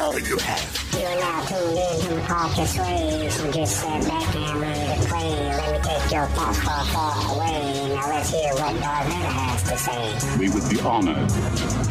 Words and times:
hell 0.00 0.18
you 0.18 0.38
have. 0.38 0.64
You 0.98 1.04
are 1.04 1.20
now 1.20 1.44
tuned 1.44 1.76
in 1.76 2.00
to 2.00 2.28
Marcus 2.28 2.78
Ways. 2.78 3.34
So 3.34 3.52
just 3.52 3.76
sit 3.76 4.08
back 4.08 4.34
and 4.34 4.60
ready 4.60 5.02
to 5.02 5.08
play. 5.08 5.28
Let 5.28 5.72
me 5.72 5.78
take 5.86 6.10
your 6.10 6.26
thoughts 6.28 6.58
far, 6.60 6.84
far 6.86 7.36
away. 7.36 7.94
Now 7.94 8.08
let's 8.08 8.30
hear 8.30 8.50
what 8.54 8.80
Darth 8.80 9.06
Vader 9.08 9.34
has 9.40 9.62
to 9.68 9.76
say. 9.76 10.38
We 10.38 10.48
would 10.48 10.66
be 10.70 10.80
honored 10.80 11.30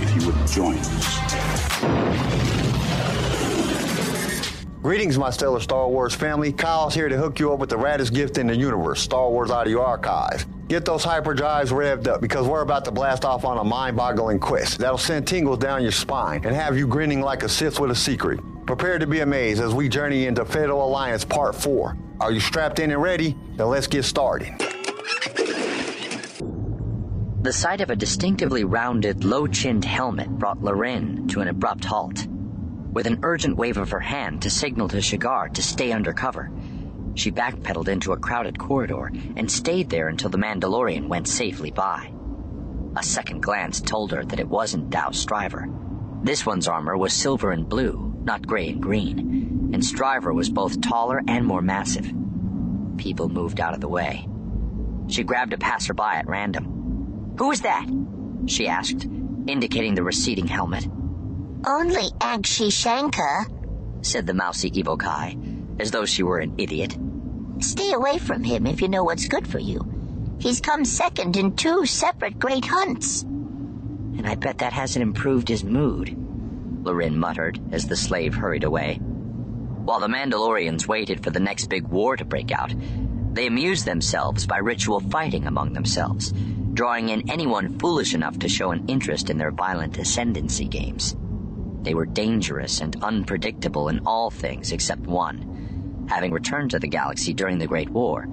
if 0.01 0.09
you 0.15 0.25
would 0.25 0.47
join 0.47 0.77
us. 0.79 1.19
Greetings, 4.81 5.19
my 5.19 5.29
stellar 5.29 5.59
Star 5.59 5.87
Wars 5.87 6.15
family. 6.15 6.51
Kyle's 6.51 6.95
here 6.95 7.09
to 7.09 7.17
hook 7.17 7.37
you 7.37 7.53
up 7.53 7.59
with 7.59 7.69
the 7.69 7.77
raddest 7.77 8.11
gift 8.11 8.39
in 8.39 8.47
the 8.47 8.55
universe, 8.55 9.01
Star 9.01 9.29
Wars 9.29 9.51
Audio 9.51 9.81
Archive. 9.83 10.47
Get 10.69 10.85
those 10.85 11.03
hyperdrives 11.03 11.71
revved 11.71 12.07
up 12.07 12.21
because 12.21 12.47
we're 12.47 12.61
about 12.61 12.85
to 12.85 12.91
blast 12.91 13.25
off 13.25 13.43
on 13.43 13.57
a 13.57 13.63
mind-boggling 13.63 14.37
quest 14.37 14.77
that'll 14.77 14.99
send 14.99 15.27
tingles 15.27 15.57
down 15.57 15.81
your 15.81 15.91
spine 15.91 16.45
and 16.45 16.55
have 16.55 16.77
you 16.77 16.85
grinning 16.85 17.21
like 17.21 17.41
a 17.41 17.49
Sith 17.49 17.79
with 17.79 17.89
a 17.89 17.95
secret. 17.95 18.39
Prepare 18.67 18.99
to 18.99 19.07
be 19.07 19.21
amazed 19.21 19.63
as 19.63 19.73
we 19.73 19.89
journey 19.89 20.27
into 20.27 20.45
Fatal 20.45 20.85
Alliance 20.85 21.25
Part 21.25 21.55
4. 21.55 21.97
Are 22.19 22.31
you 22.31 22.39
strapped 22.39 22.77
in 22.77 22.91
and 22.91 23.01
ready? 23.01 23.35
Then 23.55 23.67
let's 23.67 23.87
get 23.87 24.05
started. 24.05 24.53
The 27.41 27.51
sight 27.51 27.81
of 27.81 27.89
a 27.89 27.95
distinctively 27.95 28.63
rounded, 28.63 29.23
low-chinned 29.23 29.85
helmet 29.85 30.29
brought 30.29 30.61
Larin 30.61 31.27
to 31.29 31.41
an 31.41 31.47
abrupt 31.47 31.83
halt. 31.83 32.27
With 32.93 33.07
an 33.07 33.21
urgent 33.23 33.57
wave 33.57 33.77
of 33.77 33.89
her 33.89 33.99
hand 33.99 34.43
to 34.43 34.51
signal 34.51 34.87
to 34.89 35.01
Shigar 35.01 35.49
to 35.49 35.63
stay 35.63 35.91
under 35.91 36.13
cover, 36.13 36.51
she 37.19 37.31
backpedaled 37.31 37.89
into 37.89 38.13
a 38.13 38.17
crowded 38.17 38.57
corridor 38.57 39.11
and 39.35 39.51
stayed 39.51 39.89
there 39.89 40.07
until 40.07 40.29
the 40.29 40.37
Mandalorian 40.37 41.07
went 41.07 41.27
safely 41.27 41.69
by. 41.69 42.11
A 42.95 43.03
second 43.03 43.41
glance 43.41 43.81
told 43.81 44.11
her 44.11 44.23
that 44.23 44.39
it 44.39 44.47
wasn't 44.47 44.89
Dao 44.89 45.13
Stryver. 45.13 45.67
This 46.23 46.45
one's 46.45 46.67
armor 46.67 46.97
was 46.97 47.13
silver 47.13 47.51
and 47.51 47.67
blue, 47.67 48.15
not 48.23 48.47
gray 48.47 48.69
and 48.69 48.81
green, 48.81 49.69
and 49.73 49.85
Striver 49.85 50.33
was 50.33 50.49
both 50.49 50.81
taller 50.81 51.21
and 51.27 51.45
more 51.45 51.61
massive. 51.61 52.11
People 52.97 53.29
moved 53.29 53.59
out 53.59 53.73
of 53.73 53.81
the 53.81 53.87
way. 53.87 54.27
She 55.07 55.23
grabbed 55.23 55.53
a 55.53 55.57
passerby 55.57 56.01
at 56.01 56.27
random. 56.27 57.35
Who 57.37 57.51
is 57.51 57.61
that? 57.61 57.87
she 58.47 58.67
asked, 58.67 59.05
indicating 59.47 59.95
the 59.95 60.03
receding 60.03 60.47
helmet. 60.47 60.87
Only 61.65 62.09
Agshi 62.19 62.71
Shankar, 62.71 63.45
said 64.01 64.25
the 64.25 64.33
mousy 64.33 64.71
Evocii, 64.71 65.81
as 65.81 65.91
though 65.91 66.05
she 66.05 66.23
were 66.23 66.39
an 66.39 66.55
idiot. 66.57 66.97
Stay 67.59 67.91
away 67.91 68.17
from 68.17 68.43
him 68.43 68.65
if 68.65 68.81
you 68.81 68.87
know 68.87 69.03
what's 69.03 69.27
good 69.27 69.47
for 69.47 69.59
you. 69.59 69.81
He's 70.39 70.61
come 70.61 70.85
second 70.85 71.35
in 71.35 71.55
two 71.55 71.85
separate 71.85 72.39
great 72.39 72.65
hunts. 72.65 73.23
And 73.23 74.25
I 74.25 74.35
bet 74.35 74.59
that 74.59 74.73
hasn't 74.73 75.03
improved 75.03 75.49
his 75.49 75.63
mood, 75.63 76.15
Larin 76.85 77.19
muttered 77.19 77.59
as 77.73 77.87
the 77.87 77.97
slave 77.97 78.33
hurried 78.33 78.63
away. 78.63 78.95
While 78.95 79.99
the 79.99 80.07
Mandalorians 80.07 80.87
waited 80.87 81.23
for 81.23 81.31
the 81.31 81.39
next 81.39 81.67
big 81.67 81.87
war 81.87 82.15
to 82.15 82.23
break 82.23 82.51
out, 82.51 82.73
they 83.33 83.47
amused 83.47 83.85
themselves 83.85 84.47
by 84.47 84.57
ritual 84.57 85.01
fighting 85.01 85.45
among 85.45 85.73
themselves, 85.73 86.33
drawing 86.73 87.09
in 87.09 87.29
anyone 87.29 87.77
foolish 87.79 88.13
enough 88.13 88.39
to 88.39 88.49
show 88.49 88.71
an 88.71 88.85
interest 88.87 89.29
in 89.29 89.37
their 89.37 89.51
violent 89.51 89.97
ascendancy 89.97 90.65
games. 90.65 91.15
They 91.81 91.93
were 91.93 92.05
dangerous 92.05 92.81
and 92.81 93.01
unpredictable 93.03 93.89
in 93.89 94.01
all 94.05 94.29
things 94.29 94.71
except 94.71 95.01
one. 95.01 95.68
Having 96.09 96.31
returned 96.31 96.71
to 96.71 96.79
the 96.79 96.87
galaxy 96.87 97.33
during 97.33 97.59
the 97.59 97.67
Great 97.67 97.89
War, 97.89 98.27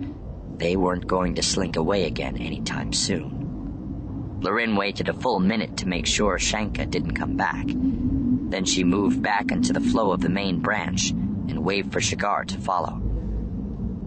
they 0.56 0.76
weren't 0.76 1.06
going 1.06 1.34
to 1.34 1.42
slink 1.42 1.76
away 1.76 2.04
again 2.04 2.38
anytime 2.38 2.92
soon. 2.92 4.38
Larin 4.40 4.76
waited 4.76 5.10
a 5.10 5.12
full 5.12 5.40
minute 5.40 5.76
to 5.78 5.88
make 5.88 6.06
sure 6.06 6.38
Shanka 6.38 6.90
didn't 6.90 7.14
come 7.14 7.36
back. 7.36 7.66
Then 7.66 8.64
she 8.64 8.82
moved 8.82 9.22
back 9.22 9.50
into 9.50 9.74
the 9.74 9.80
flow 9.80 10.12
of 10.12 10.22
the 10.22 10.30
main 10.30 10.60
branch 10.60 11.10
and 11.10 11.64
waved 11.64 11.92
for 11.92 12.00
Shigar 12.00 12.44
to 12.46 12.58
follow. 12.58 13.02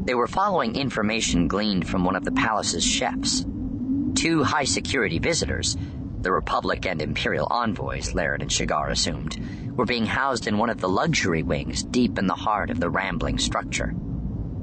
They 0.04 0.16
were 0.16 0.28
following 0.28 0.76
information 0.76 1.48
gleaned 1.48 1.88
from 1.88 2.04
one 2.04 2.16
of 2.16 2.26
the 2.26 2.32
palace's 2.32 2.84
chefs. 2.84 3.46
Two 4.16 4.44
high 4.44 4.64
security 4.64 5.20
visitors 5.20 5.78
the 6.22 6.32
Republic 6.32 6.86
and 6.86 7.02
Imperial 7.02 7.48
envoys, 7.50 8.14
Larin 8.14 8.42
and 8.42 8.52
Shigar 8.52 8.90
assumed, 8.90 9.38
were 9.78 9.86
being 9.86 10.06
housed 10.06 10.48
in 10.48 10.58
one 10.58 10.70
of 10.70 10.82
the 10.82 10.90
luxury 10.90 11.44
wings 11.44 11.84
deep 11.84 12.20
in 12.20 12.28
the 12.28 12.36
heart 12.36 12.70
of 12.70 12.80
the 12.80 12.90
rambling 12.90 13.38
structure. 13.38 13.94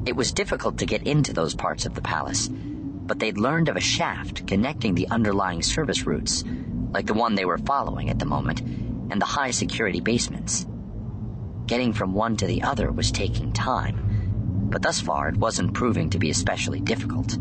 It 0.04 0.14
was 0.14 0.32
difficult 0.32 0.78
to 0.78 0.86
get 0.86 1.04
into 1.04 1.32
those 1.32 1.54
parts 1.54 1.86
of 1.86 1.94
the 1.94 2.02
palace, 2.02 2.48
but 2.48 3.18
they'd 3.18 3.38
learned 3.38 3.68
of 3.68 3.76
a 3.76 3.80
shaft 3.80 4.46
connecting 4.46 4.94
the 4.94 5.08
underlying 5.08 5.62
service 5.62 6.06
routes, 6.06 6.44
like 6.92 7.06
the 7.06 7.14
one 7.14 7.34
they 7.34 7.44
were 7.46 7.58
following 7.58 8.10
at 8.10 8.18
the 8.18 8.26
moment, 8.26 8.60
and 8.60 9.20
the 9.20 9.26
high 9.26 9.50
security 9.50 10.00
basements. 10.00 10.66
Getting 11.66 11.92
from 11.92 12.12
one 12.12 12.36
to 12.36 12.46
the 12.46 12.62
other 12.62 12.92
was 12.92 13.10
taking 13.10 13.52
time, 13.52 14.68
but 14.70 14.82
thus 14.82 15.00
far 15.00 15.28
it 15.28 15.36
wasn't 15.36 15.74
proving 15.74 16.10
to 16.10 16.18
be 16.18 16.30
especially 16.30 16.80
difficult. 16.80 17.36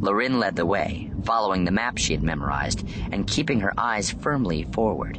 Larin 0.00 0.38
led 0.38 0.56
the 0.56 0.66
way, 0.66 1.10
following 1.26 1.64
the 1.64 1.70
map 1.70 1.98
she 1.98 2.12
had 2.12 2.22
memorized 2.22 2.88
and 3.12 3.26
keeping 3.26 3.60
her 3.60 3.74
eyes 3.76 4.10
firmly 4.10 4.62
forward. 4.72 5.18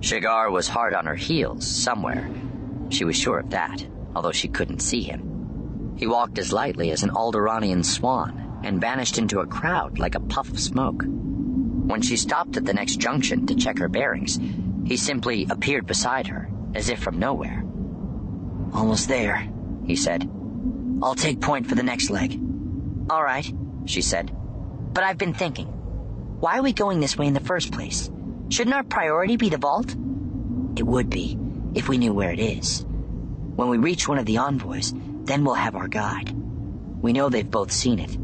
Shigar 0.00 0.50
was 0.50 0.68
hard 0.68 0.94
on 0.94 1.06
her 1.06 1.14
heels 1.14 1.66
somewhere. 1.66 2.28
She 2.90 3.04
was 3.04 3.16
sure 3.16 3.38
of 3.38 3.50
that, 3.50 3.86
although 4.14 4.32
she 4.32 4.48
couldn't 4.48 4.80
see 4.80 5.02
him. 5.02 5.94
He 5.96 6.06
walked 6.06 6.38
as 6.38 6.52
lightly 6.52 6.90
as 6.90 7.04
an 7.04 7.10
Alderaanian 7.10 7.84
swan 7.84 8.60
and 8.64 8.80
vanished 8.80 9.16
into 9.16 9.40
a 9.40 9.46
crowd 9.46 9.98
like 9.98 10.16
a 10.16 10.20
puff 10.20 10.50
of 10.50 10.58
smoke. 10.58 11.04
When 11.06 12.02
she 12.02 12.16
stopped 12.16 12.56
at 12.56 12.64
the 12.64 12.74
next 12.74 12.96
junction 12.96 13.46
to 13.46 13.54
check 13.54 13.78
her 13.78 13.88
bearings, 13.88 14.38
he 14.84 14.96
simply 14.96 15.46
appeared 15.48 15.86
beside 15.86 16.26
her, 16.26 16.50
as 16.74 16.88
if 16.88 16.98
from 16.98 17.18
nowhere. 17.18 17.64
Almost 18.72 19.08
there, 19.08 19.48
he 19.86 19.96
said. 19.96 20.28
I'll 21.02 21.14
take 21.14 21.40
point 21.40 21.66
for 21.66 21.74
the 21.74 21.82
next 21.82 22.10
leg. 22.10 22.40
All 23.10 23.22
right, 23.22 23.50
she 23.84 24.02
said. 24.02 24.34
But 24.92 25.04
I've 25.04 25.18
been 25.18 25.34
thinking. 25.34 25.68
Why 26.40 26.58
are 26.58 26.62
we 26.62 26.72
going 26.72 27.00
this 27.00 27.16
way 27.16 27.26
in 27.26 27.34
the 27.34 27.40
first 27.40 27.72
place? 27.72 28.10
Shouldn't 28.50 28.74
our 28.74 28.82
priority 28.82 29.36
be 29.36 29.48
the 29.48 29.58
vault? 29.58 29.94
It 30.76 30.86
would 30.86 31.08
be, 31.08 31.38
if 31.74 31.88
we 31.88 31.98
knew 31.98 32.12
where 32.12 32.32
it 32.32 32.40
is. 32.40 32.84
When 33.56 33.68
we 33.68 33.78
reach 33.78 34.08
one 34.08 34.18
of 34.18 34.26
the 34.26 34.38
envoys, 34.38 34.92
then 35.24 35.44
we'll 35.44 35.54
have 35.54 35.76
our 35.76 35.88
guide. 35.88 36.34
We 37.00 37.12
know 37.12 37.28
they've 37.28 37.50
both 37.50 37.72
seen 37.72 37.98
it. 37.98 38.16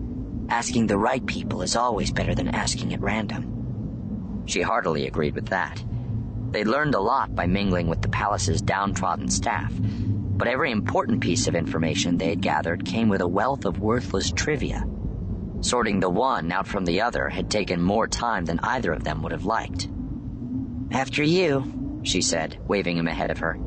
Asking 0.50 0.86
the 0.86 0.98
right 0.98 1.24
people 1.24 1.62
is 1.62 1.76
always 1.76 2.10
better 2.10 2.34
than 2.34 2.48
asking 2.48 2.92
at 2.92 3.00
random. 3.00 4.42
She 4.46 4.62
heartily 4.62 5.06
agreed 5.06 5.34
with 5.34 5.46
that. 5.48 5.82
They'd 6.50 6.66
learned 6.66 6.94
a 6.94 7.00
lot 7.00 7.34
by 7.34 7.46
mingling 7.46 7.88
with 7.88 8.00
the 8.02 8.08
palace's 8.08 8.62
downtrodden 8.62 9.28
staff, 9.28 9.72
but 9.78 10.48
every 10.48 10.72
important 10.72 11.20
piece 11.20 11.46
of 11.46 11.54
information 11.54 12.16
they 12.16 12.30
had 12.30 12.40
gathered 12.40 12.86
came 12.86 13.08
with 13.08 13.20
a 13.20 13.28
wealth 13.28 13.64
of 13.66 13.80
worthless 13.80 14.30
trivia. 14.30 14.84
Sorting 15.60 16.00
the 16.00 16.10
one 16.10 16.52
out 16.52 16.66
from 16.66 16.84
the 16.84 17.00
other 17.00 17.28
had 17.28 17.50
taken 17.50 17.82
more 17.82 18.06
time 18.06 18.44
than 18.44 18.60
either 18.62 18.92
of 18.92 19.04
them 19.04 19.22
would 19.22 19.32
have 19.32 19.44
liked. 19.44 19.88
After 20.92 21.22
you, 21.22 22.00
she 22.04 22.22
said, 22.22 22.58
waving 22.66 22.96
him 22.96 23.08
ahead 23.08 23.30
of 23.30 23.38
her. 23.38 23.58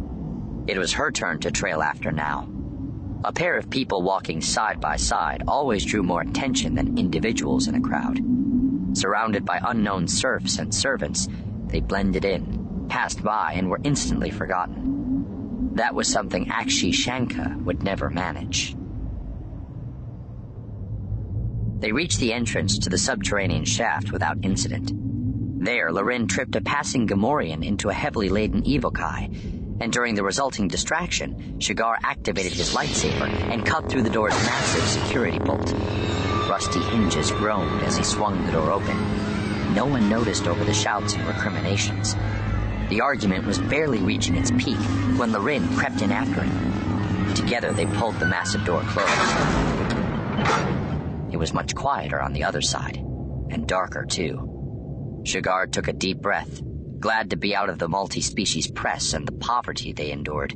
It 0.67 0.77
was 0.77 0.93
her 0.93 1.11
turn 1.11 1.39
to 1.39 1.51
trail 1.51 1.81
after 1.81 2.11
now. 2.11 2.47
A 3.23 3.33
pair 3.33 3.57
of 3.57 3.69
people 3.69 4.01
walking 4.01 4.41
side 4.41 4.79
by 4.79 4.95
side 4.95 5.43
always 5.47 5.85
drew 5.85 6.01
more 6.01 6.21
attention 6.21 6.75
than 6.75 6.97
individuals 6.97 7.67
in 7.67 7.75
a 7.75 7.81
crowd. 7.81 8.19
Surrounded 8.93 9.45
by 9.45 9.59
unknown 9.63 10.07
serfs 10.07 10.57
and 10.59 10.73
servants, 10.73 11.27
they 11.67 11.81
blended 11.81 12.25
in, 12.25 12.87
passed 12.89 13.21
by, 13.21 13.53
and 13.53 13.69
were 13.69 13.79
instantly 13.83 14.31
forgotten. 14.31 15.71
That 15.75 15.93
was 15.93 16.07
something 16.07 16.47
Akshi 16.47 16.91
Shanka 16.91 17.61
would 17.63 17.83
never 17.83 18.09
manage. 18.09 18.75
They 21.81 21.91
reached 21.91 22.19
the 22.19 22.31
entrance 22.31 22.77
to 22.77 22.91
the 22.91 22.97
subterranean 22.99 23.65
shaft 23.65 24.11
without 24.11 24.37
incident. 24.43 24.91
There, 25.63 25.91
Larin 25.91 26.27
tripped 26.27 26.55
a 26.55 26.61
passing 26.61 27.07
Gamorrean 27.07 27.65
into 27.65 27.89
a 27.89 27.93
heavily 27.93 28.29
laden 28.29 28.61
Evocii, 28.61 29.81
and 29.81 29.91
during 29.91 30.13
the 30.13 30.23
resulting 30.23 30.67
distraction, 30.67 31.59
Shigar 31.59 31.97
activated 32.03 32.53
his 32.53 32.75
lightsaber 32.75 33.27
and 33.51 33.65
cut 33.65 33.89
through 33.89 34.03
the 34.03 34.11
door's 34.11 34.35
massive 34.45 34.83
security 34.83 35.39
bolt. 35.39 35.73
Rusty 36.47 36.81
hinges 36.81 37.31
groaned 37.31 37.81
as 37.81 37.97
he 37.97 38.03
swung 38.03 38.45
the 38.45 38.51
door 38.51 38.69
open. 38.69 39.73
No 39.73 39.87
one 39.87 40.07
noticed 40.07 40.47
over 40.47 40.63
the 40.63 40.75
shouts 40.75 41.15
and 41.15 41.25
recriminations. 41.25 42.15
The 42.89 43.01
argument 43.01 43.47
was 43.47 43.57
barely 43.57 43.99
reaching 43.99 44.35
its 44.35 44.51
peak 44.51 44.77
when 45.17 45.31
Larin 45.31 45.67
crept 45.75 46.03
in 46.03 46.11
after 46.11 46.41
him. 46.41 47.33
Together, 47.33 47.73
they 47.73 47.87
pulled 47.87 48.19
the 48.19 48.27
massive 48.27 48.65
door 48.65 48.81
closed. 48.81 50.90
It 51.31 51.37
was 51.37 51.53
much 51.53 51.75
quieter 51.75 52.21
on 52.21 52.33
the 52.33 52.43
other 52.43 52.61
side, 52.61 52.97
and 52.97 53.67
darker 53.67 54.05
too. 54.05 55.21
Shigar 55.23 55.67
took 55.67 55.87
a 55.87 55.93
deep 55.93 56.19
breath, 56.21 56.61
glad 56.99 57.29
to 57.29 57.37
be 57.37 57.55
out 57.55 57.69
of 57.69 57.79
the 57.79 57.87
multi-species 57.87 58.69
press 58.71 59.13
and 59.13 59.27
the 59.27 59.31
poverty 59.31 59.93
they 59.93 60.11
endured. 60.11 60.55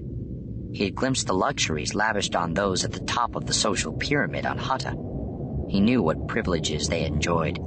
He 0.74 0.84
had 0.84 0.96
glimpsed 0.96 1.28
the 1.28 1.34
luxuries 1.34 1.96
lavished 1.96 2.36
on 2.36 2.54
those 2.54 2.84
at 2.84 2.92
the 2.92 3.00
top 3.00 3.36
of 3.36 3.46
the 3.46 3.54
social 3.54 3.94
pyramid 3.94 4.46
on 4.46 4.58
Hutta. 4.60 4.96
He 5.70 5.80
knew 5.80 6.04
what 6.04 6.28
privileges 6.28 6.90
they 6.90 7.06
enjoyed. 7.06 7.58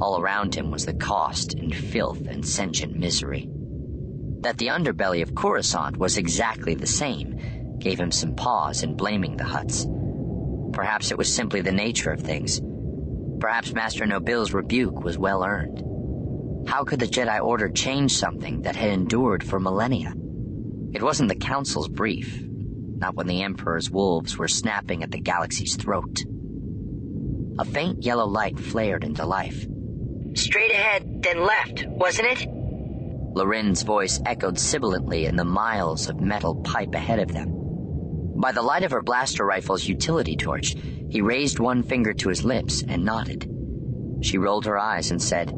All 0.00 0.20
around 0.20 0.54
him 0.54 0.70
was 0.70 0.86
the 0.86 0.94
cost 0.94 1.54
and 1.54 1.74
filth 1.74 2.26
and 2.28 2.46
sentient 2.46 2.96
misery. 2.96 3.48
That 4.40 4.58
the 4.58 4.68
underbelly 4.68 5.22
of 5.22 5.34
Coruscant 5.34 5.96
was 5.96 6.16
exactly 6.18 6.74
the 6.74 6.86
same 6.86 7.78
gave 7.78 7.98
him 7.98 8.12
some 8.12 8.36
pause 8.36 8.82
in 8.82 8.96
blaming 8.96 9.36
the 9.36 9.44
Hutts. 9.44 9.86
Perhaps 10.76 11.10
it 11.10 11.16
was 11.16 11.32
simply 11.32 11.62
the 11.62 11.72
nature 11.72 12.10
of 12.10 12.20
things. 12.20 12.60
Perhaps 13.40 13.72
Master 13.72 14.04
Nobil's 14.04 14.52
rebuke 14.52 15.02
was 15.02 15.16
well 15.16 15.42
earned. 15.42 15.82
How 16.68 16.84
could 16.84 17.00
the 17.00 17.06
Jedi 17.06 17.42
Order 17.42 17.70
change 17.70 18.14
something 18.14 18.60
that 18.60 18.76
had 18.76 18.90
endured 18.90 19.42
for 19.42 19.58
millennia? 19.58 20.12
It 20.92 21.02
wasn't 21.02 21.30
the 21.30 21.34
Council's 21.34 21.88
brief, 21.88 22.42
not 22.42 23.14
when 23.14 23.26
the 23.26 23.42
Emperor's 23.42 23.90
wolves 23.90 24.36
were 24.36 24.48
snapping 24.48 25.02
at 25.02 25.10
the 25.10 25.18
galaxy's 25.18 25.76
throat. 25.76 26.22
A 27.58 27.64
faint 27.64 28.04
yellow 28.04 28.26
light 28.26 28.58
flared 28.58 29.02
into 29.02 29.24
life. 29.24 29.66
Straight 30.34 30.72
ahead, 30.72 31.22
then 31.22 31.42
left, 31.42 31.86
wasn't 31.86 32.28
it? 32.28 32.46
Larin's 33.34 33.82
voice 33.82 34.20
echoed 34.26 34.58
sibilantly 34.58 35.24
in 35.24 35.36
the 35.36 35.44
miles 35.44 36.10
of 36.10 36.20
metal 36.20 36.56
pipe 36.56 36.94
ahead 36.94 37.18
of 37.18 37.32
them. 37.32 37.55
By 38.38 38.52
the 38.52 38.62
light 38.62 38.82
of 38.82 38.90
her 38.90 39.02
blaster 39.02 39.46
rifle's 39.46 39.88
utility 39.88 40.36
torch, 40.36 40.76
he 41.08 41.22
raised 41.22 41.58
one 41.58 41.82
finger 41.82 42.12
to 42.12 42.28
his 42.28 42.44
lips 42.44 42.84
and 42.86 43.02
nodded. 43.02 43.50
She 44.20 44.36
rolled 44.36 44.66
her 44.66 44.78
eyes 44.78 45.10
and 45.10 45.22
said, 45.22 45.48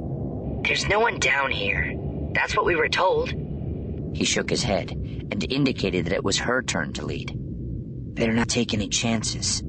There's 0.62 0.88
no 0.88 1.00
one 1.00 1.18
down 1.18 1.50
here. 1.50 1.92
That's 2.32 2.56
what 2.56 2.66
we 2.66 2.76
were 2.76 2.88
told. 2.88 3.30
He 4.14 4.24
shook 4.24 4.48
his 4.48 4.62
head 4.62 4.92
and 4.92 5.52
indicated 5.52 6.06
that 6.06 6.12
it 6.12 6.24
was 6.24 6.38
her 6.38 6.62
turn 6.62 6.92
to 6.94 7.04
lead. 7.04 7.32
Better 8.14 8.32
not 8.32 8.48
take 8.48 8.72
any 8.72 8.88
chances, 8.88 9.62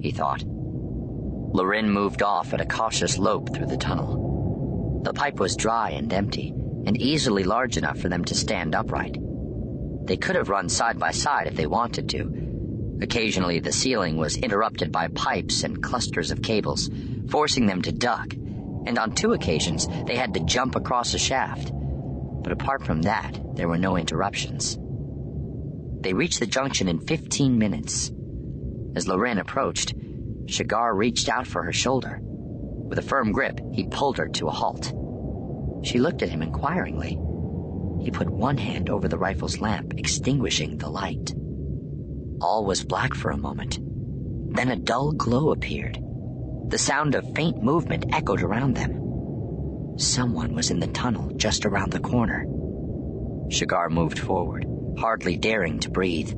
he 0.00 0.10
thought. 0.10 0.42
Larin 0.44 1.88
moved 1.88 2.22
off 2.22 2.52
at 2.52 2.60
a 2.60 2.66
cautious 2.66 3.16
lope 3.16 3.54
through 3.54 3.66
the 3.66 3.76
tunnel. 3.76 5.02
The 5.04 5.12
pipe 5.14 5.38
was 5.38 5.56
dry 5.56 5.90
and 5.90 6.12
empty, 6.12 6.52
and 6.84 7.00
easily 7.00 7.44
large 7.44 7.76
enough 7.76 7.98
for 7.98 8.08
them 8.08 8.24
to 8.24 8.34
stand 8.34 8.74
upright. 8.74 9.16
They 10.04 10.16
could 10.16 10.36
have 10.36 10.48
run 10.48 10.68
side 10.68 10.98
by 10.98 11.12
side 11.12 11.46
if 11.46 11.54
they 11.54 11.66
wanted 11.66 12.08
to, 12.10 12.45
Occasionally, 13.00 13.60
the 13.60 13.72
ceiling 13.72 14.16
was 14.16 14.36
interrupted 14.36 14.90
by 14.90 15.08
pipes 15.08 15.64
and 15.64 15.82
clusters 15.82 16.30
of 16.30 16.42
cables, 16.42 16.90
forcing 17.28 17.66
them 17.66 17.82
to 17.82 17.92
duck, 17.92 18.32
and 18.86 18.98
on 18.98 19.12
two 19.12 19.32
occasions, 19.32 19.86
they 20.06 20.16
had 20.16 20.32
to 20.34 20.40
jump 20.40 20.76
across 20.76 21.12
a 21.12 21.18
shaft. 21.18 21.72
But 21.74 22.52
apart 22.52 22.84
from 22.84 23.02
that, 23.02 23.38
there 23.54 23.68
were 23.68 23.78
no 23.78 23.96
interruptions. 23.96 24.78
They 26.00 26.14
reached 26.14 26.40
the 26.40 26.46
junction 26.46 26.88
in 26.88 27.00
15 27.00 27.58
minutes. 27.58 28.12
As 28.94 29.08
Larin 29.08 29.38
approached, 29.38 29.94
Shigar 30.46 30.94
reached 30.94 31.28
out 31.28 31.46
for 31.46 31.62
her 31.64 31.72
shoulder. 31.72 32.20
With 32.22 32.98
a 32.98 33.02
firm 33.02 33.32
grip, 33.32 33.60
he 33.72 33.88
pulled 33.88 34.16
her 34.18 34.28
to 34.28 34.46
a 34.46 34.52
halt. 34.52 34.92
She 35.82 35.98
looked 35.98 36.22
at 36.22 36.30
him 36.30 36.42
inquiringly. 36.42 37.18
He 38.02 38.10
put 38.10 38.30
one 38.30 38.56
hand 38.56 38.88
over 38.88 39.08
the 39.08 39.18
rifle's 39.18 39.60
lamp, 39.60 39.94
extinguishing 39.98 40.78
the 40.78 40.88
light. 40.88 41.34
All 42.40 42.64
was 42.64 42.84
black 42.84 43.14
for 43.14 43.30
a 43.30 43.36
moment. 43.36 43.78
Then 44.54 44.70
a 44.70 44.76
dull 44.76 45.12
glow 45.12 45.52
appeared. 45.52 45.98
The 46.68 46.78
sound 46.78 47.14
of 47.14 47.34
faint 47.34 47.62
movement 47.62 48.06
echoed 48.12 48.42
around 48.42 48.74
them. 48.74 49.96
Someone 49.98 50.54
was 50.54 50.70
in 50.70 50.80
the 50.80 50.88
tunnel 50.88 51.32
just 51.36 51.64
around 51.64 51.92
the 51.92 52.00
corner. 52.00 52.44
Shigar 53.48 53.88
moved 53.88 54.18
forward, 54.18 54.66
hardly 54.98 55.36
daring 55.36 55.78
to 55.80 55.90
breathe. 55.90 56.30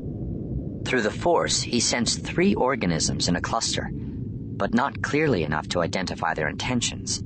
Through 0.84 1.02
the 1.02 1.10
force, 1.10 1.60
he 1.60 1.80
sensed 1.80 2.24
three 2.24 2.54
organisms 2.54 3.28
in 3.28 3.36
a 3.36 3.40
cluster, 3.40 3.90
but 3.92 4.74
not 4.74 5.02
clearly 5.02 5.42
enough 5.42 5.68
to 5.70 5.80
identify 5.80 6.34
their 6.34 6.48
intentions. 6.48 7.22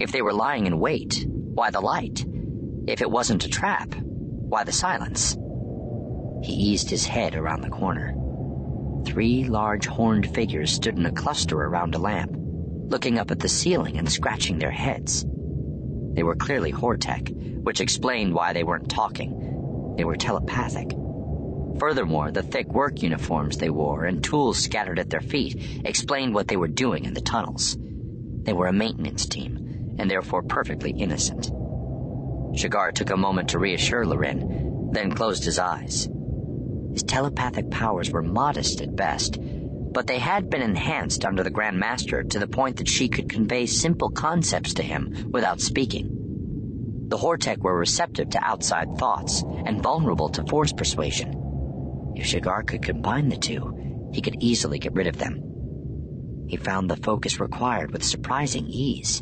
If 0.00 0.10
they 0.10 0.22
were 0.22 0.32
lying 0.32 0.66
in 0.66 0.80
wait, 0.80 1.24
why 1.28 1.70
the 1.70 1.80
light? 1.80 2.24
If 2.88 3.00
it 3.00 3.10
wasn't 3.10 3.44
a 3.44 3.48
trap, 3.48 3.94
why 3.94 4.64
the 4.64 4.72
silence? 4.72 5.36
He 6.44 6.52
eased 6.52 6.90
his 6.90 7.06
head 7.06 7.34
around 7.34 7.62
the 7.62 7.70
corner. 7.70 8.14
Three 9.06 9.44
large 9.44 9.86
horned 9.86 10.26
figures 10.34 10.70
stood 10.70 10.98
in 10.98 11.06
a 11.06 11.10
cluster 11.10 11.56
around 11.56 11.94
a 11.94 11.98
lamp, 11.98 12.36
looking 12.36 13.18
up 13.18 13.30
at 13.30 13.38
the 13.38 13.48
ceiling 13.48 13.96
and 13.96 14.12
scratching 14.12 14.58
their 14.58 14.70
heads. 14.70 15.24
They 16.12 16.22
were 16.22 16.36
clearly 16.36 16.70
Hortek, 16.70 17.62
which 17.62 17.80
explained 17.80 18.34
why 18.34 18.52
they 18.52 18.62
weren't 18.62 18.90
talking. 18.90 19.94
They 19.96 20.04
were 20.04 20.16
telepathic. 20.16 20.90
Furthermore, 21.78 22.30
the 22.30 22.42
thick 22.42 22.68
work 22.74 23.02
uniforms 23.02 23.56
they 23.56 23.70
wore 23.70 24.04
and 24.04 24.22
tools 24.22 24.58
scattered 24.58 24.98
at 24.98 25.08
their 25.08 25.22
feet 25.22 25.80
explained 25.86 26.34
what 26.34 26.48
they 26.48 26.58
were 26.58 26.68
doing 26.68 27.06
in 27.06 27.14
the 27.14 27.22
tunnels. 27.22 27.78
They 28.42 28.52
were 28.52 28.66
a 28.66 28.72
maintenance 28.72 29.24
team, 29.24 29.96
and 29.98 30.10
therefore 30.10 30.42
perfectly 30.42 30.90
innocent. 30.90 31.50
Shigar 32.54 32.92
took 32.92 33.08
a 33.08 33.16
moment 33.16 33.48
to 33.48 33.58
reassure 33.58 34.04
Larin, 34.04 34.90
then 34.92 35.10
closed 35.10 35.44
his 35.44 35.58
eyes. 35.58 36.06
His 36.94 37.02
telepathic 37.02 37.70
powers 37.70 38.10
were 38.12 38.22
modest 38.22 38.80
at 38.80 38.94
best, 38.94 39.38
but 39.40 40.06
they 40.06 40.20
had 40.20 40.48
been 40.48 40.62
enhanced 40.62 41.24
under 41.24 41.42
the 41.42 41.50
Grand 41.50 41.76
Master 41.76 42.22
to 42.22 42.38
the 42.38 42.46
point 42.46 42.76
that 42.76 42.88
she 42.88 43.08
could 43.08 43.28
convey 43.28 43.66
simple 43.66 44.10
concepts 44.10 44.74
to 44.74 44.82
him 44.84 45.28
without 45.32 45.60
speaking. 45.60 46.08
The 47.08 47.16
Hortek 47.16 47.58
were 47.58 47.76
receptive 47.76 48.30
to 48.30 48.44
outside 48.44 48.96
thoughts 48.96 49.42
and 49.42 49.82
vulnerable 49.82 50.28
to 50.30 50.44
force 50.44 50.72
persuasion. 50.72 52.12
If 52.14 52.26
Shigar 52.26 52.62
could 52.62 52.84
combine 52.84 53.28
the 53.28 53.36
two, 53.36 54.10
he 54.12 54.22
could 54.22 54.36
easily 54.40 54.78
get 54.78 54.94
rid 54.94 55.08
of 55.08 55.18
them. 55.18 56.46
He 56.46 56.56
found 56.56 56.88
the 56.88 56.96
focus 56.96 57.40
required 57.40 57.92
with 57.92 58.04
surprising 58.04 58.66
ease. 58.68 59.20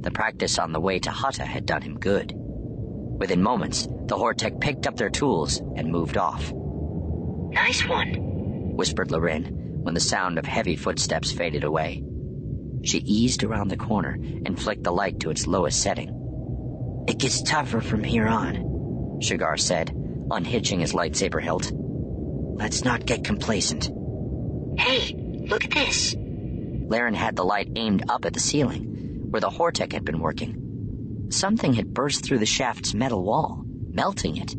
The 0.00 0.10
practice 0.10 0.58
on 0.58 0.72
the 0.72 0.80
way 0.80 0.98
to 0.98 1.10
Hutta 1.10 1.46
had 1.46 1.64
done 1.64 1.80
him 1.80 1.98
good. 1.98 2.34
Within 2.36 3.42
moments, 3.42 3.86
the 3.86 4.16
Hortek 4.16 4.60
picked 4.60 4.86
up 4.86 4.96
their 4.96 5.08
tools 5.08 5.62
and 5.74 5.90
moved 5.90 6.18
off. 6.18 6.52
Nice 7.50 7.86
one, 7.86 8.14
whispered 8.76 9.10
Larin 9.10 9.80
when 9.82 9.94
the 9.94 10.00
sound 10.00 10.38
of 10.38 10.44
heavy 10.44 10.76
footsteps 10.76 11.32
faded 11.32 11.64
away. 11.64 12.04
She 12.84 12.98
eased 12.98 13.42
around 13.42 13.68
the 13.68 13.76
corner 13.76 14.18
and 14.44 14.58
flicked 14.58 14.84
the 14.84 14.92
light 14.92 15.20
to 15.20 15.30
its 15.30 15.46
lowest 15.46 15.82
setting. 15.82 17.04
It 17.08 17.18
gets 17.18 17.42
tougher 17.42 17.80
from 17.80 18.04
here 18.04 18.26
on, 18.26 19.18
Shigar 19.20 19.56
said, 19.56 19.90
unhitching 20.30 20.80
his 20.80 20.92
lightsaber 20.92 21.42
hilt. 21.42 21.72
Let's 21.74 22.84
not 22.84 23.06
get 23.06 23.24
complacent. 23.24 23.90
Hey, 24.78 25.14
look 25.48 25.64
at 25.64 25.70
this. 25.70 26.14
Larin 26.18 27.14
had 27.14 27.34
the 27.34 27.44
light 27.44 27.70
aimed 27.76 28.04
up 28.08 28.24
at 28.24 28.34
the 28.34 28.40
ceiling, 28.40 29.26
where 29.30 29.40
the 29.40 29.50
Hortek 29.50 29.92
had 29.92 30.04
been 30.04 30.20
working. 30.20 31.26
Something 31.30 31.74
had 31.74 31.94
burst 31.94 32.24
through 32.24 32.38
the 32.38 32.46
shaft's 32.46 32.94
metal 32.94 33.22
wall, 33.22 33.64
melting 33.90 34.36
it. 34.36 34.54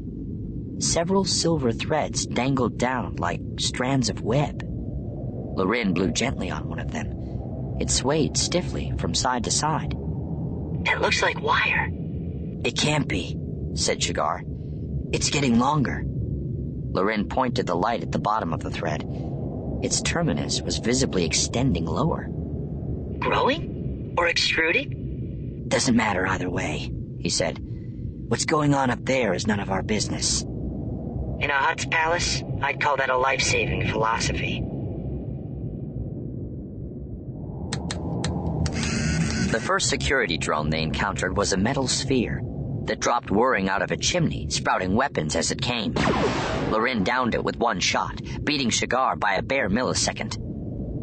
Several 0.80 1.26
silver 1.26 1.74
threads 1.74 2.26
dangled 2.26 2.78
down 2.78 3.18
like 3.18 3.42
strands 3.60 4.10
of 4.10 4.22
web. 4.22 4.64
Larin 4.64 5.94
blew 5.94 6.12
gently 6.12 6.50
on 6.52 6.70
one 6.70 6.80
of 6.80 6.92
them. 6.92 7.78
It 7.82 7.92
swayed 7.92 8.38
stiffly 8.38 8.94
from 8.98 9.14
side 9.14 9.44
to 9.44 9.52
side. 9.52 9.92
That 10.86 11.02
looks 11.02 11.22
like 11.22 11.42
wire. 11.42 11.90
It 12.64 12.78
can't 12.78 13.10
be, 13.10 13.38
said 13.74 14.02
Shigar. 14.02 14.44
It's 15.12 15.30
getting 15.30 15.60
longer. 15.60 16.04
Larin 16.06 17.28
pointed 17.28 17.68
the 17.68 17.76
light 17.76 18.02
at 18.02 18.14
the 18.14 18.20
bottom 18.20 18.54
of 18.54 18.62
the 18.62 18.72
thread. 18.72 19.06
Its 19.84 20.02
terminus 20.02 20.62
was 20.62 20.78
visibly 20.78 21.26
extending 21.26 21.86
lower. 21.86 22.28
Growing? 23.20 24.16
Or 24.18 24.28
extruding? 24.28 25.66
Doesn't 25.68 25.96
matter 25.96 26.26
either 26.26 26.50
way, 26.50 26.92
he 27.20 27.30
said. 27.30 27.60
What's 28.30 28.46
going 28.46 28.74
on 28.74 28.90
up 28.90 29.04
there 29.04 29.34
is 29.34 29.46
none 29.46 29.60
of 29.60 29.72
our 29.72 29.84
business. 29.84 30.46
In 31.40 31.50
a 31.50 31.54
Hutt's 31.54 31.86
palace, 31.86 32.44
I'd 32.62 32.82
call 32.82 32.98
that 32.98 33.10
a 33.10 33.18
life 33.18 33.42
saving 33.42 33.88
philosophy. 33.88 34.62
The 39.52 39.60
first 39.60 39.90
security 39.90 40.38
drone 40.38 40.70
they 40.70 40.84
encountered 40.84 41.36
was 41.38 41.54
a 41.54 41.58
metal 41.58 41.88
sphere 41.88 42.42
that 42.86 43.00
dropped 43.00 43.32
whirring 43.32 43.70
out 43.70 43.82
of 43.82 43.92
a 43.92 43.98
chimney, 43.98 44.50
sprouting 44.50 44.96
weapons 44.96 45.36
as 45.36 45.50
it 45.52 45.62
came. 45.62 45.94
Loren 46.70 47.04
downed 47.04 47.36
it 47.36 47.44
with 47.44 47.58
one 47.58 47.80
shot, 47.80 48.22
beating 48.44 48.70
Shigar 48.70 49.16
by 49.16 49.36
a 49.36 49.42
bare 49.42 49.70
millisecond. 49.70 50.38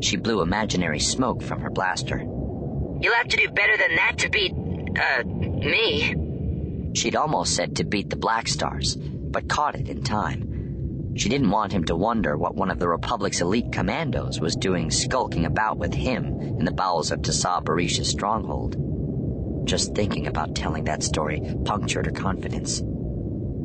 She 0.05 0.17
blew 0.17 0.43
imaginary 0.43 1.01
smoke 1.01 1.43
from 1.43 1.61
her 1.61 1.71
blaster. 1.71 2.19
You'll 2.19 3.15
have 3.15 3.29
to 3.29 3.37
do 3.37 3.49
better 3.49 3.77
than 3.77 3.97
that 3.97 4.19
to 4.19 4.29
beat, 4.29 4.53
uh, 4.53 5.25
me. 5.25 6.93
She'd 6.95 7.17
almost 7.17 7.55
said 7.55 7.77
to 7.77 7.85
beat 7.85 8.11
the 8.11 8.17
Black 8.17 8.49
Stars, 8.49 8.97
but 9.37 9.51
caught 9.51 9.75
it 9.75 9.91
in 9.91 10.03
time. 10.03 11.13
She 11.15 11.29
didn't 11.29 11.51
want 11.51 11.71
him 11.71 11.85
to 11.85 11.95
wonder 11.95 12.39
what 12.39 12.55
one 12.55 12.71
of 12.71 12.79
the 12.79 12.89
Republic's 12.89 13.43
elite 13.43 13.71
commandos 13.71 14.41
was 14.41 14.57
doing 14.57 14.91
skulking 14.91 15.45
about 15.45 15.77
with 15.77 15.93
him 15.93 16.41
in 16.41 16.65
the 16.65 16.73
bowels 16.73 17.11
of 17.11 17.21
Tassaa 17.21 17.63
Bareesh's 17.63 18.09
stronghold. 18.09 19.67
Just 19.67 19.95
thinking 19.95 20.27
about 20.27 20.55
telling 20.55 20.85
that 20.85 21.03
story 21.03 21.43
punctured 21.67 22.07
her 22.07 22.13
confidence. 22.13 22.83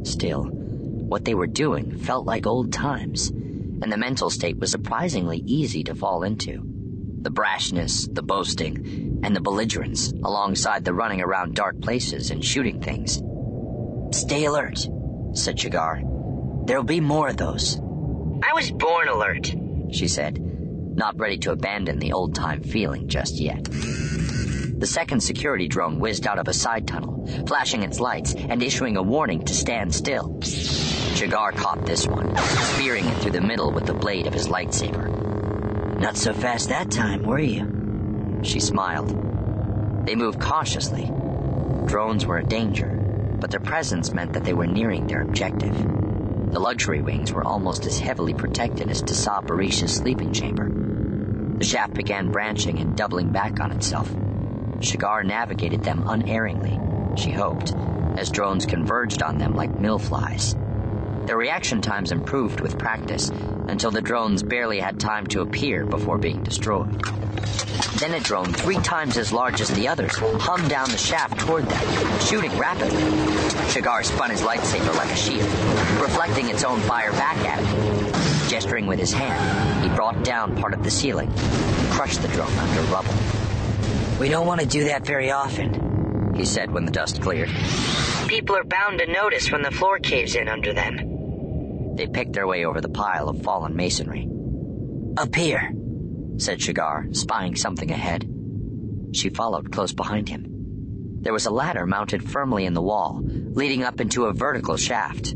Still, 0.04 0.44
what 0.44 1.24
they 1.24 1.36
were 1.36 1.48
doing 1.48 1.98
felt 2.00 2.26
like 2.26 2.46
old 2.46 2.74
times, 2.74 3.30
and 3.30 3.90
the 3.90 3.96
mental 3.96 4.30
state 4.30 4.58
was 4.58 4.72
surprisingly 4.72 5.42
easy 5.46 5.86
to 5.86 5.96
fall 5.96 6.24
into. 6.24 6.64
The 7.22 7.32
brashness, 7.32 8.14
the 8.14 8.24
boasting, 8.24 9.22
and 9.24 9.34
the 9.34 9.40
belligerence, 9.40 10.12
alongside 10.12 10.84
the 10.84 10.94
running 10.94 11.22
around 11.22 11.56
dark 11.56 11.80
places 11.80 12.30
and 12.30 12.44
shooting 12.44 12.82
things. 12.82 13.24
Stay 14.12 14.44
alert, 14.44 14.86
said 15.34 15.60
Shigar. 15.60 16.02
There'll 16.66 16.84
be 16.84 17.00
more 17.00 17.30
of 17.30 17.38
those. 17.38 17.78
I 17.80 18.54
was 18.54 18.72
born 18.72 19.08
alert. 19.08 19.54
She 19.92 20.08
said, 20.08 20.40
not 20.40 21.18
ready 21.20 21.38
to 21.40 21.52
abandon 21.52 22.00
the 22.00 22.14
old 22.14 22.36
time 22.36 22.64
feeling 22.64 23.08
just 23.08 23.40
yet. 23.40 23.64
The 23.64 24.88
second 24.88 25.22
security 25.22 25.68
drone 25.68 26.00
whizzed 26.00 26.28
out 26.28 26.40
of 26.40 26.48
a 26.48 26.54
side 26.54 26.88
tunnel, 26.88 27.26
flashing 27.48 27.84
its 27.84 28.00
lights 28.00 28.34
and 28.34 28.62
issuing 28.64 28.98
a 28.98 29.04
warning 29.04 29.46
to 29.46 29.54
stand 29.54 29.94
still. 29.94 30.42
Shigar 30.42 31.52
caught 31.52 31.86
this 31.86 32.08
one, 32.08 32.36
spearing 32.38 33.06
it 33.06 33.18
through 33.18 33.32
the 33.32 33.42
middle 33.42 33.72
with 33.72 33.86
the 33.86 33.94
blade 33.94 34.28
of 34.28 34.34
his 34.34 34.48
lightsaber. 34.48 36.00
Not 36.00 36.18
so 36.18 36.34
fast 36.34 36.70
that 36.70 36.90
time, 36.90 37.24
were 37.24 37.40
you? 37.40 38.42
She 38.44 38.60
smiled. 38.60 40.06
They 40.06 40.16
moved 40.16 40.42
cautiously. 40.42 41.06
Drones 41.86 42.26
were 42.26 42.40
a 42.40 42.44
danger, 42.44 43.01
but 43.42 43.52
their 43.52 43.60
presence 43.60 44.14
meant 44.14 44.34
that 44.34 44.46
they 44.46 44.54
were 44.54 44.68
nearing 44.68 45.08
their 45.08 45.24
objective. 45.24 45.76
The 46.52 46.60
luxury 46.60 47.02
wings 47.02 47.34
were 47.34 47.44
almost 47.44 47.86
as 47.86 48.00
heavily 48.00 48.34
protected 48.34 48.90
as 48.90 49.02
Tassaa 49.02 49.44
Bareesh's 49.46 49.94
sleeping 49.94 50.32
chamber. 50.32 50.70
The 51.58 51.66
shaft 51.66 51.96
began 51.96 52.32
branching 52.32 52.80
and 52.80 52.96
doubling 52.96 53.30
back 53.30 53.60
on 53.60 53.72
itself. 53.72 54.10
Shigar 54.80 55.24
navigated 55.24 55.84
them 55.84 56.04
unerringly, 56.08 56.80
she 57.18 57.32
hoped, 57.32 57.74
as 58.16 58.30
drones 58.30 58.66
converged 58.66 59.22
on 59.24 59.38
them 59.38 59.56
like 59.56 59.72
millflies. 59.72 60.56
Their 61.26 61.38
reaction 61.38 61.82
times 61.82 62.12
improved 62.12 62.62
with 62.62 62.78
practice 62.78 63.30
until 63.68 63.92
the 63.92 64.02
drones 64.02 64.44
barely 64.44 64.80
had 64.80 65.00
time 65.00 65.28
to 65.28 65.42
appear 65.42 65.86
before 65.86 66.18
being 66.18 66.44
destroyed. 66.44 67.02
Then 68.00 68.14
a 68.16 68.20
drone 68.20 68.52
three 68.52 68.78
times 68.78 69.18
as 69.18 69.32
large 69.32 69.62
as 69.62 69.70
the 69.70 69.88
others 69.88 70.12
hummed 70.18 70.70
down 70.70 70.90
the 70.90 70.98
shaft 70.98 71.40
toward 71.40 71.66
them, 71.66 72.20
shooting 72.20 72.56
rapidly. 72.58 73.02
Shigar 73.70 74.04
spun 74.04 74.32
his 74.32 74.42
lightsaber 74.42 74.96
like 74.96 75.12
a 75.12 75.16
shield, 75.16 75.48
reflecting 76.02 76.50
its 76.50 76.64
own 76.64 76.80
fire 76.82 77.12
back 77.12 77.38
at 77.38 77.64
him. 77.64 78.50
Gesturing 78.50 78.88
with 78.88 79.00
his 79.00 79.14
hand, 79.14 79.84
he 79.84 79.96
brought 79.96 80.24
down 80.24 80.58
part 80.58 80.74
of 80.74 80.84
the 80.84 80.92
ceiling 80.92 81.32
and 81.32 81.92
crushed 81.92 82.22
the 82.22 82.28
drone 82.30 82.52
under 82.58 82.82
rubble. 82.92 83.14
We 84.20 84.30
don't 84.30 84.48
want 84.48 84.62
to 84.62 84.68
do 84.68 84.86
that 84.86 85.06
very 85.06 85.32
often, 85.32 86.36
he 86.36 86.46
said 86.46 86.72
when 86.72 86.86
the 86.86 86.92
dust 86.92 87.22
cleared. 87.22 87.50
People 88.28 88.56
are 88.56 88.64
bound 88.64 89.00
to 89.00 89.12
notice 89.12 89.52
when 89.52 89.62
the 89.62 89.72
floor 89.72 90.00
caves 90.00 90.36
in 90.36 90.48
under 90.48 90.74
them. 90.74 91.11
They 92.02 92.08
picked 92.08 92.34
their 92.34 92.48
way 92.48 92.66
over 92.66 92.82
the 92.82 92.90
pile 92.90 93.30
of 93.30 93.44
fallen 93.44 93.76
masonry. 93.76 94.28
Up 95.18 95.36
here, 95.36 95.72
said 96.38 96.60
Shigar, 96.60 97.06
spying 97.12 97.56
something 97.56 97.92
ahead. 97.92 98.28
She 99.14 99.30
followed 99.30 99.72
close 99.72 99.94
behind 99.94 100.28
him. 100.28 100.48
There 101.22 101.32
was 101.32 101.46
a 101.46 101.52
ladder 101.52 101.86
mounted 101.86 102.28
firmly 102.28 102.66
in 102.66 102.74
the 102.74 102.82
wall, 102.82 103.22
leading 103.24 103.84
up 103.84 104.02
into 104.02 104.26
a 104.26 104.34
vertical 104.34 104.78
shaft. 104.78 105.36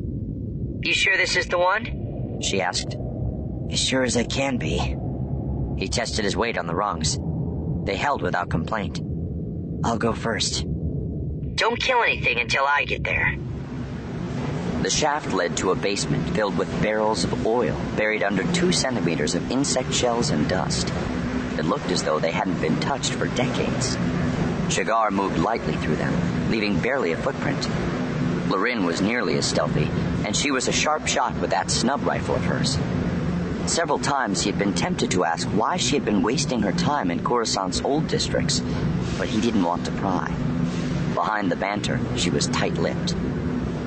You 0.81 0.91
sure 0.91 1.15
this 1.17 1.35
is 1.35 1.45
the 1.45 1.59
one? 1.59 2.41
She 2.41 2.61
asked. 2.61 2.95
As 3.69 3.79
sure 3.79 4.01
as 4.01 4.17
I 4.17 4.23
can 4.23 4.57
be. 4.57 4.97
He 5.77 5.87
tested 5.87 6.25
his 6.25 6.35
weight 6.35 6.57
on 6.57 6.65
the 6.65 6.73
rungs. 6.73 7.19
They 7.85 7.95
held 7.95 8.23
without 8.23 8.49
complaint. 8.49 8.99
I'll 9.83 9.99
go 9.99 10.13
first. 10.13 10.65
Don't 11.53 11.79
kill 11.79 12.01
anything 12.01 12.39
until 12.39 12.65
I 12.65 12.85
get 12.85 13.03
there. 13.03 13.37
The 14.81 14.89
shaft 14.89 15.33
led 15.33 15.57
to 15.57 15.71
a 15.71 15.75
basement 15.75 16.35
filled 16.35 16.57
with 16.57 16.81
barrels 16.81 17.23
of 17.23 17.45
oil 17.45 17.79
buried 17.97 18.23
under 18.23 18.43
two 18.53 18.71
centimeters 18.71 19.33
of 19.33 19.51
insect 19.51 19.93
shells 19.93 20.29
and 20.29 20.47
dust. 20.47 20.91
It 21.57 21.65
looked 21.65 21.89
as 21.91 22.03
though 22.03 22.19
they 22.19 22.31
hadn't 22.31 22.61
been 22.61 22.79
touched 22.79 23.13
for 23.13 23.27
decades. 23.27 23.97
Shigar 24.69 25.11
moved 25.11 25.39
lightly 25.39 25.75
through 25.77 25.95
them, 25.95 26.51
leaving 26.51 26.79
barely 26.79 27.13
a 27.13 27.17
footprint. 27.17 27.67
Larin 28.49 28.85
was 28.85 29.01
nearly 29.01 29.37
as 29.37 29.45
stealthy, 29.45 29.89
and 30.25 30.35
she 30.35 30.51
was 30.51 30.67
a 30.67 30.71
sharp 30.71 31.07
shot 31.07 31.33
with 31.39 31.49
that 31.49 31.71
snub 31.71 32.03
rifle 32.05 32.35
of 32.35 32.43
hers. 32.43 32.77
Several 33.65 33.97
times 33.97 34.41
he 34.41 34.51
had 34.51 34.59
been 34.59 34.73
tempted 34.73 35.09
to 35.11 35.23
ask 35.23 35.47
why 35.47 35.77
she 35.77 35.95
had 35.95 36.05
been 36.05 36.21
wasting 36.21 36.61
her 36.61 36.71
time 36.71 37.09
in 37.09 37.23
Coruscant's 37.23 37.81
old 37.81 38.07
districts, 38.07 38.61
but 39.17 39.27
he 39.27 39.41
didn't 39.41 39.63
want 39.63 39.85
to 39.85 39.91
pry. 39.93 40.27
Behind 41.15 41.51
the 41.51 41.55
banter, 41.55 41.99
she 42.15 42.29
was 42.29 42.47
tight-lipped. 42.47 43.15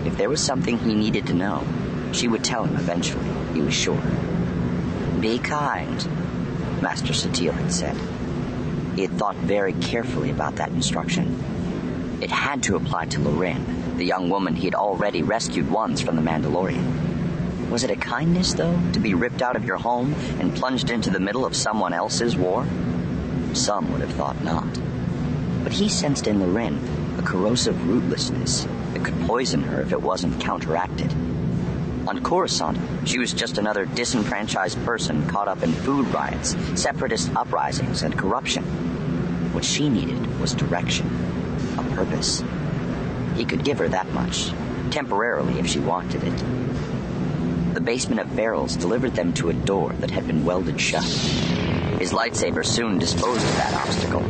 If 0.08 0.16
there 0.16 0.30
was 0.30 0.42
something 0.42 0.78
he 0.78 0.94
needed 0.94 1.26
to 1.26 1.34
know, 1.34 1.66
she 2.12 2.28
would 2.28 2.42
tell 2.42 2.64
him 2.64 2.76
eventually, 2.76 3.28
he 3.52 3.60
was 3.60 3.74
sure. 3.74 4.00
Be 5.20 5.38
kind, 5.38 6.02
Master 6.80 7.12
Satele 7.12 7.52
had 7.52 7.70
said. 7.70 7.94
He 8.96 9.02
had 9.02 9.10
thought 9.18 9.36
very 9.36 9.74
carefully 9.74 10.30
about 10.30 10.56
that 10.56 10.70
instruction. 10.70 11.38
It 12.22 12.30
had 12.30 12.62
to 12.62 12.76
apply 12.76 13.04
to 13.04 13.20
Larin, 13.20 13.98
the 13.98 14.06
young 14.06 14.30
woman 14.30 14.54
he 14.54 14.64
had 14.64 14.74
already 14.74 15.22
rescued 15.22 15.70
once 15.70 16.00
from 16.00 16.16
the 16.16 16.22
Mandalorian. 16.22 17.68
Was 17.68 17.84
it 17.84 17.90
a 17.90 17.96
kindness, 17.96 18.54
though, 18.54 18.80
to 18.94 19.00
be 19.00 19.12
ripped 19.12 19.42
out 19.42 19.56
of 19.56 19.66
your 19.66 19.76
home 19.76 20.14
and 20.40 20.56
plunged 20.56 20.88
into 20.88 21.10
the 21.10 21.20
middle 21.20 21.44
of 21.44 21.54
someone 21.54 21.92
else's 21.92 22.34
war? 22.34 22.66
Some 23.52 23.92
would 23.92 24.00
have 24.00 24.12
thought 24.12 24.42
not. 24.42 24.72
But 25.62 25.74
he 25.74 25.90
sensed 25.90 26.26
in 26.26 26.40
Larin 26.40 26.80
a 27.18 27.22
corrosive 27.22 27.76
rootlessness 27.86 28.66
that 28.92 29.04
could 29.04 29.18
poison 29.26 29.62
her 29.62 29.80
if 29.80 29.92
it 29.92 30.00
wasn't 30.00 30.40
counteracted. 30.40 31.12
On 32.08 32.22
Coruscant, 32.22 32.78
she 33.06 33.18
was 33.18 33.34
just 33.34 33.58
another 33.58 33.84
disenfranchised 33.84 34.82
person 34.84 35.26
caught 35.28 35.46
up 35.46 35.62
in 35.62 35.72
food 35.72 36.06
riots, 36.08 36.56
separatist 36.74 37.30
uprisings, 37.36 38.02
and 38.02 38.16
corruption. 38.16 38.64
What 39.52 39.64
she 39.64 39.90
needed 39.90 40.40
was 40.40 40.54
direction, 40.54 41.06
a 41.76 41.82
purpose. 41.94 42.42
He 43.36 43.44
could 43.44 43.62
give 43.62 43.78
her 43.78 43.88
that 43.88 44.10
much, 44.12 44.52
temporarily 44.90 45.58
if 45.58 45.66
she 45.66 45.80
wanted 45.80 46.24
it. 46.24 47.74
The 47.74 47.80
basement 47.82 48.22
of 48.22 48.34
barrels 48.34 48.74
delivered 48.74 49.14
them 49.14 49.34
to 49.34 49.50
a 49.50 49.52
door 49.52 49.92
that 50.00 50.10
had 50.10 50.26
been 50.26 50.46
welded 50.46 50.80
shut. 50.80 51.04
His 51.04 52.12
lightsaber 52.12 52.64
soon 52.64 52.98
disposed 52.98 53.44
of 53.44 53.56
that 53.56 53.74
obstacle. 53.74 54.22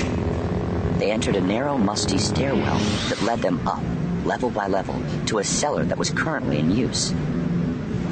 They 0.99 1.13
entered 1.13 1.37
a 1.37 1.41
narrow, 1.41 1.79
musty 1.79 2.19
stairwell 2.19 2.79
that 3.09 3.23
led 3.23 3.41
them 3.41 3.67
up, 3.69 3.83
level 4.29 4.51
by 4.51 4.69
level, 4.69 5.03
to 5.27 5.39
a 5.39 5.45
cellar 5.45 5.85
that 5.87 5.99
was 5.99 6.11
currently 6.11 6.59
in 6.59 6.71
use. 6.71 7.13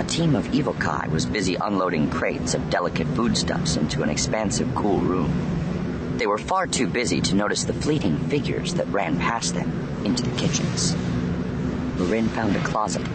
A 0.01 0.05
team 0.05 0.35
of 0.35 0.47
Evocii 0.47 1.11
was 1.11 1.27
busy 1.27 1.55
unloading 1.57 2.11
crates 2.11 2.55
of 2.55 2.71
delicate 2.71 3.07
foodstuffs 3.09 3.77
into 3.77 4.03
an 4.03 4.09
expansive, 4.09 4.75
cool 4.75 4.99
room. 4.99 5.31
They 6.17 6.27
were 6.27 6.39
far 6.39 6.67
too 6.67 6.87
busy 6.87 7.21
to 7.21 7.35
notice 7.35 7.65
the 7.65 7.75
fleeting 7.75 8.19
figures 8.31 8.75
that 8.75 8.89
ran 8.89 9.19
past 9.19 9.55
them 9.55 9.71
into 10.05 10.23
the 10.23 10.37
kitchens. 10.37 10.97
Marin 11.99 12.29
found 12.31 12.57
a 12.57 12.65
closet 12.65 13.07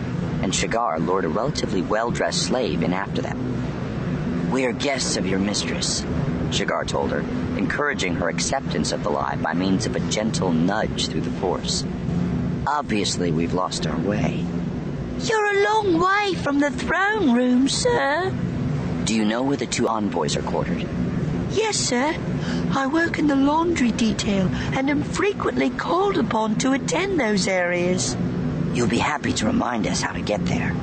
and 0.44 0.54
Shigar 0.54 1.00
lured 1.00 1.26
a 1.26 1.30
relatively 1.30 1.82
well-dressed 1.82 2.44
slave 2.44 2.84
in 2.84 2.94
after 2.94 3.22
them. 3.22 4.52
We're 4.52 4.74
guests 4.74 5.18
of 5.18 5.26
your 5.26 5.40
mistress, 5.40 6.06
Shigar 6.52 6.86
told 6.86 7.12
her, 7.12 7.22
encouraging 7.58 8.16
her 8.16 8.30
acceptance 8.30 8.92
of 8.92 9.04
the 9.04 9.10
lie 9.10 9.38
by 9.38 9.54
means 9.54 9.86
of 9.86 9.96
a 9.96 10.00
gentle 10.12 10.52
nudge 10.52 11.08
through 11.08 11.22
the 11.22 11.40
force. 11.40 11.84
Obviously, 12.68 13.32
we've 13.32 13.54
lost 13.54 13.88
our 13.88 13.98
way. 14.00 14.46
You're 15.20 15.46
a 15.46 15.64
long 15.64 16.00
way 16.00 16.36
from 16.36 16.60
the 16.60 16.70
throne 16.70 17.34
room, 17.34 17.68
sir. 17.68 18.32
Do 19.06 19.16
you 19.16 19.26
know 19.26 19.42
where 19.42 19.58
the 19.58 19.66
two 19.66 19.88
envoys 19.88 20.36
are 20.36 20.44
quartered? 20.44 20.88
Yes, 21.52 21.76
sir. 21.76 22.16
I 22.74 22.88
work 22.88 23.18
in 23.20 23.28
the 23.28 23.36
laundry 23.36 23.92
detail 23.92 24.48
and 24.74 24.90
am 24.90 25.04
frequently 25.04 25.70
called 25.72 26.18
upon 26.18 26.56
to 26.60 26.74
attend 26.74 27.20
those 27.20 27.48
areas. 27.48 28.16
You'll 28.74 28.88
be 28.88 29.00
happy 29.00 29.34
to 29.34 29.48
remind 29.48 29.88
us 29.88 30.02
how 30.02 30.14
to 30.14 30.22
get 30.22 30.46
there. 30.46 30.76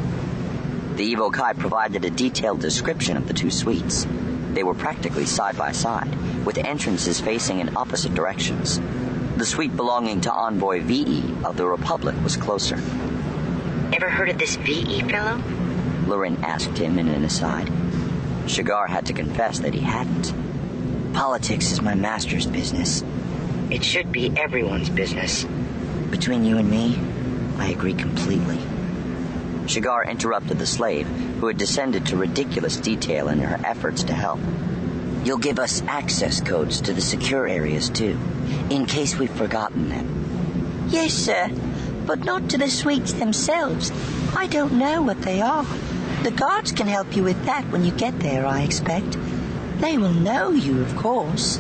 The 0.97 1.14
Evocii 1.14 1.56
provided 1.58 2.04
a 2.04 2.11
detailed 2.11 2.61
description 2.61 3.16
of 3.16 3.28
the 3.28 3.35
two 3.35 3.50
suites. 3.50 4.06
They 4.52 4.64
were 4.64 4.75
practically 4.75 5.26
side 5.26 5.56
by 5.56 5.73
side, 5.73 6.12
with 6.44 6.58
entrances 6.58 7.20
facing 7.20 7.61
in 7.61 7.76
opposite 7.76 8.14
directions. 8.14 8.80
The 9.38 9.47
suite 9.47 9.76
belonging 9.76 10.23
to 10.23 10.33
Envoy 10.33 10.80
Vii 10.83 11.23
of 11.45 11.57
the 11.57 11.64
Republic 11.64 12.16
was 12.25 12.37
closer. 12.37 12.75
Ever 13.92 14.11
heard 14.11 14.30
of 14.30 14.38
this 14.38 14.57
Vii 14.57 15.02
fellow? 15.02 15.40
Larin 16.09 16.42
asked 16.42 16.76
him 16.76 16.99
in 16.99 17.07
an 17.07 17.23
aside. 17.23 17.71
Shigar 18.49 18.88
had 18.88 19.07
to 19.07 19.12
confess 19.12 19.61
that 19.61 19.75
he 19.75 19.80
hadn't. 19.80 20.35
Politics 21.14 21.71
is 21.71 21.80
my 21.80 21.95
master's 21.95 22.47
business. 22.47 23.04
It 23.71 23.85
should 23.85 24.11
be 24.11 24.37
everyone's 24.37 24.90
business. 24.90 25.47
Between 26.11 26.45
you 26.45 26.59
and 26.59 26.68
me, 26.68 26.99
I 27.59 27.68
agree 27.68 27.95
completely. 27.95 28.59
Shigar 29.68 30.04
interrupted 30.04 30.59
the 30.59 30.66
slave, 30.66 31.07
who 31.07 31.47
had 31.47 31.59
descended 31.59 32.07
to 32.07 32.16
ridiculous 32.16 32.76
detail 32.76 33.28
in 33.28 33.38
her 33.38 33.64
efforts 33.64 34.02
to 34.02 34.14
help. 34.14 34.40
You'll 35.25 35.39
give 35.39 35.59
us 35.59 35.83
access 35.87 36.41
codes 36.41 36.81
to 36.83 36.93
the 36.93 37.01
secure 37.01 37.47
areas, 37.47 37.91
too, 37.91 38.19
in 38.71 38.87
case 38.87 39.17
we've 39.17 39.31
forgotten 39.31 39.89
them. 39.89 40.87
Yes, 40.89 41.13
sir, 41.13 41.51
but 42.07 42.25
not 42.25 42.49
to 42.51 42.59
the 42.59 42.71
suites 42.71 43.13
themselves. 43.13 43.93
I 44.35 44.47
don't 44.47 44.79
know 44.79 45.03
what 45.03 45.21
they 45.23 45.41
are. 45.43 45.67
The 46.23 46.31
guards 46.31 46.73
can 46.73 46.87
help 46.87 47.15
you 47.15 47.23
with 47.25 47.45
that 47.45 47.71
when 47.71 47.85
you 47.85 47.93
get 47.93 48.19
there, 48.21 48.47
I 48.47 48.63
expect. 48.63 49.17
They 49.81 49.99
will 49.99 50.15
know 50.15 50.51
you, 50.51 50.81
of 50.83 50.97
course. 50.97 51.59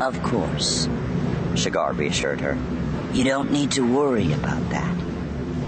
Of 0.00 0.22
course, 0.22 0.88
Shigar 1.54 1.92
reassured 1.92 2.40
her. 2.40 2.56
You 3.12 3.24
don't 3.24 3.52
need 3.52 3.72
to 3.72 3.82
worry 3.82 4.32
about 4.32 4.70
that. 4.70 4.96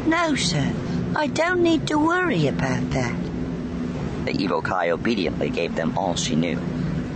No, 0.06 0.34
sir. 0.34 0.72
I 1.14 1.26
don't 1.26 1.62
need 1.62 1.88
to 1.88 1.98
worry 1.98 2.46
about 2.46 2.90
that. 2.90 3.14
The 4.24 4.32
Evocii 4.32 4.90
obediently 4.90 5.50
gave 5.50 5.74
them 5.74 5.98
all 5.98 6.14
she 6.14 6.36
knew, 6.36 6.58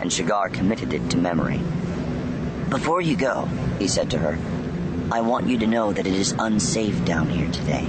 and 0.01 0.13
Shigar 0.13 0.49
committed 0.49 0.93
it 0.93 1.11
to 1.11 1.17
memory. 1.17 1.61
Before 2.71 3.01
you 3.01 3.17
go, 3.17 3.49
he 3.79 3.89
said 3.89 4.11
to 4.11 4.19
her, 4.19 4.39
I 5.11 5.21
want 5.21 5.47
you 5.47 5.59
to 5.59 5.67
know 5.67 5.93
that 5.93 6.07
it 6.07 6.15
is 6.15 6.35
unsafe 6.39 7.05
down 7.05 7.29
here 7.29 7.51
today. 7.51 7.89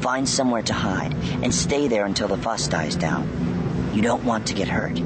Find 0.00 0.28
somewhere 0.28 0.62
to 0.62 0.72
hide 0.72 1.14
and 1.42 1.52
stay 1.52 1.88
there 1.88 2.04
until 2.04 2.28
the 2.28 2.36
fuss 2.36 2.68
dies 2.68 2.94
down. 2.94 3.90
You 3.94 4.02
don't 4.02 4.24
want 4.24 4.46
to 4.46 4.54
get 4.54 4.68
hurt. 4.68 5.00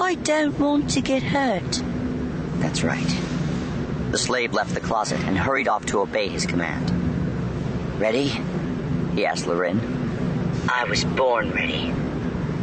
I 0.00 0.14
don't 0.14 0.58
want 0.58 0.90
to 0.90 1.00
get 1.00 1.22
hurt. 1.22 1.82
That's 2.60 2.82
right. 2.82 3.16
The 4.10 4.18
slave 4.18 4.52
left 4.52 4.74
the 4.74 4.80
closet 4.80 5.20
and 5.20 5.36
hurried 5.36 5.66
off 5.66 5.86
to 5.86 6.00
obey 6.00 6.28
his 6.28 6.46
command. 6.46 6.90
Ready? 7.98 8.28
He 9.14 9.26
asked 9.26 9.46
Larin. 9.46 9.80
I 10.68 10.84
was 10.84 11.04
born 11.04 11.50
ready. 11.50 11.92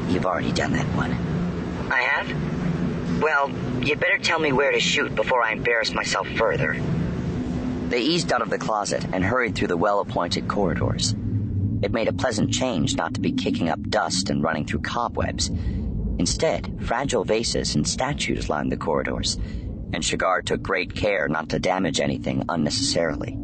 You've 0.09 0.25
already 0.25 0.51
done 0.51 0.73
that 0.73 0.87
one. 0.95 1.11
I 1.91 2.01
have? 2.01 2.50
Well, 3.19 3.51
you'd 3.81 3.99
better 3.99 4.17
tell 4.17 4.39
me 4.39 4.51
where 4.51 4.71
to 4.71 4.79
shoot 4.79 5.15
before 5.15 5.43
I 5.43 5.51
embarrass 5.51 5.91
myself 5.91 6.27
further. 6.29 6.79
They 7.89 8.01
eased 8.01 8.31
out 8.31 8.41
of 8.41 8.49
the 8.49 8.57
closet 8.57 9.05
and 9.11 9.23
hurried 9.23 9.55
through 9.55 9.67
the 9.67 9.77
well 9.77 9.99
appointed 9.99 10.47
corridors. 10.47 11.13
It 11.81 11.91
made 11.91 12.07
a 12.07 12.13
pleasant 12.13 12.53
change 12.53 12.95
not 12.95 13.15
to 13.15 13.19
be 13.21 13.31
kicking 13.31 13.69
up 13.69 13.81
dust 13.81 14.29
and 14.29 14.43
running 14.43 14.65
through 14.65 14.81
cobwebs. 14.81 15.49
Instead, 16.19 16.79
fragile 16.81 17.23
vases 17.23 17.75
and 17.75 17.87
statues 17.87 18.49
lined 18.49 18.71
the 18.71 18.77
corridors, 18.77 19.37
and 19.91 20.05
Shigar 20.05 20.41
took 20.41 20.61
great 20.61 20.95
care 20.95 21.27
not 21.27 21.49
to 21.49 21.59
damage 21.59 21.99
anything 21.99 22.45
unnecessarily. 22.47 23.37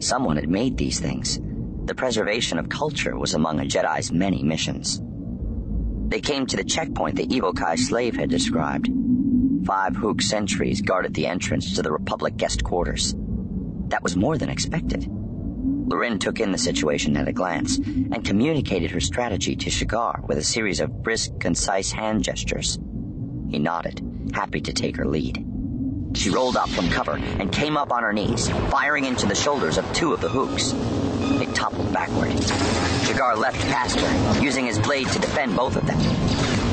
Someone 0.00 0.36
had 0.36 0.48
made 0.48 0.76
these 0.76 0.98
things. 0.98 1.38
The 1.84 1.94
preservation 1.94 2.58
of 2.58 2.68
culture 2.68 3.16
was 3.16 3.34
among 3.34 3.60
a 3.60 3.64
Jedi's 3.64 4.10
many 4.10 4.42
missions. 4.42 5.00
They 6.08 6.20
came 6.20 6.46
to 6.46 6.56
the 6.56 6.64
checkpoint 6.64 7.16
the 7.16 7.26
Evocii 7.26 7.78
slave 7.78 8.16
had 8.16 8.30
described. 8.30 8.88
Five 9.66 9.94
Houk 9.96 10.22
sentries 10.22 10.80
guarded 10.80 11.12
the 11.12 11.26
entrance 11.26 11.74
to 11.74 11.82
the 11.82 11.92
Republic 11.92 12.36
guest 12.38 12.64
quarters. 12.64 13.14
That 13.88 14.02
was 14.02 14.16
more 14.16 14.38
than 14.38 14.48
expected. 14.48 15.06
Larin 15.06 16.18
took 16.18 16.40
in 16.40 16.52
the 16.52 16.58
situation 16.58 17.16
at 17.16 17.28
a 17.28 17.32
glance 17.32 17.76
and 17.76 18.24
communicated 18.24 18.90
her 18.90 19.00
strategy 19.00 19.54
to 19.56 19.70
Shigar 19.70 20.22
with 20.26 20.38
a 20.38 20.42
series 20.44 20.80
of 20.80 21.02
brisk, 21.02 21.32
concise 21.40 21.92
hand 21.92 22.24
gestures. 22.24 22.78
He 23.50 23.58
nodded, 23.58 24.30
happy 24.32 24.62
to 24.62 24.72
take 24.72 24.96
her 24.96 25.06
lead. 25.06 25.44
She 26.14 26.30
rolled 26.30 26.56
up 26.56 26.68
from 26.70 26.88
cover 26.88 27.16
and 27.16 27.52
came 27.52 27.76
up 27.76 27.92
on 27.92 28.02
her 28.02 28.12
knees, 28.12 28.48
firing 28.70 29.04
into 29.04 29.26
the 29.26 29.34
shoulders 29.34 29.78
of 29.78 29.92
two 29.92 30.12
of 30.12 30.20
the 30.20 30.28
Houks. 30.28 30.72
They 31.38 31.46
toppled 31.52 31.92
backward. 31.92 32.32
Shigar 33.04 33.36
leapt 33.36 33.58
past 33.68 34.00
her, 34.00 34.42
using 34.42 34.66
his 34.66 34.78
blade 34.78 35.08
to 35.08 35.18
defend 35.18 35.56
both 35.56 35.76
of 35.76 35.86
them. 35.86 35.98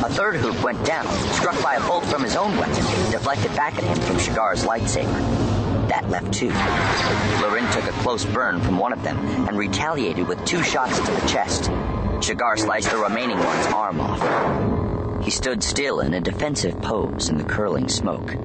A 0.04 0.10
third 0.10 0.36
Houk 0.36 0.62
went 0.64 0.84
down, 0.86 1.08
struck 1.34 1.62
by 1.64 1.76
a 1.76 1.82
bolt 1.82 2.06
from 2.06 2.24
his 2.24 2.36
own 2.36 2.58
weapon, 2.58 2.84
deflected 3.12 3.56
back 3.56 3.78
at 3.78 3.84
him 3.84 3.98
from 4.04 4.20
Shigar's 4.20 4.64
lightsaber. 4.64 5.88
That 5.90 6.10
left 6.10 6.34
two. 6.34 6.50
Larin 7.42 7.70
took 7.72 7.86
a 7.86 8.02
close 8.02 8.26
burn 8.26 8.62
from 8.62 8.78
one 8.78 8.94
of 8.94 9.04
them 9.04 9.18
and 9.48 9.58
retaliated 9.58 10.28
with 10.28 10.44
two 10.46 10.64
shots 10.64 11.00
to 11.00 11.12
the 11.12 11.28
chest. 11.28 11.72
Shigar 12.22 12.58
sliced 12.58 12.90
the 12.90 12.98
remaining 12.98 13.38
one's 13.38 13.68
arm 13.68 14.00
off. 14.00 15.24
He 15.24 15.32
stood 15.32 15.64
still 15.64 16.02
in 16.02 16.14
a 16.14 16.22
defensive 16.22 16.82
pose 16.82 17.30
in 17.30 17.38
the 17.38 17.44
curling 17.44 17.90
smoke, 17.90 18.36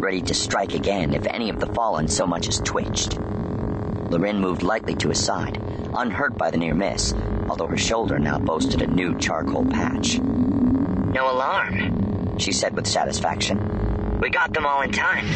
ready 0.00 0.20
to 0.22 0.34
strike 0.34 0.74
again 0.74 1.14
if 1.14 1.26
any 1.26 1.50
of 1.50 1.60
the 1.60 1.66
fallen 1.66 2.08
so 2.08 2.26
much 2.26 2.48
as 2.48 2.58
twitched. 2.58 3.18
Larin 3.18 4.40
moved 4.40 4.62
lightly 4.62 4.94
to 4.96 5.08
his 5.10 5.24
side, 5.24 5.62
unhurt 5.94 6.36
by 6.36 6.50
the 6.50 6.58
near 6.58 6.74
miss, 6.74 7.14
although 7.48 7.66
her 7.66 7.76
shoulder 7.76 8.18
now 8.18 8.38
boasted 8.38 8.82
a 8.82 8.86
new 8.86 9.16
charcoal 9.18 9.64
patch. 9.64 10.18
No 10.18 11.30
alarm, 11.30 12.38
she 12.38 12.52
said 12.52 12.74
with 12.74 12.86
satisfaction. 12.86 14.18
We 14.20 14.30
got 14.30 14.52
them 14.52 14.66
all 14.66 14.82
in 14.82 14.92
time. 14.92 15.26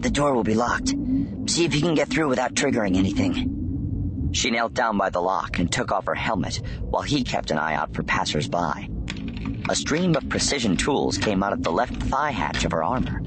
The 0.00 0.10
door 0.10 0.34
will 0.34 0.44
be 0.44 0.54
locked. 0.54 0.94
See 1.46 1.64
if 1.64 1.74
you 1.74 1.80
can 1.80 1.94
get 1.94 2.08
through 2.08 2.28
without 2.28 2.54
triggering 2.54 2.96
anything. 2.96 4.30
She 4.32 4.50
knelt 4.50 4.74
down 4.74 4.96
by 4.96 5.10
the 5.10 5.20
lock 5.20 5.58
and 5.58 5.70
took 5.70 5.92
off 5.92 6.06
her 6.06 6.14
helmet 6.14 6.60
while 6.80 7.02
he 7.02 7.22
kept 7.22 7.50
an 7.50 7.58
eye 7.58 7.74
out 7.74 7.94
for 7.94 8.02
passers-by. 8.02 8.88
A 9.68 9.76
stream 9.76 10.16
of 10.16 10.28
precision 10.28 10.76
tools 10.76 11.18
came 11.18 11.42
out 11.42 11.52
of 11.52 11.62
the 11.62 11.70
left 11.70 11.94
thigh 12.04 12.30
hatch 12.30 12.64
of 12.64 12.72
her 12.72 12.82
armor. 12.82 13.22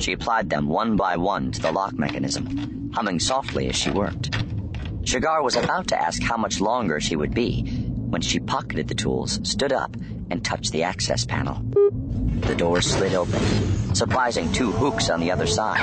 She 0.00 0.12
applied 0.12 0.50
them 0.50 0.68
one 0.68 0.96
by 0.96 1.16
one 1.16 1.50
to 1.52 1.60
the 1.60 1.72
lock 1.72 1.94
mechanism, 1.94 2.90
humming 2.94 3.20
softly 3.20 3.68
as 3.68 3.76
she 3.76 3.90
worked. 3.90 4.36
Shigar 5.04 5.42
was 5.42 5.56
about 5.56 5.88
to 5.88 6.00
ask 6.00 6.22
how 6.22 6.36
much 6.36 6.60
longer 6.60 7.00
she 7.00 7.16
would 7.16 7.34
be 7.34 7.62
when 8.10 8.22
she 8.22 8.38
pocketed 8.38 8.88
the 8.88 8.94
tools, 8.94 9.40
stood 9.42 9.72
up, 9.72 9.96
and 10.30 10.44
touched 10.44 10.72
the 10.72 10.82
access 10.82 11.24
panel. 11.24 11.60
The 12.40 12.54
door 12.54 12.80
slid 12.80 13.14
open, 13.14 13.40
surprising 13.94 14.52
two 14.52 14.72
Houks 14.72 15.10
on 15.10 15.20
the 15.20 15.30
other 15.30 15.46
side. 15.46 15.80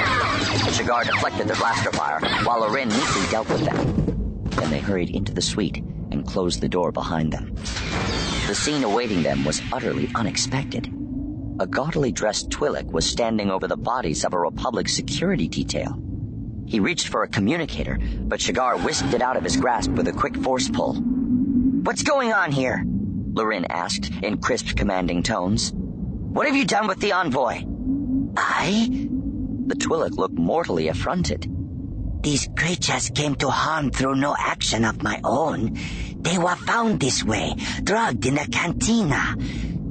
Shigar 0.74 1.04
deflected 1.04 1.48
their 1.48 1.56
blaster 1.56 1.92
fire, 1.92 2.20
while 2.44 2.62
Larin 2.62 2.90
neatly 2.90 3.28
dealt 3.30 3.50
with 3.50 3.66
them. 3.66 4.46
Then 4.52 4.72
they 4.72 4.80
hurried 4.80 5.10
into 5.10 5.34
the 5.34 5.42
suite 5.42 5.78
and 6.12 6.26
closed 6.28 6.62
the 6.62 6.70
door 6.70 6.92
behind 6.92 7.32
them. 7.32 7.56
The 8.48 8.56
scene 8.56 8.84
awaiting 8.84 9.24
them 9.24 9.44
was 9.46 9.62
utterly 9.72 10.10
unexpected. 10.16 11.01
A 11.62 11.68
gaudily 11.68 12.12
dressed 12.12 12.50
Twi'lek 12.50 12.88
was 12.92 13.08
standing 13.08 13.52
over 13.52 13.68
the 13.68 13.78
bodies 13.78 14.26
of 14.26 14.34
a 14.34 14.40
Republic 14.40 14.90
security 14.90 15.48
detail. 15.48 15.96
He 16.66 16.80
reached 16.80 17.10
for 17.10 17.22
a 17.22 17.28
communicator, 17.28 18.00
but 18.02 18.42
Shigar 18.42 18.80
whisked 18.80 19.14
it 19.14 19.22
out 19.22 19.38
of 19.38 19.44
his 19.44 19.58
grasp 19.58 19.92
with 19.92 20.08
a 20.08 20.12
quick 20.12 20.36
force 20.38 20.68
pull. 20.70 20.96
What's 20.96 22.02
going 22.02 22.34
on 22.34 22.52
here? 22.52 22.84
Larin 23.34 23.68
asked 23.70 24.10
in 24.24 24.40
crisp, 24.40 24.76
commanding 24.76 25.22
tones. 25.22 25.72
What 25.76 26.48
have 26.48 26.56
you 26.56 26.66
done 26.66 26.88
with 26.88 27.00
the 27.00 27.12
envoy? 27.12 27.64
I? 28.36 28.90
The 29.68 29.76
Twi'lek 29.76 30.18
looked 30.18 30.40
mortally 30.40 30.88
affronted. 30.88 31.46
These 32.24 32.50
creatures 32.58 33.12
came 33.14 33.36
to 33.36 33.52
harm 33.52 33.92
through 33.92 34.16
no 34.16 34.36
action 34.36 34.84
of 34.84 35.04
my 35.04 35.22
own. 35.24 35.78
They 36.18 36.40
were 36.40 36.56
found 36.56 37.00
this 37.00 37.24
way, 37.24 37.54
drugged 37.84 38.26
in 38.26 38.40
a 38.40 38.48
cantina. 38.48 39.36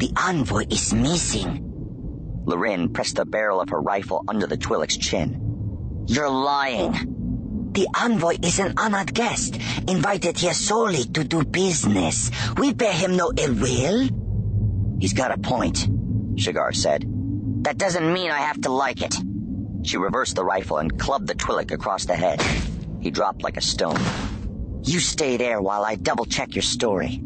The 0.01 0.13
envoy 0.17 0.65
is 0.71 0.95
missing. 0.95 1.61
Larin 2.47 2.89
pressed 2.89 3.17
the 3.17 3.27
barrel 3.27 3.61
of 3.61 3.69
her 3.69 3.83
rifle 3.83 4.25
under 4.27 4.47
the 4.47 4.57
Twi'lek's 4.57 4.97
chin. 4.97 6.07
You're 6.09 6.31
lying. 6.31 7.71
The 7.73 7.87
envoy 7.95 8.39
is 8.43 8.59
an 8.61 8.73
honored 8.79 9.13
guest, 9.13 9.57
invited 9.87 10.39
here 10.39 10.55
solely 10.55 11.05
to 11.05 11.23
do 11.23 11.45
business. 11.45 12.31
We 12.57 12.73
bear 12.73 12.95
him 12.95 13.15
no 13.15 13.31
ill 13.37 13.53
will. 13.53 14.09
He's 14.99 15.13
got 15.13 15.33
a 15.33 15.39
point, 15.39 15.87
Shigar 16.37 16.73
said. 16.73 17.05
That 17.65 17.77
doesn't 17.77 18.11
mean 18.11 18.31
I 18.31 18.39
have 18.39 18.63
to 18.63 18.73
like 18.73 19.03
it. 19.03 19.15
She 19.83 19.99
reversed 19.99 20.35
the 20.35 20.47
rifle 20.47 20.79
and 20.79 20.99
clubbed 20.99 21.27
the 21.27 21.35
Twi'lek 21.35 21.73
across 21.73 22.07
the 22.07 22.17
head. 22.17 22.41
He 23.03 23.11
dropped 23.11 23.43
like 23.43 23.59
a 23.59 23.61
stone. 23.61 24.01
You 24.83 24.99
stay 24.99 25.37
there 25.37 25.61
while 25.61 25.85
I 25.85 25.97
double 25.97 26.25
check 26.25 26.55
your 26.55 26.63
story. 26.63 27.23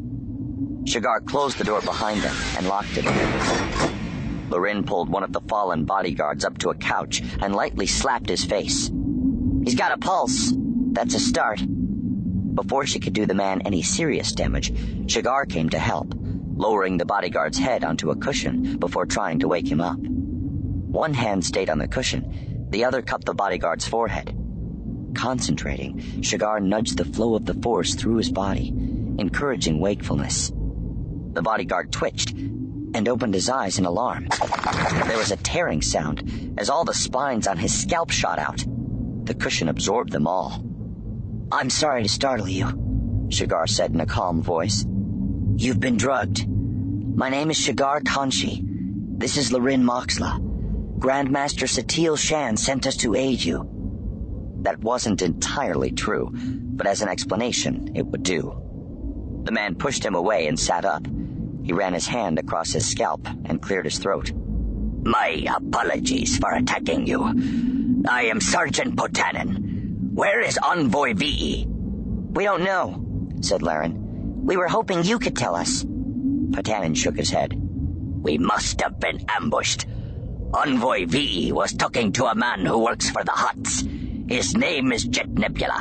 Shigar 0.85 1.21
closed 1.23 1.59
the 1.59 1.65
door 1.65 1.81
behind 1.81 2.21
them 2.21 2.37
and 2.57 2.69
locked 2.69 2.97
it. 2.97 3.05
Larin 4.51 4.85
pulled 4.85 5.09
one 5.09 5.23
of 5.23 5.33
the 5.33 5.41
fallen 5.41 5.85
bodyguards 5.85 6.45
up 6.45 6.59
to 6.59 6.71
a 6.71 6.75
couch 6.75 7.23
and 7.41 7.55
lightly 7.55 7.87
slapped 7.87 8.29
his 8.29 8.45
face. 8.45 8.91
He's 9.65 9.75
got 9.75 9.93
a 9.93 9.99
pulse. 9.99 10.53
That's 10.93 11.15
a 11.15 11.21
start. 11.21 11.61
Before 12.55 12.87
she 12.87 13.01
could 13.01 13.15
do 13.15 13.27
the 13.27 13.35
man 13.35 13.63
any 13.63 13.83
serious 13.83 14.33
damage, 14.33 14.73
Shigar 15.11 15.47
came 15.47 15.71
to 15.71 15.79
help, 15.79 16.15
lowering 16.15 16.99
the 16.99 17.07
bodyguard's 17.07 17.59
head 17.59 17.83
onto 17.83 18.11
a 18.11 18.17
cushion 18.17 18.77
before 18.77 19.07
trying 19.07 19.41
to 19.41 19.49
wake 19.49 19.67
him 19.67 19.81
up. 19.81 19.99
One 19.99 21.15
hand 21.15 21.45
stayed 21.45 21.71
on 21.71 21.79
the 21.79 21.89
cushion, 21.89 22.69
the 22.71 22.85
other 22.85 23.03
cupped 23.03 23.25
the 23.25 23.35
bodyguard's 23.35 23.89
forehead. 23.89 24.37
Concentrating, 25.15 26.23
Shigar 26.23 26.61
nudged 26.61 26.99
the 26.99 27.05
flow 27.05 27.35
of 27.35 27.47
the 27.47 27.55
force 27.55 27.95
through 27.95 28.17
his 28.17 28.31
body, 28.31 28.69
encouraging 29.19 29.81
wakefulness. 29.81 30.53
The 31.35 31.43
bodyguard 31.43 31.91
twitched 31.91 32.31
and 32.33 33.09
opened 33.09 33.35
his 33.35 33.49
eyes 33.49 33.79
in 33.79 33.87
alarm. 33.87 34.29
There 35.07 35.19
was 35.19 35.33
a 35.33 35.37
tearing 35.37 35.83
sound 35.83 36.55
as 36.57 36.71
all 36.71 36.85
the 36.85 36.95
spines 36.95 37.49
on 37.49 37.59
his 37.59 37.77
scalp 37.77 38.11
shot 38.11 38.39
out. 38.39 38.65
The 39.25 39.35
cushion 39.35 39.69
absorbed 39.69 40.13
them 40.13 40.29
all. 40.29 40.65
I'm 41.51 41.71
sorry 41.71 42.05
to 42.05 42.09
startle 42.09 42.49
you, 42.49 43.27
Shigar 43.31 43.67
said 43.67 43.91
in 43.93 44.01
a 44.01 44.07
calm 44.07 44.43
voice. 44.43 44.87
You've 45.57 45.81
been 45.81 45.97
drugged. 45.97 46.49
My 46.49 47.31
name 47.31 47.51
is 47.51 47.57
Shigar 47.57 48.01
Konshi. 48.03 48.61
This 49.19 49.37
is 49.37 49.53
Larin 49.53 49.83
Moxla. 49.83 50.39
Grandmaster 50.99 51.67
Satele 51.67 52.17
Shan 52.17 52.57
sent 52.57 52.87
us 52.87 52.97
to 52.99 53.17
aid 53.17 53.43
you. 53.43 53.69
That 54.63 54.79
wasn't 54.81 55.21
entirely 55.21 55.91
true, 55.91 56.31
but 56.33 56.87
as 56.87 57.03
an 57.03 57.09
explanation, 57.09 57.91
it 57.97 58.07
would 58.07 58.23
do. 58.23 58.61
The 59.45 59.53
man 59.53 59.75
pushed 59.75 60.05
him 60.05 60.15
away 60.15 60.47
and 60.47 60.59
sat 60.59 60.85
up. 60.85 61.07
He 61.65 61.73
ran 61.73 61.95
his 61.95 62.07
hand 62.07 62.39
across 62.39 62.73
his 62.73 62.87
scalp 62.87 63.27
and 63.47 63.61
cleared 63.61 63.87
his 63.87 63.99
throat. 63.99 64.31
My 65.03 65.45
apologies 65.57 66.37
for 66.37 66.53
attacking 66.53 67.07
you. 67.07 67.25
I 68.07 68.25
am 68.25 68.41
Sergeant 68.41 68.97
Potanin. 68.97 70.13
Where 70.13 70.41
is 70.41 70.59
Envoy 70.59 71.15
Vii? 71.15 71.67
We 71.67 72.45
don't 72.45 72.65
know. 72.65 73.03
said 73.41 73.63
Larin. 73.63 74.45
We 74.45 74.59
were 74.59 74.69
hoping 74.69 75.05
you 75.05 75.19
could 75.19 75.37
tell 75.37 75.55
us. 75.55 75.85
Patanin 75.85 76.95
shook 76.95 77.17
his 77.17 77.31
head. 77.31 77.55
We 77.57 78.37
must 78.37 78.81
have 78.83 79.01
been 79.01 79.25
ambushed. 79.29 79.87
Envoy 80.53 81.07
Vii 81.07 81.53
was 81.53 81.73
talking 81.73 82.13
to 82.13 82.27
a 82.27 82.35
man 82.35 82.67
who 82.67 82.79
works 82.79 83.09
for 83.09 83.25
the 83.25 83.33
Hutts. 83.33 84.31
His 84.31 84.55
name 84.55 84.93
is 84.93 85.05
Jet 85.05 85.31
Nebula. 85.31 85.81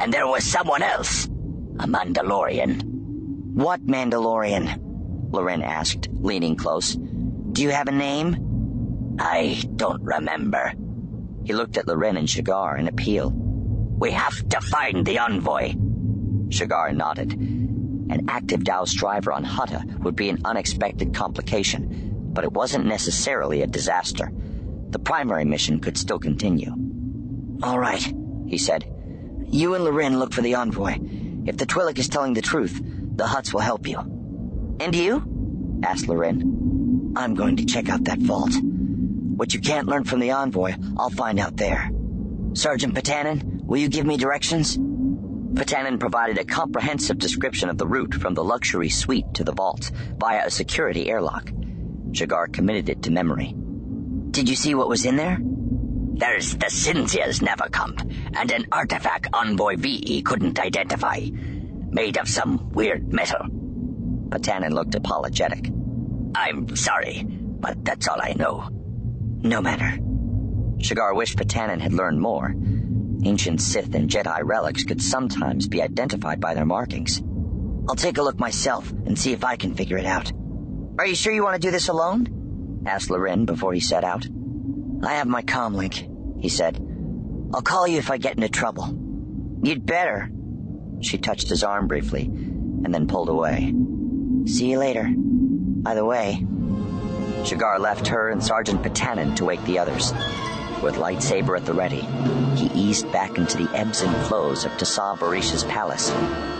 And 0.00 0.12
there 0.12 0.26
was 0.26 0.44
someone 0.44 0.82
else. 0.82 1.26
A 1.80 1.86
Mandalorian. 1.86 2.82
What 3.54 3.84
Mandalorian? 3.86 4.89
Larin 5.30 5.62
asked, 5.62 6.08
leaning 6.12 6.56
close. 6.56 6.94
Do 6.94 7.62
you 7.62 7.70
have 7.70 7.88
a 7.88 7.92
name? 7.92 9.16
I 9.18 9.62
don't 9.76 10.02
remember. 10.02 10.72
He 11.44 11.52
looked 11.52 11.76
at 11.76 11.86
Larin 11.86 12.16
and 12.16 12.28
Shigar 12.28 12.76
in 12.76 12.88
appeal. 12.88 13.30
We 13.30 14.12
have 14.12 14.48
to 14.48 14.60
find 14.60 15.06
the 15.06 15.18
envoy. 15.18 15.74
Shigar 16.50 16.92
nodded. 16.92 17.32
An 17.32 18.26
active 18.28 18.60
Dao 18.60 18.88
Stryver 18.88 19.32
on 19.32 19.44
Hutta 19.44 19.98
would 20.00 20.16
be 20.16 20.30
an 20.30 20.40
unexpected 20.44 21.14
complication, 21.14 22.30
but 22.32 22.44
it 22.44 22.52
wasn't 22.52 22.86
necessarily 22.86 23.62
a 23.62 23.66
disaster. 23.66 24.32
The 24.90 24.98
primary 24.98 25.44
mission 25.44 25.80
could 25.80 25.96
still 25.96 26.18
continue. 26.18 26.74
All 27.62 27.78
right, 27.78 28.02
he 28.46 28.58
said. 28.58 28.84
You 29.46 29.74
and 29.74 29.84
Larin 29.84 30.18
look 30.18 30.32
for 30.32 30.42
the 30.42 30.54
envoy. 30.54 30.96
If 31.46 31.56
the 31.56 31.66
Twi'lek 31.66 31.98
is 31.98 32.08
telling 32.08 32.34
the 32.34 32.42
truth, 32.42 32.80
the 32.82 33.24
Hutts 33.24 33.52
will 33.52 33.60
help 33.60 33.86
you. 33.86 34.19
And 34.80 34.94
you? 34.94 35.80
asked 35.84 36.08
Larin. 36.08 37.12
I'm 37.14 37.34
going 37.34 37.56
to 37.56 37.66
check 37.66 37.90
out 37.90 38.04
that 38.04 38.18
vault. 38.18 38.52
What 39.36 39.52
you 39.52 39.60
can't 39.60 39.86
learn 39.86 40.04
from 40.04 40.20
the 40.20 40.30
envoy, 40.30 40.74
I'll 40.98 41.10
find 41.10 41.38
out 41.38 41.56
there. 41.56 41.90
Sergeant 42.54 42.94
Patanin, 42.94 43.62
will 43.64 43.76
you 43.76 43.88
give 43.88 44.06
me 44.06 44.16
directions? 44.16 44.78
Patanin 44.78 46.00
provided 46.00 46.38
a 46.38 46.44
comprehensive 46.44 47.18
description 47.18 47.68
of 47.68 47.76
the 47.76 47.86
route 47.86 48.14
from 48.14 48.32
the 48.32 48.42
luxury 48.42 48.88
suite 48.88 49.34
to 49.34 49.44
the 49.44 49.52
vault 49.52 49.90
via 50.18 50.46
a 50.46 50.50
security 50.50 51.10
airlock. 51.10 51.50
Shigar 52.12 52.46
committed 52.46 52.88
it 52.88 53.02
to 53.02 53.10
memory. 53.10 53.54
Did 54.30 54.48
you 54.48 54.56
see 54.56 54.74
what 54.74 54.88
was 54.88 55.04
in 55.04 55.16
there? 55.16 55.38
There's 55.40 56.56
the 56.56 56.70
Cinzia's 56.70 57.40
navicomp 57.40 58.00
and 58.34 58.50
an 58.50 58.66
artifact 58.72 59.28
Envoy 59.34 59.76
Vii 59.76 60.22
couldn't 60.22 60.58
identify. 60.58 61.20
Made 61.90 62.16
of 62.16 62.28
some 62.28 62.70
weird 62.70 63.12
metal. 63.12 63.46
Patanin 64.30 64.72
looked 64.72 64.94
apologetic. 64.94 65.70
I'm 66.34 66.76
sorry, 66.76 67.24
but 67.26 67.84
that's 67.84 68.08
all 68.08 68.20
I 68.20 68.34
know. 68.34 68.68
No 69.42 69.60
matter. 69.60 69.98
Shigar 70.78 71.14
wished 71.14 71.36
Patanin 71.36 71.80
had 71.80 71.92
learned 71.92 72.20
more. 72.20 72.54
Ancient 73.22 73.60
Sith 73.60 73.94
and 73.94 74.08
Jedi 74.08 74.40
relics 74.42 74.84
could 74.84 75.02
sometimes 75.02 75.68
be 75.68 75.82
identified 75.82 76.40
by 76.40 76.54
their 76.54 76.64
markings. 76.64 77.20
I'll 77.88 77.96
take 77.96 78.18
a 78.18 78.22
look 78.22 78.38
myself 78.38 78.90
and 78.90 79.18
see 79.18 79.32
if 79.32 79.44
I 79.44 79.56
can 79.56 79.74
figure 79.74 79.98
it 79.98 80.06
out. 80.06 80.32
Are 80.98 81.06
you 81.06 81.14
sure 81.14 81.32
you 81.32 81.42
want 81.42 81.60
to 81.60 81.66
do 81.66 81.70
this 81.70 81.88
alone? 81.88 82.82
asked 82.86 83.10
Larin 83.10 83.44
before 83.44 83.74
he 83.74 83.80
set 83.80 84.04
out. 84.04 84.26
I 85.02 85.14
have 85.14 85.26
my 85.26 85.42
comlink, 85.42 86.42
he 86.42 86.48
said. 86.48 86.78
I'll 87.52 87.62
call 87.62 87.86
you 87.86 87.98
if 87.98 88.10
I 88.10 88.18
get 88.18 88.36
into 88.36 88.48
trouble. 88.48 88.86
You'd 89.62 89.84
better. 89.84 90.30
She 91.00 91.18
touched 91.18 91.48
his 91.48 91.64
arm 91.64 91.88
briefly 91.88 92.24
and 92.24 92.94
then 92.94 93.06
pulled 93.06 93.28
away. 93.28 93.74
See 94.46 94.70
you 94.70 94.78
later. 94.78 95.08
By 95.16 95.94
the 95.94 96.04
way, 96.04 96.44
Shigar 97.44 97.78
left 97.78 98.06
her 98.08 98.30
and 98.30 98.42
Sergeant 98.42 98.82
Patanin 98.82 99.34
to 99.36 99.44
wake 99.44 99.64
the 99.64 99.78
others. 99.78 100.12
With 100.82 100.96
lightsaber 100.96 101.58
at 101.58 101.66
the 101.66 101.74
ready, 101.74 102.00
he 102.56 102.66
eased 102.74 103.10
back 103.12 103.36
into 103.38 103.56
the 103.58 103.70
ebbs 103.76 104.02
and 104.02 104.14
flows 104.26 104.64
of 104.64 104.72
Tassaa 104.72 105.18
Bareesh's 105.18 105.64
palace 105.64 106.10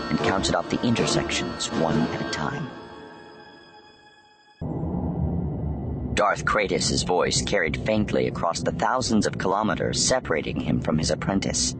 and 0.09 0.19
counted 0.19 0.55
off 0.55 0.69
the 0.69 0.81
intersections 0.85 1.71
one 1.73 1.99
at 1.99 2.21
a 2.21 2.29
time. 2.29 2.69
Darth 6.13 6.45
Chratis' 6.45 7.05
voice 7.05 7.41
carried 7.41 7.83
faintly 7.85 8.27
across 8.27 8.59
the 8.59 8.73
thousands 8.73 9.25
of 9.25 9.37
kilometers 9.37 10.03
separating 10.03 10.59
him 10.59 10.81
from 10.81 10.97
his 10.97 11.09
apprentice. 11.09 11.75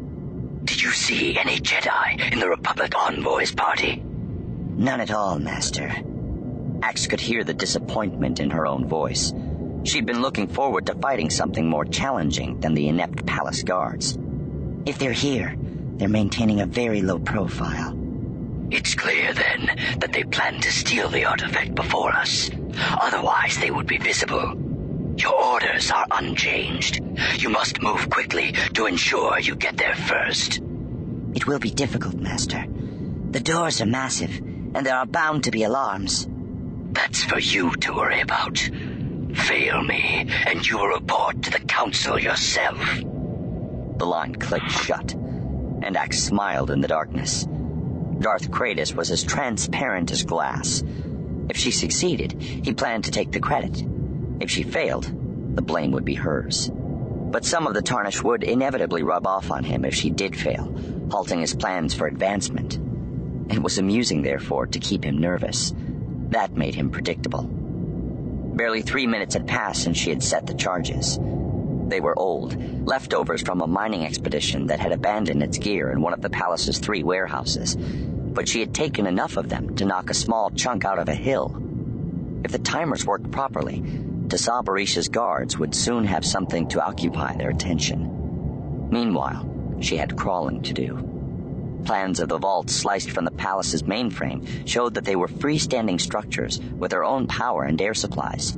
Did 0.64 0.82
you 0.82 0.92
see 0.92 1.38
any 1.38 1.58
Jedi 1.60 2.32
in 2.32 2.40
the 2.40 2.50
Republic 2.50 2.94
Envoy's 2.96 3.52
party? 3.52 4.04
None 4.82 5.00
at 5.00 5.12
all, 5.12 5.38
Master. 5.38 5.94
Ax 6.82 7.06
could 7.06 7.22
hear 7.22 7.44
the 7.44 7.54
disappointment 7.54 8.40
in 8.40 8.50
her 8.50 8.66
own 8.66 8.88
voice. 8.88 9.32
She'd 9.84 10.08
been 10.08 10.24
looking 10.24 10.48
forward 10.48 10.88
to 10.88 10.96
fighting 10.96 11.30
something 11.30 11.70
more 11.70 11.86
challenging 11.86 12.60
than 12.62 12.74
the 12.74 12.88
inept 12.88 13.24
palace 13.28 13.62
guards. 13.62 14.18
If 14.88 14.98
they're 14.98 15.12
here, 15.12 15.56
they're 15.98 16.10
maintaining 16.10 16.62
a 16.62 16.66
very 16.66 17.04
low 17.04 17.20
profile. 17.20 17.96
It's 18.72 18.96
clear, 18.96 19.32
then, 19.36 19.70
that 20.00 20.14
they 20.14 20.24
plan 20.24 20.60
to 20.62 20.72
steal 20.72 21.10
the 21.10 21.26
artifact 21.26 21.76
before 21.76 22.12
us. 22.14 22.50
Otherwise, 23.00 23.60
they 23.60 23.70
would 23.70 23.86
be 23.86 24.00
visible. 24.00 24.56
Your 25.16 25.40
orders 25.40 25.92
are 25.92 26.08
unchanged. 26.10 27.02
You 27.38 27.50
must 27.50 27.84
move 27.84 28.10
quickly 28.10 28.54
to 28.74 28.88
ensure 28.88 29.38
you 29.38 29.56
get 29.56 29.78
there 29.78 29.96
first. 29.96 30.60
It 31.36 31.46
will 31.46 31.60
be 31.60 31.70
difficult, 31.70 32.16
Master. 32.16 32.66
The 33.30 33.40
doors 33.40 33.80
are 33.80 33.86
massive, 33.86 34.42
and 34.74 34.86
there 34.86 34.96
are 34.96 35.06
bound 35.06 35.44
to 35.44 35.52
be 35.52 35.64
alarms. 35.64 36.28
That's 36.92 37.24
for 37.24 37.40
you 37.40 37.72
to 37.72 37.94
worry 37.94 38.22
about. 38.22 38.58
Fail 39.34 39.82
me, 39.82 40.28
and 40.46 40.68
you 40.68 40.78
will 40.78 40.88
report 40.88 41.42
to 41.44 41.52
the 41.52 41.60
Council 41.60 42.20
yourself. 42.20 42.80
The 43.98 44.06
line 44.06 44.36
clicked 44.36 44.72
shut, 44.72 45.14
and 45.14 45.96
Ax 45.96 46.20
smiled 46.20 46.72
in 46.72 46.82
the 46.82 46.88
darkness. 46.88 47.48
Darth 48.20 48.52
Chratis 48.52 48.94
was 48.94 49.10
as 49.10 49.24
transparent 49.24 50.12
as 50.12 50.24
glass. 50.24 50.84
If 51.50 51.58
she 51.58 51.72
succeeded, 51.72 52.34
he 52.42 52.74
planned 52.74 53.06
to 53.06 53.12
take 53.12 53.32
the 53.32 53.40
credit. 53.40 53.84
If 54.40 54.50
she 54.50 54.64
failed, 54.64 55.06
the 55.56 55.62
blame 55.62 55.92
would 55.92 56.06
be 56.06 56.16
hers. 56.16 56.70
But 56.74 57.46
some 57.46 57.68
of 57.68 57.74
the 57.74 57.82
tarnish 57.82 58.22
would 58.22 58.44
inevitably 58.44 59.04
rub 59.04 59.26
off 59.26 59.50
on 59.50 59.64
him 59.64 59.86
if 59.86 59.96
she 59.96 60.10
did 60.10 60.36
fail, 60.36 60.76
halting 61.10 61.40
his 61.40 61.56
plans 61.56 61.94
for 61.94 62.08
advancement. 62.08 62.80
It 63.52 63.62
was 63.62 63.78
amusing, 63.78 64.22
therefore, 64.22 64.66
to 64.68 64.80
keep 64.80 65.04
him 65.04 65.18
nervous. 65.18 65.74
That 66.30 66.56
made 66.56 66.74
him 66.74 66.90
predictable. 66.90 67.44
Barely 67.44 68.82
three 68.82 69.06
minutes 69.06 69.34
had 69.34 69.46
passed 69.48 69.84
since 69.84 69.98
she 69.98 70.10
had 70.10 70.24
set 70.24 70.48
the 70.48 70.54
charges. 70.54 71.20
They 71.88 72.00
were 72.00 72.18
old, 72.18 72.56
leftovers 72.88 73.42
from 73.42 73.60
a 73.60 73.68
mining 73.68 74.06
expedition 74.06 74.68
that 74.68 74.80
had 74.80 74.94
abandoned 74.94 75.44
its 75.44 75.58
gear 75.58 75.92
in 75.92 76.02
one 76.02 76.14
of 76.14 76.22
the 76.22 76.30
palace's 76.30 76.80
three 76.80 77.04
warehouses, 77.04 77.76
but 77.76 78.48
she 78.48 78.62
had 78.62 78.74
taken 78.74 79.06
enough 79.06 79.36
of 79.36 79.50
them 79.50 79.76
to 79.76 79.86
knock 79.86 80.10
a 80.10 80.14
small 80.14 80.50
chunk 80.52 80.86
out 80.86 81.00
of 81.00 81.10
a 81.10 81.14
hill. 81.14 81.62
If 82.46 82.54
the 82.54 82.60
timers 82.60 83.06
worked 83.06 83.32
properly, 83.32 83.82
Tassaa 84.28 84.64
Bareesh's 84.64 85.10
guards 85.10 85.58
would 85.58 85.76
soon 85.76 86.06
have 86.06 86.26
something 86.26 86.70
to 86.70 86.82
occupy 86.82 87.36
their 87.36 87.50
attention. 87.50 88.88
Meanwhile, 88.90 89.78
she 89.82 89.98
had 89.98 90.16
crawling 90.16 90.62
to 90.62 90.74
do. 90.74 91.11
Plans 91.86 92.20
of 92.20 92.30
the 92.30 92.38
vault 92.38 92.70
sliced 92.70 93.12
from 93.12 93.26
the 93.26 93.32
palace's 93.32 93.84
mainframe 93.84 94.68
showed 94.68 94.94
that 94.94 95.06
they 95.06 95.16
were 95.16 95.28
freestanding 95.28 96.00
structures 96.00 96.60
with 96.78 96.92
their 96.92 97.04
own 97.04 97.28
power 97.28 97.64
and 97.64 97.82
air 97.82 97.94
supplies. 97.94 98.58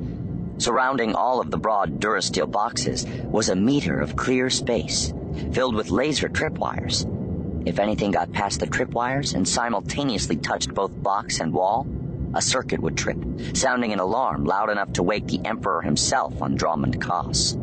Surrounding 0.58 1.16
all 1.16 1.42
of 1.42 1.50
the 1.50 1.58
broad 1.58 2.00
Durasteel 2.00 2.52
boxes 2.52 3.06
was 3.26 3.50
a 3.50 3.56
meter 3.56 4.00
of 4.00 4.16
clear 4.16 4.50
space, 4.50 5.14
filled 5.52 5.76
with 5.76 5.90
laser 5.90 6.30
tripwires. 6.30 7.08
If 7.66 7.80
anything 7.80 8.12
got 8.12 8.32
past 8.32 8.60
the 8.60 8.68
tripwires 8.68 9.34
and 9.34 9.48
simultaneously 9.48 10.38
touched 10.38 10.74
both 10.74 10.92
box 11.02 11.40
and 11.40 11.54
wall, 11.54 11.88
a 12.36 12.42
circuit 12.42 12.82
would 12.82 12.98
trip, 12.98 13.18
sounding 13.54 13.94
an 13.94 14.00
alarm 14.00 14.44
loud 14.46 14.70
enough 14.70 14.94
to 14.94 15.04
wake 15.04 15.28
the 15.28 15.42
Emperor 15.46 15.82
himself 15.82 16.42
on 16.42 16.58
Dromund 16.58 17.02
Kaas. 17.02 17.58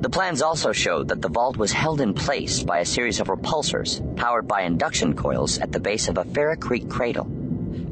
The 0.00 0.08
plans 0.08 0.40
also 0.40 0.72
showed 0.72 1.08
that 1.08 1.20
the 1.20 1.28
vault 1.28 1.58
was 1.58 1.72
held 1.72 2.00
in 2.00 2.14
place 2.14 2.62
by 2.62 2.78
a 2.78 2.86
series 2.86 3.20
of 3.20 3.26
repulsors 3.26 4.00
powered 4.16 4.48
by 4.48 4.62
induction 4.62 5.14
coils 5.14 5.58
at 5.58 5.72
the 5.72 5.80
base 5.80 6.08
of 6.08 6.16
a 6.16 6.24
ferrocrete 6.24 6.88
cradle. 6.88 7.26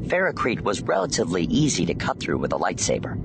Ferrocrete 0.07 0.61
was 0.61 0.81
relatively 0.81 1.43
easy 1.43 1.85
to 1.85 1.93
cut 1.93 2.19
through 2.19 2.39
with 2.39 2.51
a 2.51 2.57
lightsaber. 2.57 3.15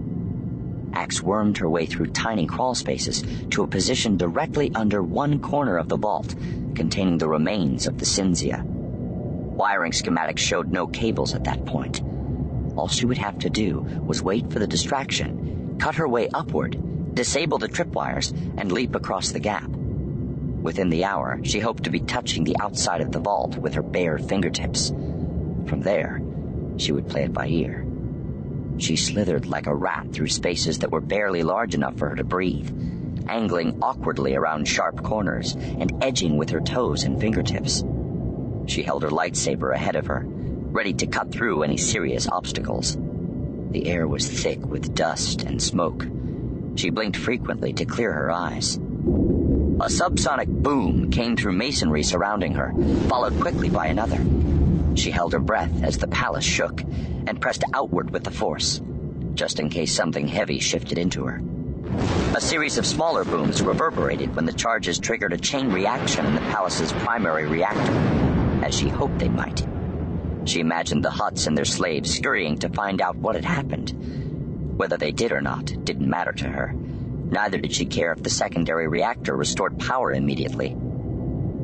Ax 0.93 1.23
wormed 1.23 1.57
her 1.57 1.69
way 1.69 1.87
through 1.87 2.09
tiny 2.09 2.47
crawl 2.47 2.75
spaces 2.75 3.25
to 3.49 3.63
a 3.63 3.67
position 3.67 4.19
directly 4.19 4.71
under 4.75 5.03
one 5.03 5.39
corner 5.39 5.79
of 5.79 5.89
the 5.89 5.97
vault, 5.97 6.35
containing 6.75 7.17
the 7.17 7.29
remains 7.29 7.87
of 7.87 7.97
the 7.97 8.05
Cinzia. 8.05 8.63
Wiring 8.65 9.93
schematics 9.93 10.41
showed 10.41 10.71
no 10.71 10.87
cables 10.87 11.35
at 11.35 11.45
that 11.45 11.65
point. 11.65 12.03
All 12.77 12.89
she 12.89 13.07
would 13.07 13.19
have 13.19 13.39
to 13.39 13.49
do 13.49 13.81
was 14.07 14.23
wait 14.23 14.53
for 14.53 14.59
the 14.59 14.67
distraction, 14.67 15.79
cut 15.79 15.95
her 15.95 16.07
way 16.07 16.29
upward, 16.35 16.77
disable 17.15 17.59
the 17.59 17.69
tripwires, 17.69 18.33
and 18.59 18.73
leap 18.73 18.95
across 18.95 19.31
the 19.31 19.41
gap. 19.41 19.69
Within 19.69 20.91
the 20.91 21.05
hour, 21.05 21.41
she 21.43 21.61
hoped 21.61 21.85
to 21.85 21.91
be 21.91 22.01
touching 22.01 22.45
the 22.45 22.57
outside 22.61 23.01
of 23.01 23.13
the 23.13 23.21
vault 23.21 23.57
with 23.57 23.75
her 23.75 23.83
bare 23.83 24.19
fingertips. 24.19 24.89
From 25.67 25.81
there, 25.83 26.21
she 26.77 26.93
would 26.93 27.09
play 27.09 27.25
it 27.25 27.33
by 27.33 27.49
ear. 27.49 27.87
She 28.79 28.97
slithered 28.97 29.47
like 29.47 29.67
a 29.67 29.75
rat 29.75 30.09
through 30.13 30.29
spaces 30.29 30.79
that 30.81 30.91
were 30.91 31.01
barely 31.01 31.43
large 31.43 31.75
enough 31.75 31.97
for 31.97 32.09
her 32.09 32.17
to 32.17 32.25
breathe, 32.25 32.71
angling 33.29 33.79
awkwardly 33.83 34.35
around 34.35 34.67
sharp 34.67 35.03
corners 35.03 35.55
and 35.55 35.93
edging 36.03 36.37
with 36.37 36.51
her 36.51 36.61
toes 36.61 37.05
and 37.05 37.21
fingertips. 37.21 37.85
She 38.67 38.83
held 38.83 39.03
her 39.03 39.11
lightsaber 39.11 39.75
ahead 39.75 39.97
of 39.97 40.07
her, 40.07 40.25
ready 40.27 40.93
to 40.95 41.07
cut 41.07 41.31
through 41.31 41.63
any 41.63 41.77
serious 41.77 42.29
obstacles. 42.29 42.97
The 43.71 43.87
air 43.87 44.09
was 44.09 44.29
thick 44.29 44.65
with 44.65 44.95
dust 44.95 45.43
and 45.43 45.63
smoke. 45.63 46.07
She 46.77 46.91
blinked 46.91 47.17
frequently 47.17 47.73
to 47.75 47.85
clear 47.85 48.13
her 48.13 48.31
eyes. 48.31 48.77
A 49.81 49.89
subsonic 49.89 50.49
boom 50.49 51.11
came 51.11 51.37
through 51.37 51.53
masonry 51.53 52.03
surrounding 52.03 52.55
her, 52.55 52.73
followed 53.09 53.41
quickly 53.41 53.69
by 53.69 53.87
another. 53.87 54.25
She 54.97 55.11
held 55.11 55.33
her 55.33 55.41
breath 55.41 55.83
as 55.83 55.99
the 55.99 56.09
palace 56.09 56.45
shook 56.45 56.83
and 57.27 57.41
pressed 57.41 57.65
outward 57.75 58.11
with 58.11 58.25
the 58.25 58.31
force, 58.31 58.81
just 59.35 59.59
in 59.59 59.69
case 59.69 59.93
something 59.93 60.29
heavy 60.29 60.59
shifted 60.59 60.99
into 60.99 61.25
her. 61.25 61.43
A 62.37 62.41
series 62.41 62.79
of 62.79 62.87
smaller 62.87 63.25
booms 63.25 63.63
reverberated 63.63 64.35
when 64.35 64.45
the 64.45 64.53
charges 64.53 64.99
triggered 64.99 65.33
a 65.33 65.39
chain 65.39 65.71
reaction 65.71 66.27
in 66.27 66.35
the 66.35 66.41
palace's 66.41 66.93
primary 66.93 67.47
reactor, 67.47 67.93
as 68.65 68.75
she 68.75 68.89
hoped 68.89 69.19
they 69.19 69.29
might. 69.29 69.67
She 70.45 70.61
imagined 70.61 71.05
the 71.05 71.11
Hutts 71.11 71.47
and 71.47 71.57
their 71.57 71.65
slaves 71.65 72.15
scurrying 72.15 72.59
to 72.59 72.69
find 72.69 73.01
out 73.01 73.17
what 73.17 73.35
had 73.35 73.45
happened. 73.45 74.24
Whether 74.77 74.97
they 74.97 75.13
did 75.13 75.33
or 75.33 75.41
not 75.41 75.67
didn't 75.85 76.09
matter 76.09 76.33
to 76.33 76.49
her. 76.49 76.75
Neither 76.75 77.59
did 77.59 77.73
she 77.73 77.87
care 77.87 78.13
if 78.13 78.23
the 78.23 78.31
secondary 78.31 78.89
reactor 78.89 79.37
restored 79.37 79.79
power 79.79 80.13
immediately. 80.13 80.77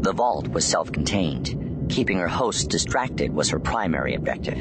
The 0.00 0.12
vault 0.12 0.48
was 0.48 0.64
self 0.64 0.90
contained. 0.90 1.88
Keeping 1.90 2.18
her 2.18 2.28
hosts 2.28 2.64
distracted 2.64 3.34
was 3.34 3.50
her 3.50 3.58
primary 3.58 4.14
objective. 4.14 4.58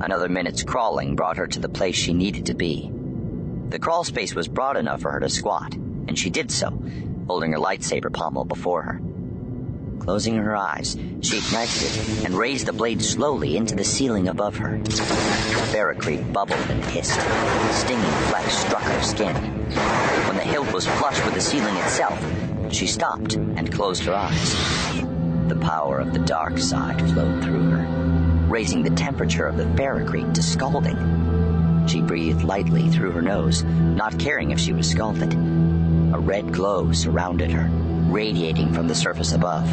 Another 0.00 0.28
minute's 0.28 0.62
crawling 0.62 1.14
brought 1.14 1.36
her 1.36 1.46
to 1.46 1.60
the 1.60 1.68
place 1.68 1.94
she 1.94 2.14
needed 2.14 2.46
to 2.46 2.54
be. 2.54 2.90
The 3.68 3.78
crawl 3.78 4.04
space 4.04 4.34
was 4.34 4.48
broad 4.48 4.76
enough 4.76 5.02
for 5.02 5.12
her 5.12 5.20
to 5.20 5.28
squat, 5.28 5.74
and 5.74 6.18
she 6.18 6.30
did 6.30 6.50
so, 6.50 6.70
holding 7.26 7.52
her 7.52 7.58
lightsaber 7.58 8.12
pommel 8.12 8.44
before 8.44 8.82
her. 8.82 9.00
Closing 10.04 10.36
her 10.36 10.54
eyes, 10.54 10.98
she 11.22 11.38
ignited 11.38 11.82
it 11.82 12.26
and 12.26 12.34
raised 12.34 12.66
the 12.66 12.74
blade 12.74 13.00
slowly 13.00 13.56
into 13.56 13.74
the 13.74 13.84
ceiling 13.84 14.28
above 14.28 14.54
her. 14.56 14.78
Ferrocrete 15.72 16.30
bubbled 16.30 16.60
and 16.68 16.84
hissed. 16.84 17.18
Stinging 17.72 18.04
flecks 18.28 18.54
struck 18.54 18.82
her 18.82 19.02
skin. 19.02 19.34
When 20.26 20.36
the 20.36 20.42
hilt 20.42 20.70
was 20.74 20.86
flush 20.86 21.24
with 21.24 21.32
the 21.32 21.40
ceiling 21.40 21.74
itself, 21.76 22.22
she 22.70 22.86
stopped 22.86 23.36
and 23.36 23.72
closed 23.72 24.04
her 24.04 24.12
eyes. 24.12 24.52
The 25.48 25.58
power 25.62 26.00
of 26.00 26.12
the 26.12 26.18
dark 26.18 26.58
side 26.58 27.00
flowed 27.10 27.42
through 27.42 27.70
her, 27.70 28.46
raising 28.46 28.82
the 28.82 28.90
temperature 28.90 29.46
of 29.46 29.56
the 29.56 29.64
ferrocrete 29.74 30.34
to 30.34 30.42
scalding. 30.42 31.86
She 31.88 32.02
breathed 32.02 32.44
lightly 32.44 32.90
through 32.90 33.12
her 33.12 33.22
nose, 33.22 33.62
not 33.62 34.18
caring 34.18 34.50
if 34.50 34.60
she 34.60 34.74
was 34.74 34.90
scalded. 34.90 35.32
A 35.32 36.18
red 36.18 36.52
glow 36.52 36.92
surrounded 36.92 37.50
her, 37.52 37.70
radiating 38.04 38.72
from 38.72 38.88
the 38.88 38.94
surface 38.94 39.32
above. 39.32 39.68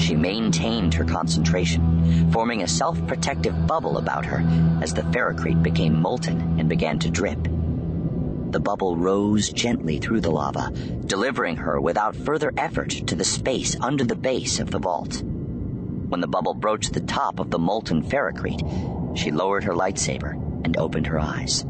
She 0.00 0.14
maintained 0.14 0.94
her 0.94 1.04
concentration, 1.04 2.30
forming 2.32 2.62
a 2.62 2.68
self 2.68 3.04
protective 3.06 3.66
bubble 3.66 3.98
about 3.98 4.24
her 4.24 4.42
as 4.82 4.94
the 4.94 5.02
ferrocrete 5.02 5.62
became 5.62 6.00
molten 6.00 6.58
and 6.58 6.68
began 6.68 6.98
to 7.00 7.10
drip. 7.10 7.42
The 7.42 8.60
bubble 8.60 8.96
rose 8.96 9.50
gently 9.50 9.98
through 9.98 10.20
the 10.20 10.30
lava, 10.30 10.70
delivering 11.06 11.56
her 11.56 11.80
without 11.80 12.16
further 12.16 12.52
effort 12.56 12.90
to 13.06 13.14
the 13.14 13.24
space 13.24 13.76
under 13.80 14.04
the 14.04 14.16
base 14.16 14.60
of 14.60 14.70
the 14.70 14.78
vault. 14.78 15.22
When 15.22 16.20
the 16.20 16.26
bubble 16.26 16.54
broached 16.54 16.92
the 16.92 17.00
top 17.00 17.38
of 17.38 17.50
the 17.50 17.58
molten 17.58 18.02
ferrocrete, 18.02 19.16
she 19.16 19.30
lowered 19.30 19.64
her 19.64 19.72
lightsaber 19.72 20.32
and 20.64 20.76
opened 20.76 21.06
her 21.06 21.18
eyes. 21.18 21.64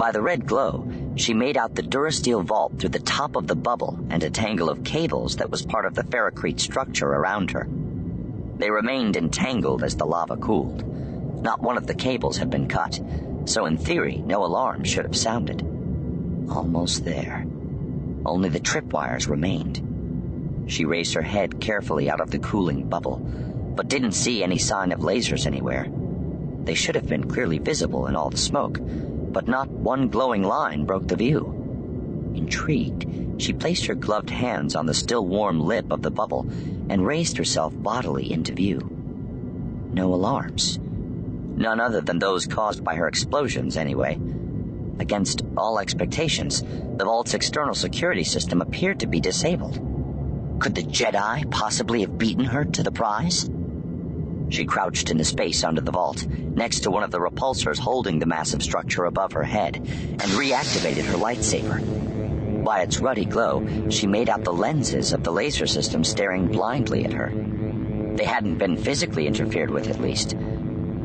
By 0.00 0.12
the 0.12 0.22
red 0.22 0.46
glow, 0.46 0.90
she 1.16 1.34
made 1.34 1.58
out 1.58 1.74
the 1.74 1.82
durasteel 1.82 2.42
vault 2.42 2.78
through 2.78 2.88
the 2.88 3.00
top 3.00 3.36
of 3.36 3.46
the 3.46 3.54
bubble 3.54 3.98
and 4.08 4.22
a 4.22 4.30
tangle 4.30 4.70
of 4.70 4.82
cables 4.82 5.36
that 5.36 5.50
was 5.50 5.60
part 5.60 5.84
of 5.84 5.94
the 5.94 6.04
ferrocrete 6.04 6.58
structure 6.58 7.08
around 7.08 7.50
her. 7.50 7.68
They 8.56 8.70
remained 8.70 9.18
entangled 9.18 9.84
as 9.84 9.96
the 9.96 10.06
lava 10.06 10.38
cooled. 10.38 10.86
Not 11.42 11.60
one 11.60 11.76
of 11.76 11.86
the 11.86 11.92
cables 11.92 12.38
had 12.38 12.48
been 12.48 12.66
cut, 12.66 12.98
so 13.44 13.66
in 13.66 13.76
theory, 13.76 14.16
no 14.24 14.42
alarm 14.42 14.84
should 14.84 15.04
have 15.04 15.14
sounded. 15.14 15.60
Almost 16.50 17.04
there. 17.04 17.44
Only 18.24 18.48
the 18.48 18.58
tripwires 18.58 19.28
remained. 19.28 20.64
She 20.66 20.86
raised 20.86 21.12
her 21.12 21.20
head 21.20 21.60
carefully 21.60 22.08
out 22.08 22.22
of 22.22 22.30
the 22.30 22.38
cooling 22.38 22.88
bubble, 22.88 23.18
but 23.18 23.88
didn't 23.88 24.12
see 24.12 24.42
any 24.42 24.56
sign 24.56 24.92
of 24.92 25.00
lasers 25.00 25.44
anywhere. 25.44 25.88
They 26.64 26.74
should 26.74 26.94
have 26.94 27.06
been 27.06 27.28
clearly 27.28 27.58
visible 27.58 28.06
in 28.06 28.16
all 28.16 28.30
the 28.30 28.38
smoke, 28.38 28.78
but 29.32 29.48
not 29.48 29.68
one 29.68 30.08
glowing 30.08 30.42
line 30.42 30.84
broke 30.84 31.06
the 31.08 31.16
view. 31.16 32.32
Intrigued, 32.34 33.40
she 33.40 33.52
placed 33.52 33.86
her 33.86 33.94
gloved 33.94 34.30
hands 34.30 34.76
on 34.76 34.86
the 34.86 34.94
still 34.94 35.26
warm 35.26 35.60
lip 35.60 35.90
of 35.90 36.02
the 36.02 36.10
bubble 36.10 36.46
and 36.88 37.06
raised 37.06 37.36
herself 37.36 37.72
bodily 37.76 38.32
into 38.32 38.52
view. 38.52 38.78
No 39.92 40.12
alarms. 40.12 40.78
None 40.78 41.80
other 41.80 42.00
than 42.00 42.18
those 42.18 42.46
caused 42.46 42.84
by 42.84 42.94
her 42.94 43.08
explosions, 43.08 43.76
anyway. 43.76 44.18
Against 44.98 45.42
all 45.56 45.78
expectations, 45.78 46.62
the 46.62 47.04
vault's 47.04 47.34
external 47.34 47.74
security 47.74 48.24
system 48.24 48.60
appeared 48.60 49.00
to 49.00 49.06
be 49.06 49.20
disabled. 49.20 49.78
Could 50.60 50.74
the 50.74 50.82
Jedi 50.82 51.50
possibly 51.50 52.00
have 52.02 52.18
beaten 52.18 52.44
her 52.44 52.64
to 52.64 52.82
the 52.82 52.92
prize? 52.92 53.50
She 54.50 54.64
crouched 54.64 55.10
into 55.10 55.24
space 55.24 55.62
under 55.64 55.80
the 55.80 55.92
vault, 55.92 56.26
next 56.26 56.80
to 56.80 56.90
one 56.90 57.04
of 57.04 57.12
the 57.12 57.20
repulsors 57.20 57.78
holding 57.78 58.18
the 58.18 58.26
massive 58.26 58.62
structure 58.62 59.04
above 59.04 59.32
her 59.32 59.44
head, 59.44 59.76
and 59.76 60.20
reactivated 60.32 61.04
her 61.04 61.16
lightsaber. 61.16 62.64
By 62.64 62.82
its 62.82 62.98
ruddy 63.00 63.24
glow, 63.24 63.88
she 63.88 64.06
made 64.06 64.28
out 64.28 64.44
the 64.44 64.52
lenses 64.52 65.12
of 65.12 65.22
the 65.22 65.32
laser 65.32 65.66
system 65.66 66.02
staring 66.02 66.48
blindly 66.48 67.04
at 67.04 67.12
her. 67.12 67.32
They 68.16 68.24
hadn't 68.24 68.58
been 68.58 68.76
physically 68.76 69.26
interfered 69.26 69.70
with, 69.70 69.88
at 69.88 70.00
least. 70.00 70.34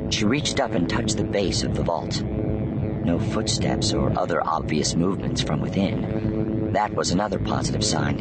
She 0.09 0.25
reached 0.25 0.59
up 0.59 0.73
and 0.73 0.89
touched 0.89 1.17
the 1.17 1.23
base 1.23 1.63
of 1.63 1.75
the 1.75 1.83
vault. 1.83 2.21
No 2.23 3.19
footsteps 3.19 3.93
or 3.93 4.11
other 4.17 4.41
obvious 4.45 4.95
movements 4.95 5.41
from 5.41 5.61
within. 5.61 6.71
That 6.73 6.93
was 6.93 7.11
another 7.11 7.39
positive 7.39 7.85
sign. 7.85 8.19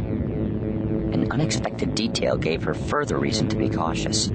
An 1.15 1.33
unexpected 1.33 1.95
detail 1.95 2.37
gave 2.37 2.63
her 2.63 2.75
further 2.75 3.19
reason 3.19 3.49
to 3.49 3.57
be 3.57 3.71
cautious. 3.71 4.31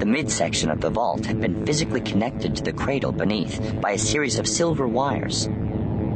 The 0.00 0.06
midsection 0.06 0.70
of 0.70 0.80
the 0.80 0.88
vault 0.88 1.26
had 1.26 1.42
been 1.42 1.66
physically 1.66 2.00
connected 2.00 2.56
to 2.56 2.62
the 2.62 2.72
cradle 2.72 3.12
beneath 3.12 3.78
by 3.82 3.90
a 3.90 3.98
series 3.98 4.38
of 4.38 4.48
silver 4.48 4.88
wires. 4.88 5.46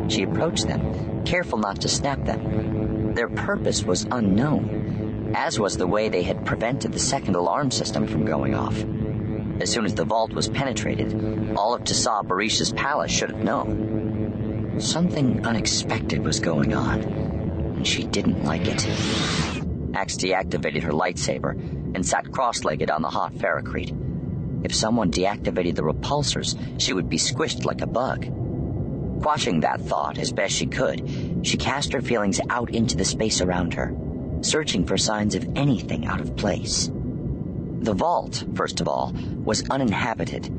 She 0.08 0.22
approached 0.22 0.66
them, 0.66 1.22
careful 1.26 1.58
not 1.58 1.82
to 1.82 1.88
snap 1.88 2.24
them. 2.24 3.12
Their 3.12 3.28
purpose 3.28 3.84
was 3.84 4.06
unknown, 4.10 5.32
as 5.34 5.60
was 5.60 5.76
the 5.76 5.86
way 5.86 6.08
they 6.08 6.22
had 6.22 6.46
prevented 6.46 6.92
the 6.92 6.98
second 6.98 7.36
alarm 7.36 7.70
system 7.70 8.06
from 8.06 8.24
going 8.24 8.54
off. 8.54 8.82
As 9.60 9.70
soon 9.70 9.84
as 9.84 9.94
the 9.94 10.06
vault 10.06 10.32
was 10.32 10.48
penetrated, 10.48 11.54
all 11.54 11.74
of 11.74 11.84
Tassaa 11.84 12.24
Bareesh's 12.26 12.72
palace 12.72 13.12
should 13.12 13.32
have 13.32 13.44
known. 13.44 14.80
Something 14.80 15.44
unexpected 15.44 16.24
was 16.24 16.40
going 16.40 16.72
on, 16.72 17.02
and 17.02 17.86
she 17.86 18.04
didn't 18.04 18.44
like 18.44 18.66
it. 18.66 18.82
Ax 19.94 20.16
deactivated 20.16 20.84
her 20.84 20.92
lightsaber 20.92 21.83
and 21.94 22.04
sat 22.04 22.30
cross-legged 22.30 22.90
on 22.90 23.02
the 23.02 23.11
hot 23.11 23.33
ferrocrete. 23.35 24.64
If 24.64 24.74
someone 24.74 25.11
deactivated 25.11 25.74
the 25.76 25.83
repulsors, 25.83 26.59
she 26.80 26.92
would 26.92 27.09
be 27.09 27.18
squished 27.18 27.64
like 27.64 27.83
a 27.83 27.87
bug. 27.87 28.26
Quashing 29.22 29.61
that 29.61 29.80
thought 29.80 30.18
as 30.18 30.33
best 30.33 30.54
she 30.54 30.66
could, 30.66 31.40
she 31.42 31.57
cast 31.57 31.92
her 31.92 32.00
feelings 32.00 32.40
out 32.50 32.70
into 32.70 32.96
the 32.96 33.04
space 33.04 33.40
around 33.40 33.74
her, 33.74 33.94
searching 34.40 34.85
for 34.85 34.96
signs 34.96 35.35
of 35.35 35.46
anything 35.57 36.07
out 36.07 36.20
of 36.20 36.37
place. 36.37 36.90
The 37.80 37.94
vault, 37.94 38.44
first 38.54 38.80
of 38.80 38.88
all, 38.88 39.14
was 39.44 39.68
uninhabited, 39.68 40.50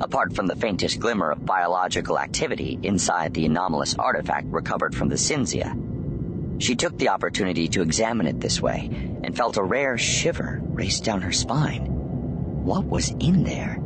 apart 0.00 0.34
from 0.34 0.46
the 0.46 0.56
faintest 0.56 1.00
glimmer 1.00 1.32
of 1.32 1.44
biological 1.44 2.18
activity 2.18 2.78
inside 2.82 3.34
the 3.34 3.46
anomalous 3.46 3.96
artifact 3.96 4.46
recovered 4.50 4.94
from 4.94 5.08
the 5.08 5.16
Cinzia. 5.16 5.87
She 6.58 6.74
took 6.74 6.98
the 6.98 7.08
opportunity 7.08 7.68
to 7.68 7.82
examine 7.82 8.26
it 8.26 8.40
this 8.40 8.60
way 8.60 8.90
and 9.22 9.36
felt 9.36 9.56
a 9.56 9.62
rare 9.62 9.96
shiver 9.96 10.60
race 10.62 11.00
down 11.00 11.22
her 11.22 11.32
spine. 11.32 11.86
What 12.64 12.84
was 12.84 13.10
in 13.20 13.44
there? 13.44 13.78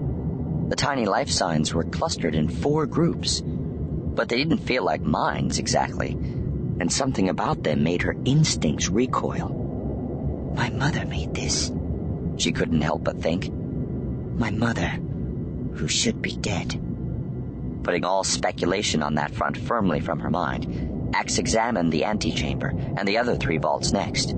The 0.69 0.77
tiny 0.77 1.05
life 1.05 1.29
signs 1.29 1.75
were 1.75 1.85
clustered 1.85 2.35
in 2.35 2.49
four 2.49 2.87
groups, 2.87 3.43
but 3.45 4.29
they 4.29 4.39
didn't 4.39 4.67
feel 4.67 4.85
like 4.85 5.03
minds 5.03 5.59
exactly, 5.59 6.13
and 6.13 6.91
something 6.91 7.29
about 7.29 7.63
them 7.63 7.85
made 7.85 8.03
her 8.03 8.17
instincts 8.25 8.89
recoil. 8.89 10.53
My 10.57 10.71
mother 10.71 11.05
made 11.05 11.35
this, 11.35 11.71
she 12.37 12.53
couldn't 12.53 12.81
help 12.81 13.05
but 13.05 13.21
think. 13.21 13.53
My 13.53 14.51
mother, 14.51 14.89
who 15.75 15.89
should 15.89 16.23
be 16.23 16.37
dead. 16.37 16.81
Putting 17.83 18.05
all 18.05 18.25
speculation 18.25 19.03
on 19.03 19.17
that 19.17 19.35
front 19.35 19.57
firmly 19.57 20.01
from 20.01 20.21
her 20.21 20.31
mind, 20.31 20.92
Ax 21.15 21.39
examined 21.39 21.93
the 21.93 22.05
antechamber 22.05 22.69
and 22.97 23.07
the 23.07 23.19
other 23.19 23.37
three 23.37 23.59
vaults 23.59 23.93
next. 23.93 24.31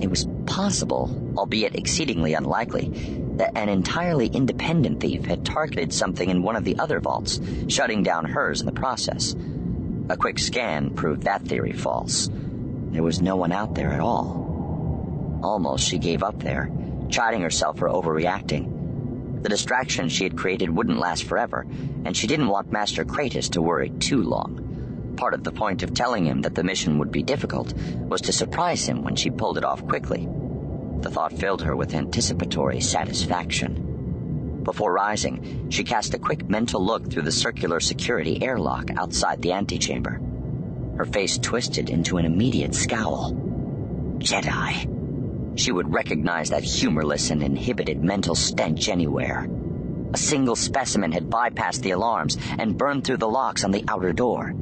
It 0.00 0.08
was 0.08 0.26
possible, 0.46 1.34
albeit 1.36 1.74
exceedingly 1.74 2.34
unlikely, 2.34 2.90
that 3.36 3.56
an 3.56 3.68
entirely 3.68 4.28
independent 4.28 5.00
thief 5.00 5.26
had 5.26 5.44
targeted 5.44 5.92
something 5.92 6.28
in 6.28 6.42
one 6.42 6.56
of 6.56 6.64
the 6.64 6.78
other 6.78 7.00
vaults, 7.00 7.40
shutting 7.68 8.02
down 8.02 8.24
hers 8.24 8.60
in 8.60 8.66
the 8.66 8.72
process. 8.72 9.34
A 10.08 10.16
quick 10.16 10.38
scan 10.38 10.90
proved 10.90 11.22
that 11.24 11.42
theory 11.42 11.72
false. 11.72 12.30
There 12.32 13.02
was 13.02 13.20
no 13.20 13.36
one 13.36 13.52
out 13.52 13.74
there 13.74 13.92
at 13.92 14.00
all. 14.00 15.40
Almost 15.42 15.86
she 15.86 15.98
gave 15.98 16.22
up 16.22 16.42
there, 16.42 16.70
chiding 17.08 17.42
herself 17.42 17.78
for 17.78 17.88
overreacting. 17.88 19.42
The 19.42 19.48
distraction 19.48 20.08
she 20.08 20.24
had 20.24 20.36
created 20.36 20.68
wouldn't 20.68 20.98
last 20.98 21.24
forever, 21.24 21.66
and 22.04 22.16
she 22.16 22.26
didn't 22.26 22.48
want 22.48 22.72
Master 22.72 23.04
Chratis 23.04 23.50
to 23.52 23.62
worry 23.62 23.90
too 23.90 24.22
long. 24.22 24.69
Part 25.20 25.34
of 25.34 25.44
the 25.44 25.52
point 25.52 25.82
of 25.82 25.92
telling 25.92 26.24
him 26.24 26.40
that 26.40 26.54
the 26.54 26.64
mission 26.64 26.98
would 26.98 27.12
be 27.12 27.22
difficult 27.22 27.74
was 28.08 28.22
to 28.22 28.32
surprise 28.32 28.88
him 28.88 29.02
when 29.02 29.16
she 29.16 29.28
pulled 29.28 29.58
it 29.58 29.64
off 29.64 29.86
quickly. 29.86 30.26
The 31.02 31.10
thought 31.10 31.34
filled 31.34 31.60
her 31.60 31.76
with 31.76 31.94
anticipatory 31.94 32.80
satisfaction. 32.80 34.62
Before 34.64 34.94
rising, 34.94 35.68
she 35.68 35.84
cast 35.84 36.14
a 36.14 36.18
quick 36.18 36.48
mental 36.48 36.82
look 36.82 37.10
through 37.10 37.24
the 37.24 37.32
circular 37.32 37.80
security 37.80 38.42
airlock 38.42 38.88
outside 38.96 39.42
the 39.42 39.52
antechamber. 39.52 40.22
Her 40.96 41.04
face 41.04 41.36
twisted 41.36 41.90
into 41.90 42.16
an 42.16 42.24
immediate 42.24 42.74
scowl. 42.74 43.34
Jedi. 44.20 45.58
She 45.58 45.70
would 45.70 45.92
recognize 45.92 46.48
that 46.48 46.64
humorless 46.64 47.28
and 47.28 47.42
inhibited 47.42 48.02
mental 48.02 48.34
stench 48.34 48.88
anywhere. 48.88 49.46
A 50.14 50.16
single 50.16 50.56
specimen 50.56 51.12
had 51.12 51.28
bypassed 51.28 51.82
the 51.82 51.90
alarms 51.90 52.38
and 52.58 52.78
burned 52.78 53.04
through 53.04 53.18
the 53.18 53.28
locks 53.28 53.64
on 53.64 53.70
the 53.70 53.84
outer 53.86 54.14
door. 54.14 54.54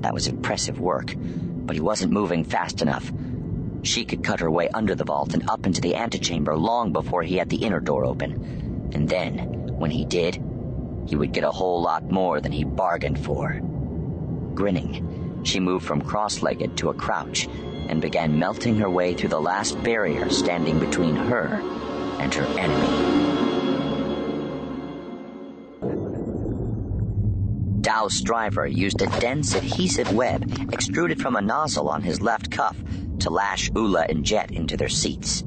That 0.00 0.14
was 0.14 0.28
impressive 0.28 0.80
work, 0.80 1.14
but 1.16 1.76
he 1.76 1.80
wasn't 1.80 2.12
moving 2.12 2.44
fast 2.44 2.82
enough. 2.82 3.10
She 3.82 4.04
could 4.04 4.24
cut 4.24 4.40
her 4.40 4.50
way 4.50 4.68
under 4.68 4.94
the 4.94 5.04
vault 5.04 5.34
and 5.34 5.48
up 5.48 5.66
into 5.66 5.80
the 5.80 5.94
antechamber 5.94 6.56
long 6.56 6.92
before 6.92 7.22
he 7.22 7.36
had 7.36 7.48
the 7.48 7.62
inner 7.64 7.80
door 7.80 8.04
open. 8.04 8.90
And 8.92 9.08
then, 9.08 9.38
when 9.78 9.90
he 9.90 10.04
did, 10.04 10.42
he 11.06 11.16
would 11.16 11.32
get 11.32 11.44
a 11.44 11.50
whole 11.50 11.82
lot 11.82 12.10
more 12.10 12.40
than 12.40 12.52
he 12.52 12.64
bargained 12.64 13.18
for. 13.24 13.60
Grinning, 14.54 15.42
she 15.44 15.60
moved 15.60 15.86
from 15.86 16.00
cross 16.00 16.42
legged 16.42 16.76
to 16.78 16.90
a 16.90 16.94
crouch 16.94 17.48
and 17.88 18.00
began 18.00 18.38
melting 18.38 18.76
her 18.76 18.90
way 18.90 19.14
through 19.14 19.28
the 19.28 19.40
last 19.40 19.80
barrier 19.82 20.28
standing 20.30 20.80
between 20.80 21.14
her 21.14 21.60
and 22.18 22.34
her 22.34 22.46
enemy. 22.58 23.45
Dao 27.86 28.10
Stryver 28.10 28.66
used 28.66 29.00
a 29.00 29.20
dense 29.20 29.54
adhesive 29.54 30.12
web 30.12 30.42
extruded 30.72 31.22
from 31.22 31.36
a 31.36 31.40
nozzle 31.40 31.88
on 31.88 32.02
his 32.02 32.20
left 32.20 32.50
cuff 32.50 32.76
to 33.20 33.30
lash 33.30 33.70
Ula 33.76 34.06
and 34.08 34.24
Jet 34.24 34.50
into 34.50 34.76
their 34.76 34.88
seats. 34.88 35.44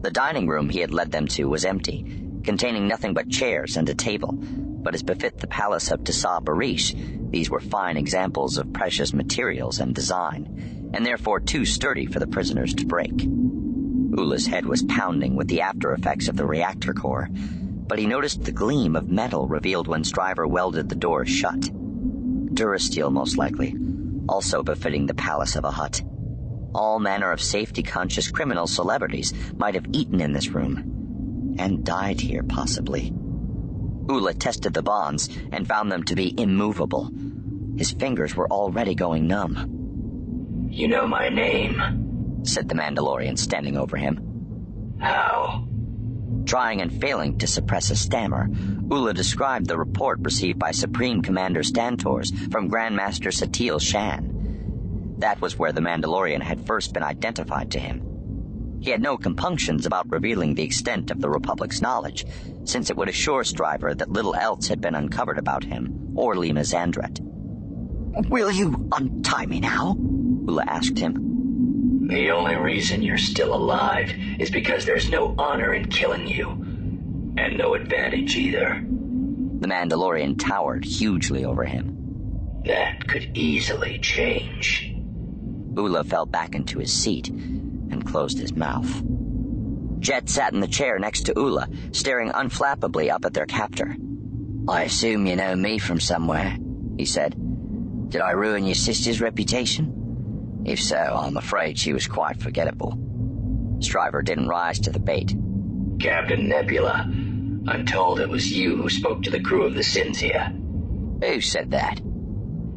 The 0.00 0.10
dining 0.10 0.48
room 0.48 0.70
he 0.70 0.78
had 0.78 0.94
led 0.94 1.12
them 1.12 1.26
to 1.28 1.44
was 1.44 1.66
empty, 1.66 2.22
containing 2.42 2.88
nothing 2.88 3.12
but 3.12 3.28
chairs 3.28 3.76
and 3.76 3.86
a 3.90 3.94
table, 3.94 4.32
but 4.32 4.94
as 4.94 5.02
befit 5.02 5.40
the 5.40 5.46
palace 5.46 5.90
of 5.90 6.04
Tassaa 6.04 6.42
Bareesh, 6.42 7.30
these 7.30 7.50
were 7.50 7.60
fine 7.60 7.98
examples 7.98 8.56
of 8.56 8.72
precious 8.72 9.12
materials 9.12 9.78
and 9.78 9.94
design, 9.94 10.90
and 10.94 11.04
therefore 11.04 11.38
too 11.38 11.66
sturdy 11.66 12.06
for 12.06 12.18
the 12.18 12.26
prisoners 12.26 12.72
to 12.76 12.86
break. 12.86 13.12
Ula's 13.20 14.46
head 14.46 14.64
was 14.64 14.82
pounding 14.84 15.36
with 15.36 15.48
the 15.48 15.60
after 15.60 15.92
effects 15.92 16.28
of 16.28 16.36
the 16.36 16.46
reactor 16.46 16.94
core, 16.94 17.28
but 17.88 17.98
he 17.98 18.06
noticed 18.06 18.44
the 18.44 18.52
gleam 18.52 18.94
of 18.94 19.08
metal 19.08 19.48
revealed 19.48 19.88
when 19.88 20.04
Stryver 20.04 20.46
welded 20.46 20.88
the 20.88 20.94
door 20.94 21.24
shut. 21.24 21.60
Durasteel, 22.54 23.10
most 23.10 23.38
likely, 23.38 23.74
also 24.28 24.62
befitting 24.62 25.06
the 25.06 25.14
palace 25.14 25.56
of 25.56 25.64
a 25.64 25.70
Hutt. 25.70 26.02
All 26.74 26.98
manner 26.98 27.32
of 27.32 27.40
safety 27.40 27.82
conscious 27.82 28.30
criminal 28.30 28.66
celebrities 28.66 29.32
might 29.56 29.74
have 29.74 29.86
eaten 29.92 30.20
in 30.20 30.32
this 30.32 30.48
room, 30.48 31.56
and 31.58 31.84
died 31.84 32.20
here, 32.20 32.42
possibly. 32.42 33.12
Ula 34.08 34.34
tested 34.34 34.74
the 34.74 34.82
bonds 34.82 35.28
and 35.50 35.66
found 35.66 35.90
them 35.90 36.04
to 36.04 36.14
be 36.14 36.38
immovable. 36.40 37.10
His 37.76 37.90
fingers 37.90 38.34
were 38.34 38.50
already 38.50 38.94
going 38.94 39.26
numb. 39.26 40.66
You 40.70 40.88
know 40.88 41.06
my 41.06 41.30
name, 41.30 42.42
said 42.44 42.68
the 42.68 42.74
Mandalorian 42.74 43.38
standing 43.38 43.76
over 43.76 43.96
him. 43.96 44.96
How? 45.00 45.68
Trying 46.48 46.80
and 46.80 46.98
failing 46.98 47.36
to 47.40 47.46
suppress 47.46 47.90
a 47.90 47.94
stammer, 47.94 48.48
Ula 48.90 49.12
described 49.12 49.66
the 49.66 49.76
report 49.76 50.20
received 50.22 50.58
by 50.58 50.70
Supreme 50.70 51.20
Commander 51.20 51.62
Stantorrs 51.62 52.32
from 52.50 52.70
Grandmaster 52.70 53.30
Satele 53.30 53.78
Shan. 53.78 55.16
That 55.18 55.42
was 55.42 55.58
where 55.58 55.72
the 55.72 55.82
Mandalorian 55.82 56.40
had 56.40 56.66
first 56.66 56.94
been 56.94 57.02
identified 57.02 57.70
to 57.72 57.78
him. 57.78 58.78
He 58.80 58.90
had 58.90 59.02
no 59.02 59.18
compunctions 59.18 59.84
about 59.84 60.10
revealing 60.10 60.54
the 60.54 60.62
extent 60.62 61.10
of 61.10 61.20
the 61.20 61.28
Republic's 61.28 61.82
knowledge, 61.82 62.24
since 62.64 62.88
it 62.88 62.96
would 62.96 63.10
assure 63.10 63.44
Stryver 63.44 63.94
that 63.94 64.10
little 64.10 64.34
else 64.34 64.68
had 64.68 64.80
been 64.80 64.94
uncovered 64.94 65.36
about 65.36 65.64
him 65.64 66.14
or 66.14 66.34
Lema 66.34 66.60
Xandret. 66.60 67.20
Will 68.30 68.50
you 68.50 68.88
untie 68.92 69.44
me 69.44 69.60
now? 69.60 69.98
Ula 69.98 70.64
asked 70.66 70.98
him. 70.98 71.27
The 72.08 72.30
only 72.30 72.56
reason 72.56 73.02
you're 73.02 73.18
still 73.18 73.54
alive 73.54 74.10
is 74.38 74.50
because 74.50 74.86
there's 74.86 75.10
no 75.10 75.34
honor 75.36 75.74
in 75.74 75.90
killing 75.90 76.26
you, 76.26 76.48
and 77.36 77.58
no 77.58 77.74
advantage 77.74 78.34
either. 78.34 78.82
The 78.82 79.68
Mandalorian 79.68 80.38
towered 80.38 80.86
hugely 80.86 81.44
over 81.44 81.64
him. 81.64 82.62
That 82.64 83.06
could 83.06 83.36
easily 83.36 83.98
change. 83.98 84.90
Ula 85.76 86.02
fell 86.02 86.24
back 86.24 86.54
into 86.54 86.78
his 86.78 86.90
seat 86.90 87.28
and 87.28 88.06
closed 88.06 88.38
his 88.38 88.56
mouth. 88.56 88.90
Jet 90.00 90.30
sat 90.30 90.54
in 90.54 90.60
the 90.60 90.66
chair 90.66 90.98
next 90.98 91.26
to 91.26 91.34
Ula, 91.36 91.68
staring 91.92 92.30
unflappably 92.30 93.10
up 93.10 93.26
at 93.26 93.34
their 93.34 93.44
captor. 93.44 93.94
I 94.66 94.84
assume 94.84 95.26
you 95.26 95.36
know 95.36 95.54
me 95.54 95.78
from 95.78 96.00
somewhere, 96.00 96.56
he 96.96 97.04
said. 97.04 97.36
Did 98.08 98.22
I 98.22 98.30
ruin 98.30 98.64
your 98.64 98.76
sister's 98.76 99.20
reputation? 99.20 99.98
If 100.68 100.82
so, 100.82 100.96
I'm 100.98 101.38
afraid 101.38 101.78
she 101.78 101.94
was 101.94 102.06
quite 102.06 102.42
forgettable. 102.42 102.92
Stryver 103.80 104.22
didn't 104.22 104.48
rise 104.48 104.78
to 104.80 104.90
the 104.90 104.98
bait. 105.00 105.34
Captain 105.98 106.46
Nebula, 106.46 107.10
I'm 107.66 107.86
told 107.86 108.20
it 108.20 108.28
was 108.28 108.52
you 108.52 108.76
who 108.76 108.90
spoke 108.90 109.22
to 109.22 109.30
the 109.30 109.40
crew 109.40 109.64
of 109.64 109.72
the 109.74 109.80
Cinzia. 109.80 110.52
Who 111.24 111.40
said 111.40 111.70
that? 111.70 112.02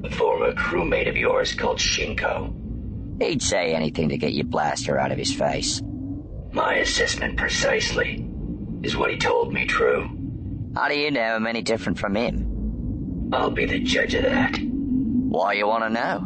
A 0.05 0.09
former 0.09 0.53
crewmate 0.53 1.09
of 1.09 1.17
yours 1.17 1.53
called 1.53 1.79
Shinko. 1.79 3.21
He'd 3.21 3.41
say 3.41 3.75
anything 3.75 4.07
to 4.07 4.17
get 4.17 4.33
your 4.33 4.45
blaster 4.45 4.97
out 4.97 5.11
of 5.11 5.17
his 5.17 5.33
face. 5.33 5.81
My 6.53 6.75
assessment 6.75 7.37
precisely. 7.37 8.25
Is 8.83 8.95
what 8.95 9.11
he 9.11 9.17
told 9.17 9.53
me 9.53 9.65
true? 9.65 10.09
How 10.75 10.87
do 10.87 10.95
you 10.97 11.11
know 11.11 11.35
I'm 11.35 11.45
any 11.45 11.61
different 11.61 11.99
from 11.99 12.15
him? 12.15 13.29
I'll 13.33 13.51
be 13.51 13.65
the 13.65 13.79
judge 13.79 14.13
of 14.13 14.23
that. 14.23 14.57
Why 14.61 15.53
you 15.53 15.67
want 15.67 15.83
to 15.83 15.89
know? 15.89 16.25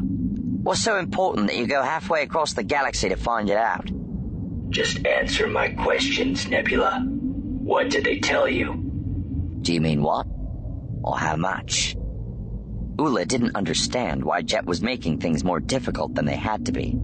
What's 0.66 0.82
so 0.82 0.98
important 0.98 1.46
that 1.46 1.58
you 1.58 1.68
go 1.68 1.84
halfway 1.84 2.24
across 2.24 2.54
the 2.54 2.64
galaxy 2.64 3.10
to 3.10 3.16
find 3.16 3.52
it 3.52 3.56
out? 3.56 3.88
Just 4.72 5.06
answer 5.06 5.46
my 5.46 5.68
questions, 5.70 6.48
Nebula. 6.48 7.06
What 7.06 7.92
did 7.92 8.04
they 8.04 8.18
tell 8.18 8.48
you? 8.50 8.74
Do 9.62 9.72
you 9.72 9.80
mean 9.80 10.02
what? 10.02 10.26
Or 11.04 11.20
how 11.20 11.36
much? 11.36 11.96
Ula 12.98 13.26
didn't 13.26 13.56
understand 13.56 14.26
why 14.26 14.42
Jet 14.42 14.66
was 14.66 14.82
making 14.82 15.20
things 15.20 15.44
more 15.44 15.60
difficult 15.60 16.16
than 16.16 16.26
they 16.26 16.36
had 16.36 16.66
to 16.66 16.72
be. 16.72 16.98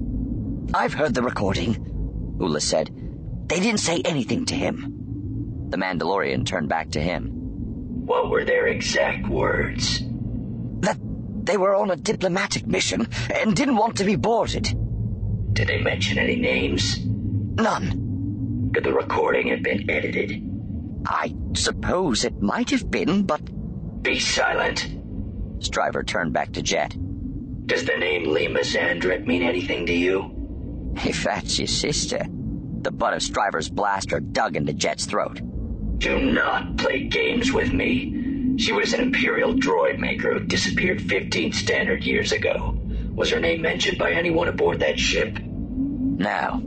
I've 0.74 0.96
heard 0.96 1.14
the 1.14 1.22
recording, 1.22 2.38
Ula 2.40 2.62
said. 2.62 2.90
They 3.46 3.60
didn't 3.60 3.82
say 3.82 4.02
anything 4.04 4.48
to 4.48 4.56
him. 4.56 5.68
The 5.70 5.78
Mandalorian 5.78 6.48
turned 6.48 6.68
back 6.68 6.90
to 6.94 7.00
him. 7.00 7.30
What 8.08 8.32
were 8.32 8.44
their 8.44 8.66
exact 8.66 9.28
words? 9.30 10.02
They 11.44 11.58
were 11.58 11.76
on 11.76 11.92
a 11.92 11.96
diplomatic 11.96 12.68
mission 12.68 13.08
and 13.34 13.56
didn't 13.56 13.78
want 13.78 13.98
to 13.98 14.04
be 14.04 14.16
boarded. 14.16 14.76
Did 15.54 15.68
they 15.68 15.82
mention 15.82 16.18
any 16.18 16.36
names? 16.36 17.00
None. 17.06 18.72
Could 18.74 18.84
the 18.84 18.94
recording 18.94 19.48
have 19.48 19.64
been 19.64 19.90
edited? 19.90 20.48
I 21.06 21.36
suppose 21.56 22.24
it 22.24 22.42
might 22.42 22.70
have 22.70 22.90
been, 22.90 23.24
but. 23.24 23.42
Be 24.02 24.20
silent. 24.20 24.88
Stryver 25.60 26.06
turned 26.06 26.34
back 26.34 26.54
to 26.54 26.62
Jet. 26.62 26.96
Does 27.66 27.86
the 27.86 27.98
name 27.98 28.26
Lema 28.26 28.62
Xandret 28.62 29.26
mean 29.26 29.44
anything 29.44 29.86
to 29.88 29.94
you? 29.94 30.94
If 31.06 31.24
that's 31.24 31.58
your 31.58 31.68
sister. 31.68 32.26
The 32.82 32.92
butt 32.92 33.14
of 33.14 33.22
Stryver's 33.22 33.70
blaster 33.70 34.20
dug 34.20 34.56
into 34.56 34.74
Jet's 34.74 35.06
throat. 35.06 35.40
Do 36.00 36.20
not 36.32 36.78
play 36.78 37.04
games 37.04 37.52
with 37.52 37.72
me. 37.74 38.21
She 38.58 38.74
was 38.74 38.94
an 38.94 39.02
Imperial 39.02 39.54
droid 39.54 39.98
maker 40.00 40.34
who 40.34 40.46
disappeared 40.46 41.02
15 41.02 41.54
standard 41.54 42.04
years 42.04 42.32
ago. 42.32 42.78
Was 43.14 43.30
her 43.32 43.40
name 43.40 43.62
mentioned 43.62 43.98
by 43.98 44.12
anyone 44.12 44.48
aboard 44.48 44.80
that 44.80 45.00
ship? 45.00 45.40
No, 45.40 46.62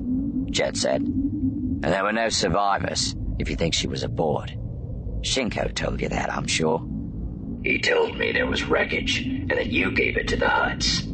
Jet 0.51 0.77
said. 0.77 1.03
And 1.03 1.85
there 1.85 2.05
were 2.05 2.13
no 2.13 2.29
survivors, 2.29 3.15
if 3.39 3.51
you 3.51 3.57
think 3.57 3.75
she 3.75 3.87
was 3.87 4.03
aboard. 4.03 4.57
Shinko 5.21 5.75
told 5.75 6.01
you 6.01 6.09
that, 6.09 6.33
I'm 6.33 6.47
sure. 6.47 6.85
He 7.63 7.79
told 7.79 8.19
me 8.19 8.33
there 8.33 8.47
was 8.47 8.65
wreckage 8.65 9.23
and 9.23 9.51
that 9.51 9.67
you 9.67 9.91
gave 9.91 10.17
it 10.17 10.29
to 10.29 10.37
the 10.37 10.47
Hutts. 10.47 11.07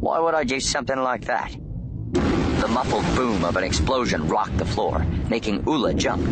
Why 0.00 0.18
would 0.18 0.34
I 0.34 0.44
do 0.44 0.60
something 0.60 0.98
like 0.98 1.24
that? 1.26 1.56
The 2.12 2.68
muffled 2.68 3.04
boom 3.16 3.44
of 3.44 3.56
an 3.56 3.64
explosion 3.64 4.28
rocked 4.28 4.56
the 4.58 4.64
floor, 4.64 5.00
making 5.28 5.64
Ula 5.66 5.94
jump. 5.94 6.24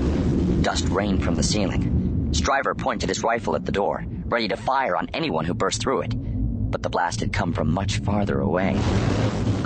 Dust 0.62 0.88
rained 0.88 1.24
from 1.24 1.34
the 1.34 1.42
ceiling. 1.42 2.07
Stryver 2.30 2.74
pointed 2.76 3.08
his 3.08 3.22
rifle 3.22 3.54
at 3.56 3.64
the 3.64 3.72
door, 3.72 4.04
ready 4.26 4.48
to 4.48 4.56
fire 4.56 4.96
on 4.96 5.08
anyone 5.14 5.46
who 5.46 5.54
burst 5.54 5.80
through 5.80 6.02
it. 6.02 6.12
But 6.70 6.82
the 6.82 6.90
blast 6.90 7.20
had 7.20 7.32
come 7.32 7.54
from 7.54 7.72
much 7.72 7.98
farther 8.00 8.40
away. 8.40 8.78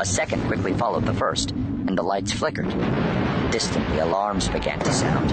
A 0.00 0.04
second 0.04 0.46
quickly 0.46 0.72
followed 0.72 1.04
the 1.04 1.14
first, 1.14 1.50
and 1.50 1.98
the 1.98 2.02
lights 2.02 2.30
flickered. 2.32 2.68
Distantly, 3.50 3.98
alarms 3.98 4.48
began 4.48 4.78
to 4.78 4.92
sound. 4.92 5.30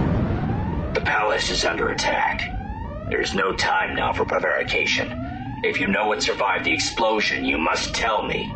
The 0.96 1.02
palace 1.02 1.52
is 1.52 1.66
under 1.66 1.90
attack. 1.90 2.42
There's 3.10 3.36
no 3.36 3.54
time 3.54 3.96
now 3.96 4.12
for 4.12 4.26
prevarication. 4.26 5.12
If 5.64 5.80
you 5.80 5.88
know 5.88 6.08
what 6.08 6.24
survived 6.24 6.66
the 6.66 6.74
explosion, 6.74 7.46
you 7.46 7.58
must 7.60 7.94
tell 7.94 8.24
me. 8.24 8.52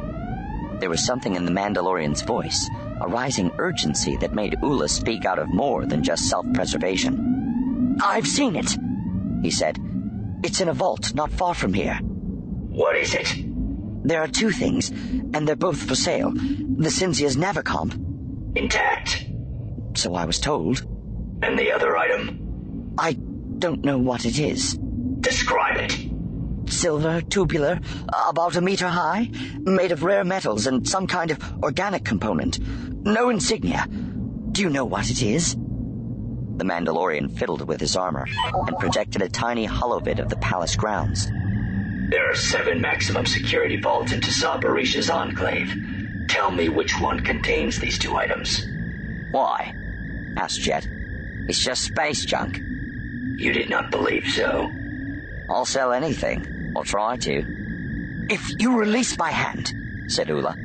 There 0.80 0.90
was 0.90 1.06
something 1.06 1.36
in 1.36 1.46
the 1.46 1.52
Mandalorian's 1.52 2.24
voice, 2.24 2.70
a 3.00 3.08
rising 3.08 3.52
urgency 3.60 4.18
that 4.18 4.34
made 4.34 4.58
Ula 4.64 4.90
speak 4.90 5.26
out 5.26 5.38
of 5.38 5.54
more 5.54 5.86
than 5.86 6.04
just 6.04 6.28
self 6.28 6.46
preservation. 6.54 7.33
I've 8.04 8.28
seen 8.28 8.58
it, 8.58 8.76
he 9.42 9.50
said. 9.50 9.80
It's 10.44 10.60
in 10.60 10.68
a 10.68 10.74
vault 10.74 11.16
not 11.16 11.32
far 11.32 11.54
from 11.54 11.74
here. 11.74 11.96
What 11.96 12.98
is 12.98 13.14
it? 13.14 13.34
There 14.04 14.22
are 14.22 14.28
two 14.28 14.52
things, 14.52 14.90
and 14.90 15.48
they're 15.48 15.56
both 15.56 15.82
for 15.82 15.96
sale. 15.96 16.32
The 16.32 16.90
Cinzia's 16.90 17.38
Navicomp. 17.38 17.94
Intact. 18.58 19.26
So 19.96 20.16
I 20.16 20.26
was 20.26 20.40
told. 20.40 20.86
And 21.42 21.58
the 21.58 21.72
other 21.72 21.96
item? 21.96 22.94
I 22.98 23.14
don't 23.14 23.86
know 23.86 23.98
what 23.98 24.26
it 24.26 24.38
is. 24.38 24.78
Describe 25.22 25.78
it. 25.78 26.10
Silver, 26.70 27.22
tubular, 27.22 27.80
about 28.28 28.58
a 28.58 28.62
meter 28.62 28.90
high, 28.90 29.30
made 29.60 29.94
of 29.94 30.04
rare 30.04 30.26
metals 30.26 30.68
and 30.68 30.88
some 30.88 31.08
kind 31.08 31.32
of 31.32 31.64
organic 31.64 32.04
component. 32.04 32.60
No 33.06 33.30
insignia. 33.30 33.88
Do 34.52 34.62
you 34.62 34.70
know 34.70 34.86
what 34.86 35.10
it 35.10 35.24
is? 35.24 35.56
The 36.56 36.64
Mandalorian 36.64 37.36
fiddled 37.38 37.68
with 37.68 37.80
his 37.80 37.96
armor 37.96 38.28
and 38.54 38.78
projected 38.78 39.22
a 39.22 39.30
tiny 39.30 39.68
holovid 39.68 40.20
of 40.20 40.30
the 40.30 40.36
palace 40.38 40.76
grounds. 40.76 41.32
There 42.10 42.30
are 42.30 42.36
seven 42.36 42.80
maximum 42.80 43.26
security 43.26 43.80
vaults 43.80 44.12
in 44.12 44.22
Tassaa 44.22 44.62
Bareesh's 44.62 45.10
enclave. 45.10 45.74
Tell 46.28 46.52
me 46.52 46.70
which 46.70 47.00
one 47.00 47.20
contains 47.22 47.80
these 47.80 47.98
two 47.98 48.16
items. 48.16 48.66
Why? 49.32 49.74
asked 50.38 50.62
Jet. 50.62 50.88
It's 51.48 51.60
just 51.60 51.84
space 51.84 52.24
junk. 52.24 52.58
You 53.38 53.52
did 53.52 53.70
not 53.70 53.90
believe 53.90 54.28
so. 54.28 54.72
I'll 55.50 55.66
sell 55.66 55.92
anything. 55.92 56.74
I'll 56.76 56.84
try 56.84 57.18
to. 57.18 58.26
If 58.30 58.62
you 58.62 58.78
release 58.78 59.18
my 59.18 59.32
hand, 59.32 59.74
said 60.08 60.30
Ula, 60.30 60.56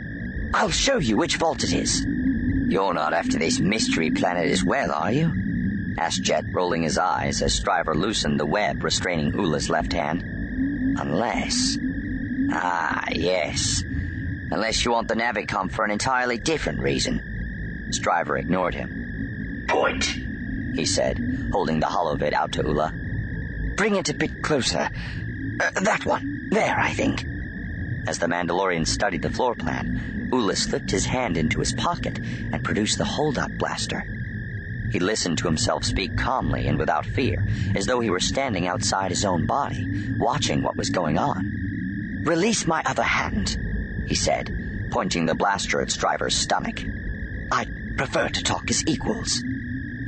I'll 0.52 0.70
show 0.70 0.98
you 0.98 1.16
which 1.16 1.36
vault 1.36 1.64
it 1.64 1.72
is. 1.72 2.04
You're 2.68 2.94
not 2.94 3.14
after 3.14 3.38
this 3.38 3.58
mystery 3.58 4.10
planet 4.10 4.50
as 4.50 4.62
well, 4.62 4.92
are 4.92 5.10
you? 5.10 5.47
Asked 5.98 6.22
Jet, 6.22 6.44
rolling 6.52 6.84
his 6.84 6.96
eyes 6.96 7.42
as 7.42 7.58
Stryver 7.58 7.92
loosened 7.92 8.38
the 8.38 8.46
web 8.46 8.84
restraining 8.84 9.32
Ula's 9.32 9.68
left 9.68 9.92
hand. 9.92 10.22
Unless. 10.96 11.76
Ah, 12.52 13.04
yes. 13.10 13.82
Unless 14.52 14.84
you 14.84 14.92
want 14.92 15.08
the 15.08 15.16
Navicomp 15.16 15.72
for 15.72 15.84
an 15.84 15.90
entirely 15.90 16.38
different 16.38 16.78
reason. 16.78 17.88
Stryver 17.90 18.38
ignored 18.38 18.74
him. 18.74 19.66
Point, 19.68 20.04
he 20.76 20.86
said, 20.86 21.18
holding 21.50 21.80
the 21.80 21.86
holovid 21.86 22.32
out 22.32 22.52
to 22.52 22.62
Ula. 22.62 22.92
Bring 23.74 23.96
it 23.96 24.08
a 24.08 24.14
bit 24.14 24.40
closer. 24.40 24.88
Uh, 25.60 25.80
that 25.80 26.06
one. 26.06 26.48
There, 26.50 26.78
I 26.78 26.92
think. 26.92 27.26
As 28.06 28.20
the 28.20 28.26
Mandalorian 28.26 28.86
studied 28.86 29.22
the 29.22 29.30
floor 29.30 29.56
plan, 29.56 30.28
Ula 30.32 30.54
slipped 30.54 30.92
his 30.92 31.06
hand 31.06 31.36
into 31.36 31.58
his 31.58 31.72
pocket 31.72 32.18
and 32.18 32.62
produced 32.62 32.98
the 32.98 33.04
hold-up 33.04 33.50
blaster. 33.58 34.06
He 34.90 34.98
listened 34.98 35.38
to 35.38 35.46
himself 35.46 35.84
speak 35.84 36.16
calmly 36.16 36.66
and 36.68 36.78
without 36.78 37.04
fear, 37.04 37.44
as 37.74 37.86
though 37.86 38.00
he 38.00 38.10
were 38.10 38.20
standing 38.20 38.66
outside 38.66 39.10
his 39.10 39.24
own 39.24 39.46
body, 39.46 39.86
watching 40.16 40.62
what 40.62 40.76
was 40.76 40.90
going 40.90 41.18
on. 41.18 42.22
Release 42.24 42.66
my 42.66 42.82
other 42.86 43.02
hand, 43.02 44.04
he 44.06 44.14
said, 44.14 44.88
pointing 44.90 45.26
the 45.26 45.34
blaster 45.34 45.80
at 45.80 45.88
Stryver's 45.88 46.34
stomach. 46.34 46.82
I'd 47.50 47.96
prefer 47.96 48.28
to 48.28 48.42
talk 48.42 48.70
as 48.70 48.86
equals. 48.86 49.42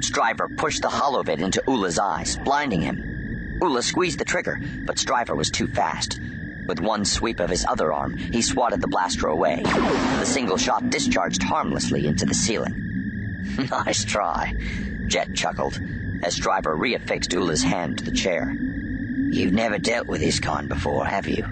Stryver 0.00 0.48
pushed 0.56 0.82
the 0.82 0.88
holovid 0.88 1.40
into 1.40 1.62
Ula's 1.68 1.98
eyes, 1.98 2.36
blinding 2.38 2.80
him. 2.80 3.58
Ula 3.60 3.82
squeezed 3.82 4.18
the 4.18 4.24
trigger, 4.24 4.58
but 4.86 4.98
Stryver 4.98 5.36
was 5.36 5.50
too 5.50 5.66
fast. 5.66 6.18
With 6.66 6.80
one 6.80 7.04
sweep 7.04 7.40
of 7.40 7.50
his 7.50 7.66
other 7.66 7.92
arm, 7.92 8.16
he 8.16 8.42
swatted 8.42 8.80
the 8.80 8.88
blaster 8.88 9.26
away. 9.26 9.62
The 9.62 10.24
single 10.24 10.56
shot 10.56 10.88
discharged 10.88 11.42
harmlessly 11.42 12.06
into 12.06 12.24
the 12.24 12.34
ceiling. 12.34 12.89
nice 13.70 14.04
try, 14.04 14.54
Jet 15.06 15.34
chuckled, 15.34 15.80
as 16.22 16.36
Stryver 16.36 16.76
reaffixed 16.76 17.32
Ula's 17.32 17.62
hand 17.62 17.98
to 17.98 18.04
the 18.04 18.10
chair. 18.10 18.54
You've 19.30 19.52
never 19.52 19.78
dealt 19.78 20.06
with 20.06 20.20
this 20.20 20.40
kind 20.40 20.68
before, 20.68 21.06
have 21.06 21.28
you? 21.28 21.46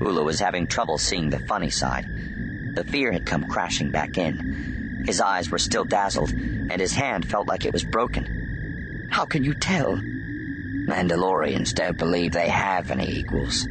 Ula 0.00 0.22
was 0.22 0.40
having 0.40 0.66
trouble 0.66 0.98
seeing 0.98 1.30
the 1.30 1.38
funny 1.38 1.70
side. 1.70 2.74
The 2.74 2.84
fear 2.84 3.12
had 3.12 3.26
come 3.26 3.44
crashing 3.44 3.90
back 3.90 4.16
in. 4.16 5.04
His 5.06 5.20
eyes 5.20 5.50
were 5.50 5.58
still 5.58 5.84
dazzled, 5.84 6.30
and 6.30 6.80
his 6.80 6.92
hand 6.92 7.28
felt 7.28 7.46
like 7.46 7.64
it 7.64 7.72
was 7.72 7.84
broken. 7.84 9.08
How 9.10 9.26
can 9.26 9.44
you 9.44 9.54
tell? 9.54 9.96
Mandalorians 9.96 11.74
don't 11.74 11.98
believe 11.98 12.32
they 12.32 12.48
have 12.48 12.90
any 12.90 13.10
equals. 13.18 13.66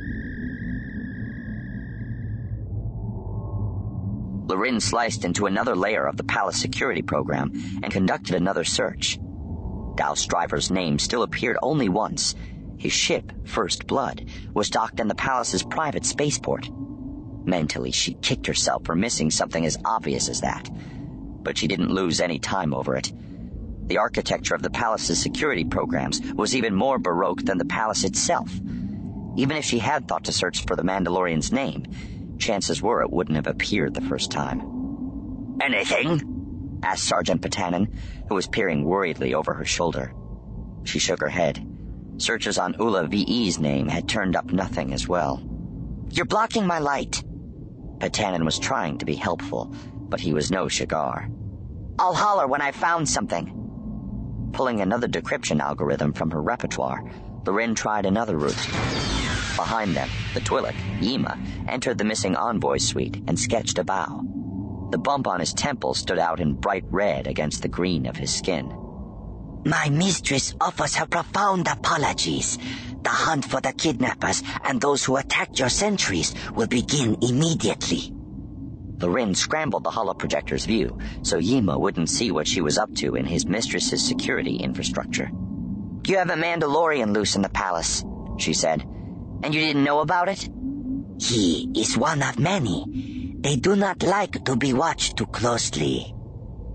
Larin 4.52 4.82
sliced 4.82 5.24
into 5.24 5.46
another 5.46 5.78
layer 5.78 6.06
of 6.06 6.18
the 6.18 6.26
palace 6.26 6.60
security 6.60 7.02
program 7.02 7.54
and 7.82 7.90
conducted 7.90 8.36
another 8.36 8.66
search. 8.66 9.18
Dao 9.96 10.18
Stryver's 10.18 10.70
name 10.70 11.00
still 11.00 11.24
appeared 11.24 11.58
only 11.64 11.88
once. 11.88 12.36
His 12.78 12.92
ship, 12.92 13.32
First 13.46 13.88
Blood, 13.88 14.26
was 14.54 14.70
docked 14.70 15.00
in 15.00 15.08
the 15.08 15.16
palace's 15.16 15.64
private 15.64 16.06
spaceport. 16.06 16.68
Mentally, 17.46 17.92
she 17.92 18.16
kicked 18.16 18.46
herself 18.46 18.84
for 18.84 18.94
missing 18.94 19.32
something 19.32 19.66
as 19.66 19.78
obvious 19.86 20.28
as 20.28 20.42
that. 20.42 20.70
But 21.44 21.58
she 21.58 21.70
didn't 21.70 21.94
lose 21.94 22.20
any 22.20 22.38
time 22.38 22.74
over 22.74 22.98
it. 22.98 23.10
The 23.88 24.00
architecture 24.00 24.54
of 24.54 24.64
the 24.64 24.70
palace's 24.70 25.22
security 25.22 25.64
programs 25.64 26.20
was 26.34 26.58
even 26.58 26.76
more 26.76 27.00
baroque 27.00 27.44
than 27.44 27.58
the 27.58 27.64
palace 27.64 28.04
itself. 28.04 28.54
Even 29.38 29.56
if 29.56 29.64
she 29.64 29.80
had 29.80 30.10
thought 30.10 30.26
to 30.26 30.34
search 30.34 30.66
for 30.66 30.76
the 30.76 30.84
Mandalorian's 30.84 31.54
name, 31.54 31.86
chances 32.42 32.82
were 32.82 33.02
it 33.02 33.12
wouldn't 33.12 33.36
have 33.36 33.48
appeared 33.48 33.94
the 33.94 34.02
first 34.02 34.32
time. 34.32 34.62
Anything? 35.62 36.80
asked 36.84 37.04
Sergeant 37.04 37.42
Patanin, 37.42 37.94
who 38.28 38.36
was 38.36 38.48
peering 38.48 38.84
worriedly 38.84 39.36
over 39.36 39.54
her 39.54 39.66
shoulder. 39.66 40.14
She 40.84 41.00
shook 41.00 41.22
her 41.22 41.30
head. 41.30 41.66
Searches 42.18 42.58
on 42.58 42.76
Ula 42.80 43.08
Vii's 43.08 43.60
name 43.60 43.88
had 43.88 44.10
turned 44.10 44.36
up 44.36 44.52
nothing 44.52 44.92
as 44.94 45.08
well. 45.08 45.42
You're 46.10 46.26
blocking 46.26 46.66
my 46.66 46.80
light. 46.80 47.24
Patanin 48.00 48.44
was 48.44 48.58
trying 48.58 48.98
to 48.98 49.06
be 49.06 49.16
helpful, 49.16 49.74
but 50.10 50.20
he 50.20 50.34
was 50.34 50.52
no 50.52 50.68
Shigar. 50.68 51.30
I'll 52.00 52.16
holler 52.16 52.48
when 52.48 52.62
I've 52.62 52.76
found 52.76 53.08
something. 53.08 54.50
Pulling 54.54 54.82
another 54.82 55.08
decryption 55.08 55.62
algorithm 55.62 56.14
from 56.14 56.32
her 56.32 56.42
repertoire, 56.42 57.04
Larin 57.46 57.76
tried 57.76 58.06
another 58.06 58.38
route. 58.38 59.21
Behind 59.56 59.96
them, 59.96 60.10
the 60.34 60.40
Twi'lek, 60.42 60.76
Yima, 61.02 61.38
entered 61.68 61.98
the 61.98 62.04
missing 62.04 62.36
envoy's 62.36 62.88
suite 62.88 63.22
and 63.28 63.40
sketched 63.40 63.78
a 63.80 63.84
bow. 63.84 64.22
The 64.92 64.98
bump 64.98 65.28
on 65.28 65.40
his 65.40 65.54
temple 65.54 65.94
stood 65.94 66.20
out 66.20 66.40
in 66.40 66.54
bright 66.54 66.86
red 66.90 67.28
against 67.28 67.62
the 67.62 67.70
green 67.70 68.06
of 68.06 68.18
his 68.18 68.34
skin. 68.34 68.78
My 69.66 69.90
mistress 69.90 70.56
offers 70.60 70.96
her 70.96 71.06
profound 71.06 71.68
apologies. 71.68 72.58
The 73.04 73.10
hunt 73.10 73.46
for 73.46 73.62
the 73.62 73.74
kidnappers 73.74 74.44
and 74.64 74.82
those 74.82 75.04
who 75.04 75.18
attacked 75.18 75.60
your 75.60 75.70
sentries 75.70 76.34
will 76.54 76.68
begin 76.68 77.18
immediately. 77.22 78.14
Larin 79.00 79.34
scrambled 79.34 79.84
the 79.84 79.92
holoprojector's 79.92 80.66
view 80.66 80.98
so 81.24 81.38
Yima 81.38 81.78
wouldn't 81.80 82.10
see 82.10 82.32
what 82.32 82.48
she 82.48 82.62
was 82.62 82.78
up 82.78 82.94
to 82.96 83.16
in 83.16 83.26
his 83.26 83.46
mistress's 83.46 84.06
security 84.06 84.58
infrastructure. 84.58 85.32
You 86.06 86.18
have 86.18 86.30
a 86.30 86.36
Mandalorian 86.36 87.14
loose 87.14 87.36
in 87.36 87.42
the 87.42 87.50
palace, 87.50 88.04
she 88.38 88.54
said. 88.54 88.84
And 89.44 89.54
you 89.54 89.62
didn't 89.62 89.84
know 89.84 90.00
about 90.00 90.30
it? 90.30 90.50
He 91.20 91.70
is 91.76 91.98
one 91.98 92.22
of 92.24 92.40
many. 92.40 93.36
They 93.40 93.56
do 93.56 93.76
not 93.76 94.04
like 94.04 94.44
to 94.46 94.56
be 94.56 94.74
watched 94.74 95.18
too 95.18 95.26
closely. 95.28 96.14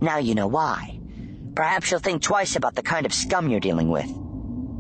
Now 0.01 0.19
you 0.19 0.35
know 0.35 0.47
why. 0.49 1.01
Perhaps 1.55 1.91
you'll 1.91 2.01
think 2.01 2.23
twice 2.23 2.57
about 2.57 2.75
the 2.75 2.83
kind 2.83 3.07
of 3.07 3.15
scum 3.15 3.49
you're 3.49 3.61
dealing 3.61 3.89
with. 3.89 4.11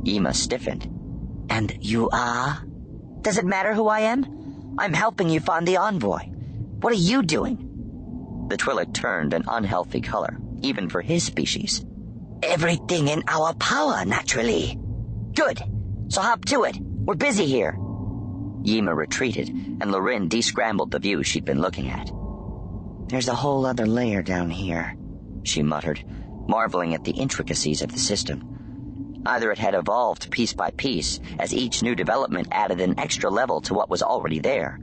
Ema 0.06 0.34
stiffened. 0.34 0.88
And 1.48 1.76
you 1.80 2.10
are? 2.10 2.62
Does 3.22 3.38
it 3.38 3.44
matter 3.44 3.72
who 3.72 3.88
I 3.88 4.00
am? 4.00 4.74
I'm 4.78 4.92
helping 4.92 5.30
you 5.30 5.40
find 5.40 5.66
the 5.66 5.78
envoy. 5.78 6.20
What 6.80 6.92
are 6.92 6.96
you 6.96 7.22
doing? 7.22 8.46
The 8.48 8.56
Twi'lek 8.56 8.92
turned 8.92 9.32
an 9.32 9.44
unhealthy 9.48 10.00
color, 10.00 10.38
even 10.62 10.88
for 10.88 11.00
his 11.00 11.24
species. 11.24 11.84
Everything 12.42 13.08
in 13.08 13.24
our 13.26 13.54
power, 13.54 14.04
naturally. 14.04 14.78
Good. 15.34 15.62
So 16.08 16.20
hop 16.20 16.44
to 16.46 16.64
it. 16.64 16.76
We're 17.06 17.14
busy 17.14 17.46
here. 17.46 17.78
Yima 18.64 18.92
retreated, 18.92 19.48
and 19.48 19.92
Larin 19.92 20.28
descrambled 20.28 20.90
the 20.90 20.98
view 20.98 21.22
she'd 21.22 21.44
been 21.44 21.60
looking 21.60 21.88
at. 21.88 22.10
There's 23.06 23.28
a 23.28 23.34
whole 23.34 23.64
other 23.64 23.86
layer 23.86 24.22
down 24.22 24.50
here, 24.50 24.96
she 25.44 25.62
muttered, 25.62 26.04
marveling 26.48 26.94
at 26.94 27.04
the 27.04 27.12
intricacies 27.12 27.80
of 27.80 27.92
the 27.92 28.00
system. 28.00 29.22
Either 29.24 29.52
it 29.52 29.58
had 29.58 29.76
evolved 29.76 30.32
piece 30.32 30.52
by 30.52 30.72
piece, 30.72 31.20
as 31.38 31.54
each 31.54 31.80
new 31.80 31.94
development 31.94 32.48
added 32.50 32.80
an 32.80 32.98
extra 32.98 33.30
level 33.30 33.60
to 33.60 33.74
what 33.74 33.88
was 33.88 34.02
already 34.02 34.40
there, 34.40 34.80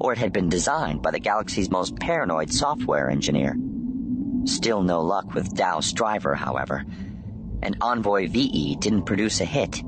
or 0.00 0.14
it 0.14 0.18
had 0.18 0.32
been 0.32 0.48
designed 0.48 1.02
by 1.02 1.10
the 1.10 1.20
galaxy's 1.20 1.70
most 1.70 1.94
paranoid 1.96 2.50
software 2.50 3.10
engineer. 3.10 3.54
Still 4.46 4.82
no 4.82 5.02
luck 5.02 5.34
with 5.34 5.54
Dao 5.54 5.82
Stryver, 5.82 6.34
however. 6.34 6.86
And 7.60 7.76
Envoy 7.82 8.28
Vii 8.28 8.76
didn't 8.76 9.04
produce 9.04 9.42
a 9.42 9.44
hit. 9.44 9.82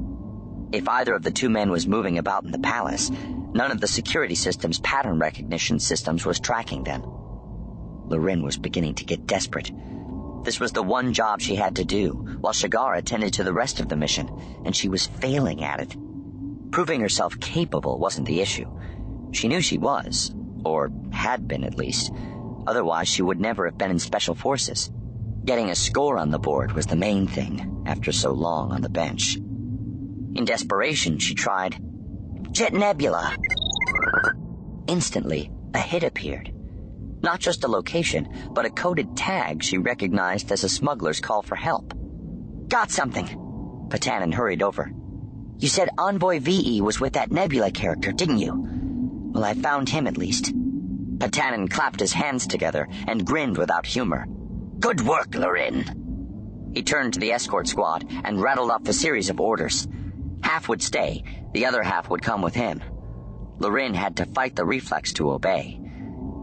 If 0.71 0.87
either 0.89 1.15
of 1.15 1.23
the 1.23 1.31
two 1.31 1.49
men 1.49 1.71
was 1.71 1.87
moving 1.87 2.19
about 2.19 2.45
in 2.45 2.51
the 2.51 2.59
palace, 2.59 3.11
none 3.11 3.71
of 3.71 3.81
the 3.81 3.87
security 3.87 4.35
system's 4.35 4.81
pattern 4.81 5.19
recognition 5.19 5.79
systems 5.79 6.27
was 6.27 6.39
tracking 6.39 6.85
them. 6.85 7.03
Larin 8.07 8.43
was 8.43 8.59
beginning 8.59 8.95
to 8.97 9.05
get 9.05 9.27
desperate. 9.27 9.71
This 10.45 10.61
was 10.61 10.73
the 10.73 10.83
one 10.83 11.15
job 11.15 11.41
she 11.41 11.57
had 11.57 11.77
to 11.77 11.85
do, 11.85 12.11
while 12.41 12.53
Shigar 12.53 12.95
attended 12.95 13.33
to 13.35 13.45
the 13.45 13.53
rest 13.53 13.81
of 13.81 13.89
the 13.89 13.97
mission, 13.97 14.29
and 14.65 14.77
she 14.77 14.89
was 14.89 15.07
failing 15.07 15.65
at 15.65 15.81
it. 15.81 15.97
Proving 16.71 17.01
herself 17.01 17.39
capable 17.41 17.99
wasn't 17.99 18.27
the 18.27 18.41
issue. 18.41 18.71
She 19.33 19.49
knew 19.49 19.61
she 19.61 19.79
was, 19.79 20.35
or 20.65 20.91
had 21.11 21.49
been 21.49 21.65
at 21.65 21.77
least. 21.77 22.13
Otherwise, 22.67 23.09
she 23.09 23.23
would 23.23 23.41
never 23.41 23.65
have 23.65 23.79
been 23.79 23.91
in 23.91 23.99
Special 23.99 24.35
Forces. 24.35 24.91
Getting 25.45 25.71
a 25.71 25.75
score 25.75 26.19
on 26.19 26.31
the 26.31 26.39
board 26.39 26.73
was 26.73 26.87
the 26.87 26.97
main 26.97 27.27
thing, 27.27 27.85
after 27.87 28.13
so 28.13 28.33
long 28.33 28.73
on 28.73 28.83
the 28.83 28.91
bench. 28.91 29.39
In 30.35 30.45
desperation, 30.45 31.19
she 31.19 31.35
tried, 31.35 31.77
Jet 32.53 32.73
Nebula. 32.73 33.37
Instantly, 34.87 35.51
a 35.75 35.79
hit 35.79 36.03
appeared. 36.03 36.53
Not 37.23 37.41
just 37.41 37.65
a 37.65 37.69
location, 37.69 38.29
but 38.53 38.65
a 38.65 38.71
coded 38.71 39.17
tag 39.17 39.63
she 39.63 39.79
recognized 39.79 40.53
as 40.53 40.65
a 40.65 40.69
smuggler's 40.69 41.21
call 41.21 41.43
for 41.43 41.57
help. 41.57 41.93
Got 42.69 42.91
something. 42.91 43.27
Patanin 43.89 44.33
hurried 44.33 44.63
over. 44.63 44.93
You 45.59 45.69
said 45.69 45.91
Envoy 45.99 46.39
Vii 46.39 46.81
was 46.81 47.01
with 47.01 47.15
that 47.15 47.33
Nebula 47.33 47.73
character, 47.73 48.13
didn't 48.13 48.39
you? 48.39 48.55
Well, 49.33 49.45
I 49.45 49.55
found 49.55 49.89
him 49.89 50.07
at 50.07 50.17
least. 50.17 50.55
Patanin 51.19 51.69
clapped 51.69 51.99
his 51.99 52.13
hands 52.13 52.47
together 52.47 52.89
and 53.09 53.27
grinned 53.27 53.59
without 53.59 53.87
humor. 53.87 54.27
Good 54.79 55.01
work, 55.01 55.35
Larin. 55.35 56.71
He 56.75 56.83
turned 56.83 57.15
to 57.15 57.21
the 57.21 57.33
escort 57.33 57.67
squad 57.67 58.07
and 58.25 58.41
rattled 58.41 58.71
off 58.71 58.87
a 58.87 58.93
series 58.93 59.31
of 59.31 59.41
orders. 59.41 59.89
Half 60.43 60.69
would 60.69 60.83
stay, 60.83 61.25
the 61.53 61.67
other 61.67 61.83
half 61.83 62.11
would 62.11 62.23
come 62.23 62.43
with 62.43 62.55
him. 62.55 62.83
Larin 63.59 63.95
had 63.95 64.17
to 64.17 64.27
fight 64.27 64.55
the 64.55 64.65
reflex 64.65 65.13
to 65.15 65.31
obey. 65.33 65.81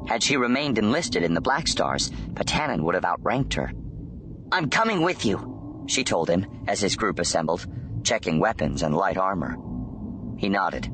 Had 0.07 0.21
she 0.21 0.37
remained 0.37 0.77
enlisted 0.77 1.23
in 1.23 1.33
the 1.33 1.41
Black 1.41 1.67
Stars, 1.67 2.11
Patanin 2.33 2.83
would 2.83 2.95
have 2.95 3.05
outranked 3.05 3.55
her. 3.55 3.71
I'm 4.51 4.69
coming 4.69 5.01
with 5.01 5.25
you, 5.25 5.85
she 5.87 6.03
told 6.03 6.29
him 6.29 6.45
as 6.67 6.79
his 6.79 6.95
group 6.95 7.19
assembled, 7.19 7.65
checking 8.03 8.39
weapons 8.39 8.83
and 8.83 8.95
light 8.95 9.17
armor. 9.17 9.57
He 10.37 10.49
nodded. 10.49 10.91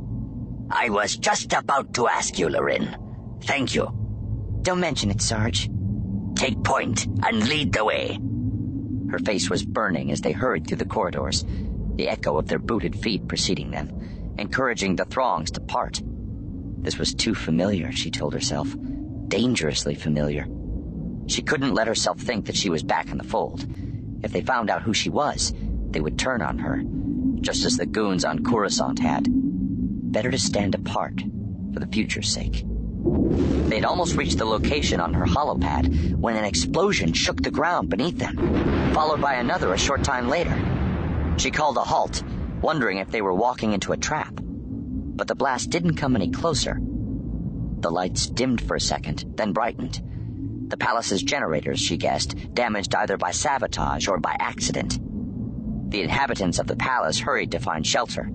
I 0.69 0.89
was 0.89 1.17
just 1.17 1.51
about 1.53 1.93
to 1.95 2.07
ask 2.07 2.39
you, 2.39 2.47
Larin. 2.49 2.95
Thank 3.41 3.75
you. 3.75 3.89
Don't 4.61 4.79
mention 4.79 5.11
it, 5.11 5.21
Sarge. 5.21 5.69
Take 6.35 6.63
point 6.63 7.05
and 7.05 7.47
lead 7.49 7.73
the 7.73 7.83
way. 7.83 8.17
Her 9.09 9.19
face 9.19 9.49
was 9.49 9.65
burning 9.65 10.11
as 10.11 10.21
they 10.21 10.31
hurried 10.31 10.67
through 10.67 10.77
the 10.77 10.85
corridors, 10.85 11.43
the 11.95 12.09
echo 12.09 12.37
of 12.37 12.47
their 12.47 12.59
booted 12.59 12.95
feet 12.95 13.27
preceding 13.27 13.71
them, 13.71 14.35
encouraging 14.37 14.95
the 14.95 15.05
throngs 15.05 15.51
to 15.51 15.61
part. 15.61 16.01
This 16.79 16.97
was 16.97 17.13
too 17.13 17.35
familiar, 17.35 17.91
she 17.91 18.09
told 18.09 18.33
herself 18.33 18.75
dangerously 19.31 19.95
familiar. 19.95 20.45
She 21.27 21.41
couldn't 21.41 21.73
let 21.73 21.87
herself 21.87 22.19
think 22.19 22.45
that 22.45 22.55
she 22.57 22.69
was 22.69 22.83
back 22.83 23.09
in 23.09 23.17
the 23.17 23.23
fold. 23.23 23.65
If 24.23 24.33
they 24.33 24.41
found 24.41 24.69
out 24.69 24.81
who 24.81 24.93
she 24.93 25.09
was, 25.09 25.53
they 25.89 26.01
would 26.01 26.19
turn 26.19 26.41
on 26.41 26.59
her, 26.59 26.83
just 27.41 27.65
as 27.65 27.77
the 27.77 27.85
goons 27.85 28.25
on 28.25 28.43
Coruscant 28.43 28.99
had. 28.99 29.27
Better 29.29 30.29
to 30.29 30.37
stand 30.37 30.75
apart, 30.75 31.21
for 31.73 31.79
the 31.79 31.87
future's 31.87 32.29
sake. 32.29 32.65
They'd 33.69 33.85
almost 33.85 34.15
reached 34.15 34.37
the 34.37 34.45
location 34.45 34.99
on 34.99 35.13
her 35.13 35.25
holopad 35.25 36.15
when 36.15 36.35
an 36.35 36.43
explosion 36.43 37.13
shook 37.13 37.41
the 37.41 37.51
ground 37.51 37.89
beneath 37.89 38.17
them, 38.17 38.93
followed 38.93 39.21
by 39.21 39.35
another 39.35 39.73
a 39.73 39.77
short 39.77 40.03
time 40.03 40.27
later. 40.27 40.70
She 41.41 41.49
called 41.49 41.77
a 41.77 41.81
halt, 41.81 42.21
wondering 42.61 42.99
if 42.99 43.09
they 43.09 43.23
were 43.23 43.33
walking 43.33 43.73
into 43.73 43.93
a 43.93 43.97
trap. 43.97 44.39
But 44.39 45.27
the 45.27 45.33
blast 45.33 45.71
didn't 45.71 45.95
come 45.95 46.15
any 46.15 46.29
closer, 46.29 46.79
the 47.79 47.89
lights 47.89 48.27
dimmed 48.27 48.61
for 48.61 48.75
a 48.75 48.79
second, 48.79 49.25
then 49.37 49.51
brightened. 49.51 50.01
The 50.67 50.77
palace's 50.77 51.23
generators, 51.23 51.79
she 51.79 51.97
guessed, 51.97 52.35
damaged 52.53 52.93
either 52.93 53.17
by 53.17 53.31
sabotage 53.31 54.07
or 54.07 54.19
by 54.19 54.35
accident. 54.39 54.99
The 55.89 56.03
inhabitants 56.03 56.59
of 56.59 56.67
the 56.67 56.75
palace 56.75 57.17
hurried 57.17 57.53
to 57.53 57.59
find 57.59 57.87
shelter. 57.87 58.29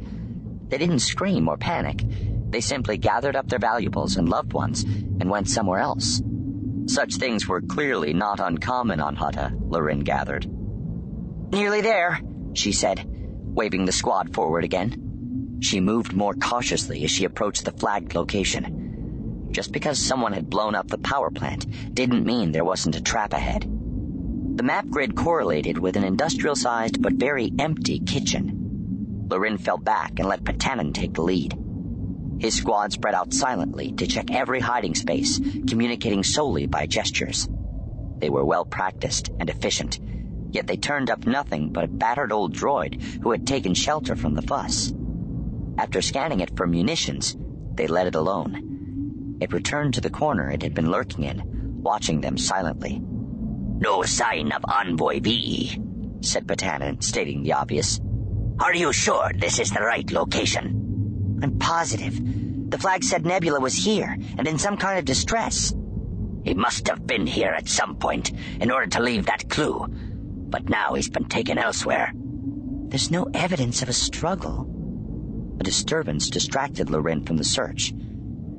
They 0.66 0.78
didn't 0.78 0.98
scream 0.98 1.46
or 1.46 1.56
panic. 1.56 2.02
They 2.50 2.60
simply 2.60 2.98
gathered 2.98 3.36
up 3.36 3.48
their 3.48 3.60
valuables 3.60 4.16
and 4.16 4.28
loved 4.28 4.52
ones 4.52 4.82
and 4.82 5.30
went 5.30 5.48
somewhere 5.48 5.78
else. 5.78 6.20
Such 6.86 7.14
things 7.14 7.46
were 7.46 7.60
clearly 7.60 8.14
not 8.14 8.40
uncommon 8.40 8.98
on 8.98 9.14
Hutta, 9.14 9.56
Larin 9.70 10.00
gathered. 10.00 10.50
Nearly 11.52 11.82
there, 11.82 12.20
she 12.58 12.72
said, 12.72 13.04
waving 13.56 13.84
the 13.84 13.92
squad 13.92 14.34
forward 14.34 14.64
again. 14.64 15.58
She 15.60 15.80
moved 15.80 16.12
more 16.12 16.34
cautiously 16.34 17.04
as 17.04 17.10
she 17.10 17.24
approached 17.24 17.64
the 17.64 17.72
flagged 17.72 18.14
location. 18.14 19.48
Just 19.50 19.72
because 19.72 19.98
someone 19.98 20.32
had 20.32 20.50
blown 20.50 20.74
up 20.74 20.88
the 20.88 20.98
power 20.98 21.30
plant 21.30 21.94
didn't 21.94 22.26
mean 22.26 22.52
there 22.52 22.64
wasn't 22.64 22.96
a 22.96 23.02
trap 23.02 23.32
ahead. 23.32 23.62
The 24.56 24.62
map 24.62 24.88
grid 24.88 25.14
correlated 25.16 25.78
with 25.78 25.96
an 25.96 26.04
industrial-sized 26.04 27.00
but 27.00 27.14
very 27.14 27.52
empty 27.58 27.98
kitchen. 28.00 29.26
Larin 29.28 29.58
fell 29.58 29.78
back 29.78 30.18
and 30.18 30.28
let 30.28 30.44
Patanin 30.44 30.92
take 30.92 31.14
the 31.14 31.22
lead. 31.22 31.58
His 32.38 32.54
squad 32.54 32.92
spread 32.92 33.14
out 33.14 33.32
silently 33.32 33.92
to 33.92 34.06
check 34.06 34.30
every 34.30 34.60
hiding 34.60 34.94
space, 34.94 35.40
communicating 35.66 36.22
solely 36.22 36.66
by 36.66 36.86
gestures. 36.86 37.48
They 38.18 38.30
were 38.30 38.44
well 38.44 38.64
practiced 38.64 39.30
and 39.40 39.48
efficient, 39.48 39.98
yet 40.56 40.66
they 40.66 40.76
turned 40.76 41.10
up 41.10 41.26
nothing 41.26 41.68
but 41.68 41.84
a 41.84 41.88
battered 41.88 42.32
old 42.32 42.54
droid 42.54 43.00
who 43.22 43.30
had 43.30 43.46
taken 43.46 43.74
shelter 43.74 44.16
from 44.16 44.34
the 44.34 44.42
fuss. 44.42 44.92
After 45.76 46.00
scanning 46.00 46.40
it 46.40 46.56
for 46.56 46.66
munitions, 46.66 47.36
they 47.74 47.86
let 47.86 48.06
it 48.06 48.14
alone. 48.14 49.36
It 49.38 49.52
returned 49.52 49.94
to 49.94 50.00
the 50.00 50.08
corner 50.08 50.50
it 50.50 50.62
had 50.62 50.72
been 50.72 50.90
lurking 50.90 51.24
in, 51.24 51.82
watching 51.82 52.22
them 52.22 52.38
silently. 52.38 52.98
No 52.98 54.02
sign 54.02 54.50
of 54.50 54.64
Envoy 54.64 55.20
Vii, 55.20 55.78
said 56.22 56.46
Patanin, 56.46 57.02
stating 57.02 57.42
the 57.42 57.52
obvious. 57.52 58.00
Are 58.58 58.74
you 58.74 58.94
sure 58.94 59.30
this 59.38 59.58
is 59.58 59.70
the 59.70 59.82
right 59.82 60.10
location? 60.10 61.38
I'm 61.42 61.58
positive. 61.58 62.18
The 62.70 62.78
flag 62.78 63.04
said 63.04 63.26
Nebula 63.26 63.60
was 63.60 63.74
here, 63.74 64.16
and 64.38 64.48
in 64.48 64.58
some 64.58 64.78
kind 64.78 64.98
of 64.98 65.04
distress. 65.04 65.74
He 66.44 66.54
must 66.54 66.88
have 66.88 67.06
been 67.06 67.26
here 67.26 67.50
at 67.50 67.68
some 67.68 67.96
point 67.96 68.32
in 68.58 68.70
order 68.70 68.86
to 68.86 69.02
leave 69.02 69.26
that 69.26 69.50
clue. 69.50 69.86
But 70.48 70.68
now 70.68 70.94
he's 70.94 71.08
been 71.08 71.26
taken 71.26 71.58
elsewhere. 71.58 72.12
There's 72.14 73.10
no 73.10 73.28
evidence 73.34 73.82
of 73.82 73.88
a 73.88 73.92
struggle. 73.92 75.56
A 75.60 75.64
disturbance 75.64 76.30
distracted 76.30 76.90
Larin 76.90 77.24
from 77.24 77.36
the 77.36 77.44
search 77.44 77.92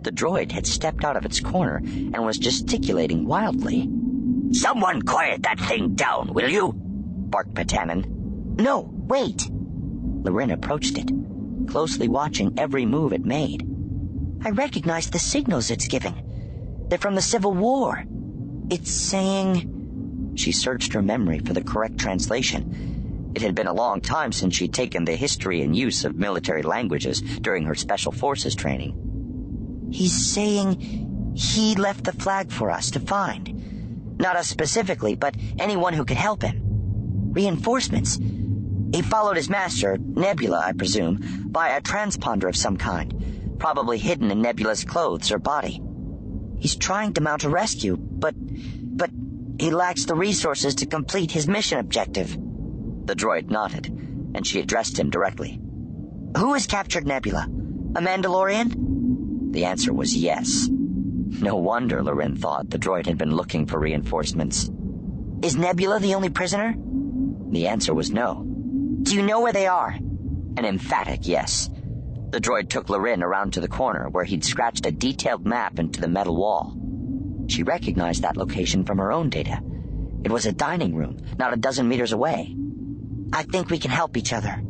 the 0.07 0.13
droid 0.13 0.53
had 0.53 0.65
stepped 0.65 1.03
out 1.03 1.17
of 1.17 1.25
its 1.25 1.41
corner 1.41 1.81
and 1.83 2.25
was 2.25 2.38
gesticulating 2.38 3.25
wildly. 3.25 3.89
Someone 4.53 5.01
quiet 5.01 5.43
that 5.43 5.59
thing 5.59 5.95
down, 5.95 6.33
will 6.33 6.49
you? 6.49 6.71
barked 6.73 7.53
Patanin. 7.53 8.05
No, 8.57 8.89
wait. 8.89 9.49
Larin 9.51 10.51
approached 10.51 10.97
it, 10.97 11.11
closely 11.67 12.07
watching 12.07 12.57
every 12.57 12.85
move 12.85 13.11
it 13.11 13.25
made. 13.25 13.67
I 14.45 14.51
recognize 14.51 15.09
the 15.09 15.19
signals 15.19 15.71
it's 15.71 15.89
giving. 15.89 16.85
They're 16.88 16.97
from 16.97 17.15
the 17.15 17.21
Civil 17.21 17.53
War. 17.53 18.05
It's 18.69 18.89
saying. 18.89 19.73
She 20.38 20.51
searched 20.51 20.93
her 20.93 21.01
memory 21.01 21.39
for 21.39 21.53
the 21.53 21.63
correct 21.63 21.97
translation. 21.97 23.31
It 23.35 23.41
had 23.41 23.55
been 23.55 23.67
a 23.67 23.73
long 23.73 24.01
time 24.01 24.31
since 24.31 24.55
she'd 24.55 24.73
taken 24.73 25.03
the 25.03 25.15
history 25.15 25.61
and 25.61 25.75
use 25.75 26.05
of 26.05 26.15
military 26.15 26.61
languages 26.61 27.21
during 27.21 27.65
her 27.65 27.75
Special 27.75 28.11
Forces 28.11 28.55
training. 28.55 29.89
He's 29.91 30.33
saying 30.33 31.33
he 31.35 31.75
left 31.75 32.03
the 32.03 32.13
flag 32.13 32.51
for 32.51 32.69
us 32.69 32.91
to 32.91 32.99
find. 32.99 34.17
Not 34.19 34.35
us 34.35 34.47
specifically, 34.47 35.15
but 35.15 35.35
anyone 35.59 35.93
who 35.93 36.05
could 36.05 36.17
help 36.17 36.41
him. 36.41 36.61
Reinforcements. 37.33 38.17
He 38.17 39.01
followed 39.01 39.38
his 39.38 39.49
master, 39.49 39.97
Nebula, 39.99 40.61
I 40.65 40.73
presume, 40.73 41.49
by 41.51 41.69
a 41.69 41.81
transponder 41.81 42.47
of 42.47 42.55
some 42.55 42.77
kind, 42.77 43.57
probably 43.59 43.97
hidden 43.97 44.31
in 44.31 44.41
Nebula's 44.41 44.83
clothes 44.83 45.31
or 45.31 45.39
body. 45.39 45.81
He's 46.57 46.75
trying 46.75 47.13
to 47.13 47.21
mount 47.21 47.43
a 47.43 47.49
rescue, 47.49 47.97
but. 47.97 48.33
He 49.60 49.72
lacks 49.72 50.05
the 50.05 50.16
resources 50.16 50.76
to 50.76 50.86
complete 50.86 51.32
his 51.32 51.47
mission 51.47 51.80
objective. 51.80 52.30
The 53.05 53.16
droid 53.16 53.49
nodded, 53.49 53.88
and 53.88 54.45
she 54.45 54.60
addressed 54.60 54.99
him 54.99 55.10
directly. 55.10 55.60
Who 56.38 56.53
has 56.53 56.68
captured 56.68 57.08
Nebula? 57.08 57.47
A 57.95 58.01
Mandalorian? 58.01 59.51
The 59.51 59.66
answer 59.66 59.93
was 59.93 60.16
yes. 60.16 60.68
No 60.70 61.55
wonder, 61.55 62.03
Larin 62.03 62.36
thought, 62.36 62.70
the 62.70 62.78
droid 62.78 63.08
had 63.08 63.18
been 63.18 63.36
looking 63.36 63.66
for 63.66 63.80
reinforcements. 63.80 64.70
Is 65.41 65.55
Nebula 65.55 65.99
the 65.99 66.16
only 66.16 66.30
prisoner? 66.30 66.76
The 67.49 67.68
answer 67.68 67.93
was 67.93 68.12
no. 68.12 68.43
Do 69.03 69.16
you 69.16 69.24
know 69.24 69.41
where 69.41 69.53
they 69.53 69.68
are? 69.68 69.91
An 69.91 70.66
emphatic 70.66 71.28
yes. 71.28 71.70
The 72.30 72.41
droid 72.41 72.70
took 72.70 72.89
Larin 72.89 73.24
around 73.24 73.53
to 73.53 73.62
the 73.62 73.68
corner 73.68 74.10
where 74.10 74.26
he'd 74.26 74.43
scratched 74.43 74.86
a 74.86 74.91
detailed 74.91 75.45
map 75.45 75.80
into 75.80 76.01
the 76.01 76.08
metal 76.08 76.36
wall. 76.36 76.76
She 77.48 77.64
recognized 77.64 78.22
that 78.22 78.38
location 78.38 78.84
from 78.84 78.98
her 78.98 79.12
own 79.12 79.30
data. 79.30 79.62
It 80.24 80.32
was 80.32 80.45
a 80.45 80.52
dining 80.52 80.95
room, 80.95 81.18
not 81.38 81.54
a 81.54 81.58
dozen 81.58 81.88
meters 81.88 82.12
away. 82.12 82.56
I 83.34 83.43
think 83.43 83.70
we 83.70 83.80
can 83.80 83.91
help 83.91 84.18
each 84.18 84.34
other, 84.34 84.62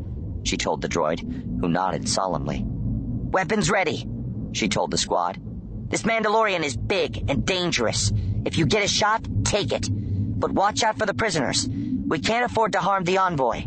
she 0.43 0.57
told 0.57 0.81
the 0.81 0.89
droid, 0.89 1.19
who 1.59 1.67
nodded 1.67 2.07
solemnly. 2.07 2.63
Weapons 2.65 3.69
ready, 3.69 4.07
she 4.53 4.69
told 4.69 4.91
the 4.91 4.97
squad. 4.97 5.39
This 5.89 6.03
Mandalorian 6.03 6.63
is 6.63 6.75
big 6.77 7.29
and 7.29 7.45
dangerous. 7.45 8.11
If 8.45 8.57
you 8.57 8.65
get 8.65 8.83
a 8.83 8.87
shot, 8.87 9.25
take 9.43 9.71
it. 9.71 9.89
But 9.91 10.51
watch 10.51 10.83
out 10.83 10.97
for 10.97 11.05
the 11.05 11.13
prisoners. 11.13 11.67
We 11.67 12.19
can't 12.19 12.45
afford 12.45 12.73
to 12.73 12.79
harm 12.79 13.03
the 13.03 13.17
envoy. 13.17 13.65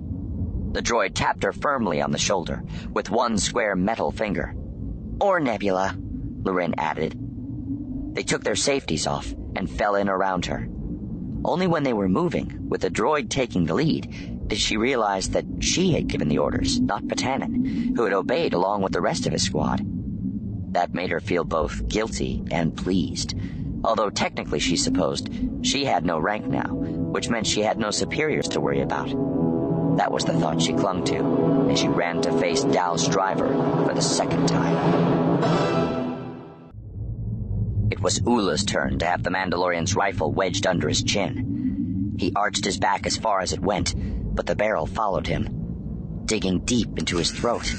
The 0.73 0.83
droid 0.83 1.15
tapped 1.15 1.43
her 1.43 1.53
firmly 1.53 2.01
on 2.01 2.13
the 2.13 2.19
shoulder 2.19 2.63
with 2.93 3.11
one 3.11 3.39
square 3.39 3.75
metal 3.75 4.13
finger. 4.13 4.55
Or 5.21 5.41
Nebula, 5.41 5.97
Larin 6.45 6.75
added. 6.79 7.20
They 8.13 8.23
took 8.23 8.43
their 8.43 8.57
safeties 8.57 9.07
off 9.07 9.33
and 9.57 9.71
fell 9.71 9.95
in 9.95 10.09
around 10.09 10.47
her. 10.47 10.69
Only 11.45 11.67
when 11.67 11.85
they 11.85 11.93
were 11.93 12.09
moving, 12.09 12.69
with 12.69 12.83
the 12.83 12.91
droid 12.91 13.31
taking 13.31 13.65
the 13.65 13.75
lead, 13.75 14.49
did 14.49 14.59
she 14.59 14.77
realize 14.77 15.31
that 15.31 15.47
she 15.61 15.93
had 15.93 16.09
given 16.09 16.29
the 16.29 16.39
orders, 16.39 16.81
not 16.81 17.05
Patanin, 17.05 17.97
who 17.97 18.05
had 18.05 18.13
obeyed 18.13 18.53
along 18.53 18.83
with 18.83 18.93
the 18.93 19.01
rest 19.01 19.27
of 19.27 19.33
his 19.33 19.45
squad. 19.45 19.81
That 20.73 20.93
made 20.93 21.11
her 21.11 21.21
feel 21.21 21.45
both 21.45 21.89
guilty 21.89 22.45
and 22.51 22.77
pleased, 22.77 23.35
although 23.85 24.11
technically 24.11 24.59
she 24.59 24.77
supposed 24.77 25.31
she 25.63 25.85
had 25.85 26.05
no 26.05 26.19
rank 26.19 26.47
now, 26.47 26.69
which 26.69 27.29
meant 27.29 27.47
she 27.47 27.63
had 27.63 27.79
no 27.79 27.91
superiors 27.91 28.49
to 28.49 28.61
worry 28.61 28.81
about. 28.81 29.09
That 29.97 30.13
was 30.13 30.25
the 30.25 30.33
thought 30.33 30.61
she 30.61 30.73
clung 30.73 31.05
to, 31.05 31.17
and 31.19 31.79
she 31.79 31.89
ran 31.89 32.23
to 32.23 32.39
face 32.39 32.65
Dao 32.65 32.99
Stryver 32.99 33.87
for 33.87 33.95
the 33.95 34.03
second 34.03 34.49
time. 34.49 36.00
It 37.91 38.01
was 38.01 38.21
Ula's 38.25 38.65
turn 38.65 38.99
to 39.01 39.07
have 39.07 39.23
the 39.23 39.31
Mandalorian's 39.31 39.97
rifle 39.97 40.33
wedged 40.33 40.67
under 40.67 40.89
his 40.89 41.03
chin. 41.03 42.15
He 42.19 42.33
arched 42.37 42.65
his 42.65 42.79
back 42.79 43.07
as 43.07 43.17
far 43.17 43.41
as 43.41 43.53
it 43.53 43.61
went, 43.61 43.95
but 44.35 44.47
the 44.47 44.55
barrel 44.55 44.87
followed 44.87 45.27
him, 45.27 46.23
digging 46.25 46.61
deep 46.61 46.99
into 46.99 47.17
his 47.17 47.31
throat. 47.31 47.75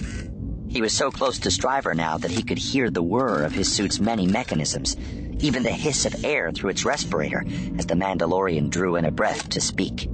He 0.68 0.82
was 0.82 0.94
so 0.94 1.12
close 1.12 1.40
to 1.40 1.52
Stryver 1.52 1.94
now 1.94 2.18
that 2.18 2.32
he 2.32 2.44
could 2.44 2.58
hear 2.58 2.90
the 2.90 3.04
whir 3.04 3.44
of 3.44 3.54
his 3.54 3.72
suit's 3.72 4.00
many 4.00 4.28
mechanisms, 4.28 4.98
even 5.40 5.64
the 5.64 5.72
hiss 5.72 6.06
of 6.06 6.26
air 6.26 6.52
through 6.52 6.72
its 6.72 6.86
respirator 6.86 7.44
as 7.78 7.86
the 7.86 7.96
Mandalorian 7.96 8.70
drew 8.70 8.96
in 8.96 9.06
a 9.06 9.12
breath 9.12 9.50
to 9.50 9.62
speak. 9.62 10.10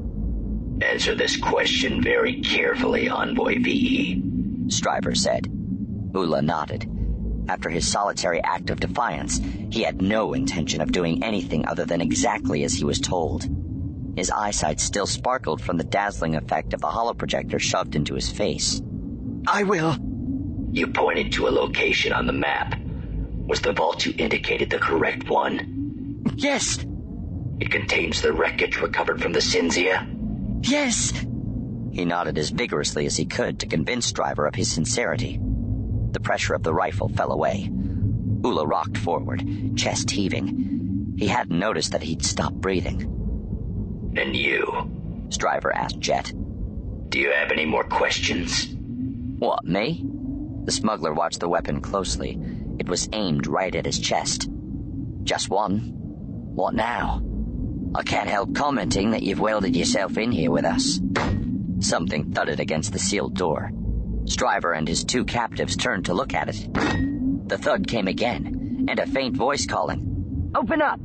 Answer 0.81 1.15
this 1.15 1.37
question 1.37 2.03
very 2.03 2.41
carefully, 2.41 3.09
Envoy 3.09 3.61
Vii, 3.63 4.21
Stryver 4.67 5.15
said. 5.15 5.47
Ula 6.13 6.41
nodded. 6.41 6.87
After 7.49 7.69
his 7.69 7.89
solitary 7.89 8.43
act 8.43 8.69
of 8.69 8.79
defiance, 8.79 9.39
he 9.69 9.83
had 9.83 10.01
no 10.01 10.33
intention 10.33 10.81
of 10.81 10.91
doing 10.91 11.23
anything 11.23 11.65
other 11.65 11.85
than 11.85 12.01
exactly 12.01 12.63
as 12.63 12.73
he 12.73 12.83
was 12.83 12.99
told. 12.99 13.47
His 14.17 14.31
eyesight 14.31 14.79
still 14.79 15.05
sparkled 15.05 15.61
from 15.61 15.77
the 15.77 15.83
dazzling 15.83 16.35
effect 16.35 16.73
of 16.73 16.81
the 16.81 16.87
holoprojector 16.87 17.59
shoved 17.59 17.95
into 17.95 18.15
his 18.15 18.29
face. 18.29 18.81
I 19.47 19.63
will. 19.63 19.95
You 20.71 20.87
pointed 20.87 21.31
to 21.33 21.47
a 21.47 21.49
location 21.49 22.11
on 22.11 22.27
the 22.27 22.33
map. 22.33 22.75
Was 23.45 23.61
the 23.61 23.73
vault 23.73 24.05
you 24.05 24.13
indicated 24.17 24.69
the 24.69 24.79
correct 24.79 25.29
one? 25.29 26.23
Yes. 26.35 26.79
It 27.59 27.71
contains 27.71 28.21
the 28.21 28.33
wreckage 28.33 28.81
recovered 28.81 29.21
from 29.21 29.31
the 29.31 29.39
Cinzia? 29.39 30.05
Yes. 30.63 31.13
He 31.91 32.03
nodded 32.03 32.37
as 32.37 32.49
vigorously 32.49 33.05
as 33.05 33.15
he 33.15 33.25
could 33.25 33.59
to 33.59 33.67
convince 33.67 34.11
Stryver 34.11 34.47
of 34.47 34.55
his 34.55 34.71
sincerity. 34.71 35.39
The 36.17 36.23
pressure 36.23 36.55
of 36.55 36.63
the 36.63 36.73
rifle 36.73 37.09
fell 37.09 37.31
away. 37.31 37.69
Ula 38.43 38.65
rocked 38.65 38.97
forward, 38.97 39.43
chest 39.75 40.09
heaving. 40.09 41.13
He 41.15 41.27
hadn't 41.27 41.59
noticed 41.59 41.91
that 41.91 42.01
he'd 42.01 42.25
stopped 42.25 42.59
breathing. 42.59 43.03
And 44.17 44.35
you? 44.35 44.65
Stryver 45.29 45.71
asked 45.75 45.99
Jet. 45.99 46.33
Do 47.09 47.19
you 47.19 47.29
have 47.29 47.51
any 47.51 47.65
more 47.65 47.83
questions? 47.83 48.67
What, 49.37 49.63
me? 49.63 50.03
The 50.63 50.71
smuggler 50.71 51.13
watched 51.13 51.39
the 51.39 51.49
weapon 51.49 51.81
closely. 51.81 52.41
It 52.79 52.89
was 52.89 53.09
aimed 53.13 53.45
right 53.45 53.75
at 53.75 53.85
his 53.85 53.99
chest. 53.99 54.49
Just 55.23 55.51
one. 55.51 55.91
What 56.55 56.73
now? 56.73 57.21
I 57.93 58.01
can't 58.01 58.27
help 58.27 58.55
commenting 58.55 59.11
that 59.11 59.21
you've 59.21 59.39
welded 59.39 59.75
yourself 59.75 60.17
in 60.17 60.31
here 60.31 60.49
with 60.49 60.65
us. 60.65 60.99
Something 61.79 62.31
thudded 62.31 62.59
against 62.59 62.91
the 62.91 62.97
sealed 62.97 63.35
door. 63.35 63.71
Stryver 64.27 64.77
and 64.77 64.87
his 64.87 65.03
two 65.03 65.23
captives 65.23 65.75
turned 65.75 66.05
to 66.05 66.13
look 66.13 66.33
at 66.33 66.49
it. 66.49 66.67
The 67.47 67.57
thud 67.57 67.87
came 67.87 68.07
again, 68.07 68.85
and 68.89 68.99
a 68.99 69.07
faint 69.07 69.37
voice 69.37 69.65
calling, 69.65 70.51
Open 70.53 70.81
up! 70.81 70.99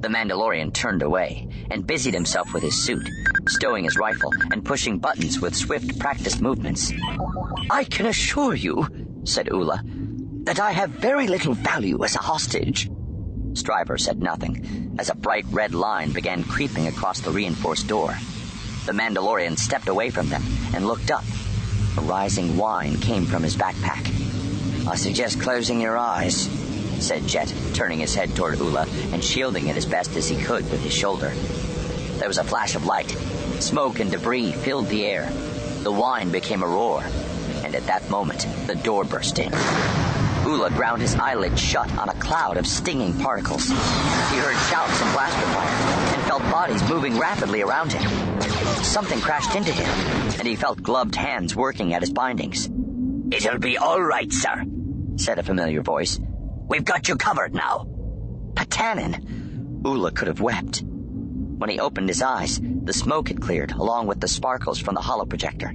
The 0.00 0.08
Mandalorian 0.08 0.72
turned 0.74 1.02
away 1.02 1.46
and 1.70 1.86
busied 1.86 2.14
himself 2.14 2.52
with 2.52 2.64
his 2.64 2.82
suit, 2.82 3.08
stowing 3.46 3.84
his 3.84 3.96
rifle 3.96 4.32
and 4.50 4.64
pushing 4.64 4.98
buttons 4.98 5.40
with 5.40 5.54
swift, 5.54 5.98
practiced 6.00 6.40
movements. 6.40 6.92
I 7.70 7.84
can 7.84 8.06
assure 8.06 8.54
you, 8.54 8.88
said 9.24 9.46
Ula, 9.46 9.80
that 10.42 10.58
I 10.58 10.72
have 10.72 10.90
very 10.90 11.28
little 11.28 11.54
value 11.54 12.02
as 12.02 12.16
a 12.16 12.18
hostage. 12.18 12.90
Stryver 13.52 13.98
said 13.98 14.20
nothing, 14.20 14.96
as 14.98 15.10
a 15.10 15.14
bright 15.14 15.44
red 15.50 15.74
line 15.74 16.10
began 16.10 16.42
creeping 16.42 16.88
across 16.88 17.20
the 17.20 17.30
reinforced 17.30 17.86
door. 17.86 18.16
The 18.86 18.92
Mandalorian 18.92 19.56
stepped 19.56 19.86
away 19.86 20.10
from 20.10 20.28
them 20.28 20.42
and 20.74 20.86
looked 20.86 21.12
up. 21.12 21.22
A 21.98 22.00
rising 22.00 22.56
whine 22.56 22.96
came 22.96 23.26
from 23.26 23.42
his 23.42 23.56
backpack. 23.56 24.10
I 24.88 24.96
suggest 24.96 25.40
closing 25.40 25.80
your 25.80 25.98
eyes, 25.98 26.48
said 26.98 27.26
Jet, 27.26 27.52
turning 27.74 27.98
his 27.98 28.14
head 28.14 28.34
toward 28.34 28.58
Ula 28.58 28.86
and 29.12 29.22
shielding 29.22 29.66
it 29.66 29.76
as 29.76 29.84
best 29.84 30.16
as 30.16 30.28
he 30.28 30.42
could 30.42 30.70
with 30.70 30.82
his 30.82 30.92
shoulder. 30.92 31.32
There 32.18 32.28
was 32.28 32.38
a 32.38 32.44
flash 32.44 32.74
of 32.74 32.86
light. 32.86 33.10
Smoke 33.60 34.00
and 34.00 34.10
debris 34.10 34.52
filled 34.52 34.88
the 34.88 35.04
air. 35.04 35.30
The 35.82 35.92
whine 35.92 36.30
became 36.30 36.62
a 36.62 36.66
roar, 36.66 37.02
and 37.64 37.74
at 37.74 37.86
that 37.86 38.08
moment, 38.08 38.46
the 38.66 38.76
door 38.76 39.04
burst 39.04 39.38
in. 39.38 39.52
Ula 40.44 40.70
ground 40.70 41.00
his 41.00 41.14
eyelids 41.14 41.60
shut 41.60 41.90
on 41.98 42.08
a 42.08 42.14
cloud 42.14 42.56
of 42.56 42.66
stinging 42.66 43.16
particles. 43.18 43.68
He 43.68 43.74
heard 44.38 44.56
shouts 44.68 45.00
and 45.00 45.12
blaster 45.12 45.46
fire 45.46 46.14
and 46.14 46.22
felt 46.22 46.42
bodies 46.42 46.82
moving 46.88 47.18
rapidly 47.18 47.62
around 47.62 47.92
him. 47.92 48.10
Something 48.82 49.20
crashed 49.20 49.54
into 49.54 49.72
him, 49.72 49.88
and 50.38 50.46
he 50.46 50.56
felt 50.56 50.82
gloved 50.82 51.14
hands 51.14 51.54
working 51.54 51.94
at 51.94 52.02
his 52.02 52.12
bindings. 52.12 52.68
It'll 53.30 53.58
be 53.58 53.78
all 53.78 54.02
right, 54.02 54.30
sir, 54.32 54.64
said 55.16 55.38
a 55.38 55.42
familiar 55.42 55.80
voice. 55.80 56.18
We've 56.68 56.84
got 56.84 57.08
you 57.08 57.16
covered 57.16 57.54
now. 57.54 57.86
Patanin! 58.54 59.82
Ula 59.84 60.10
could 60.10 60.28
have 60.28 60.40
wept. 60.40 60.82
When 60.84 61.70
he 61.70 61.78
opened 61.78 62.08
his 62.08 62.20
eyes, 62.20 62.60
the 62.60 62.92
smoke 62.92 63.28
had 63.28 63.40
cleared, 63.40 63.70
along 63.72 64.08
with 64.08 64.20
the 64.20 64.28
sparkles 64.28 64.80
from 64.80 64.96
the 64.96 65.00
holoprojector, 65.00 65.70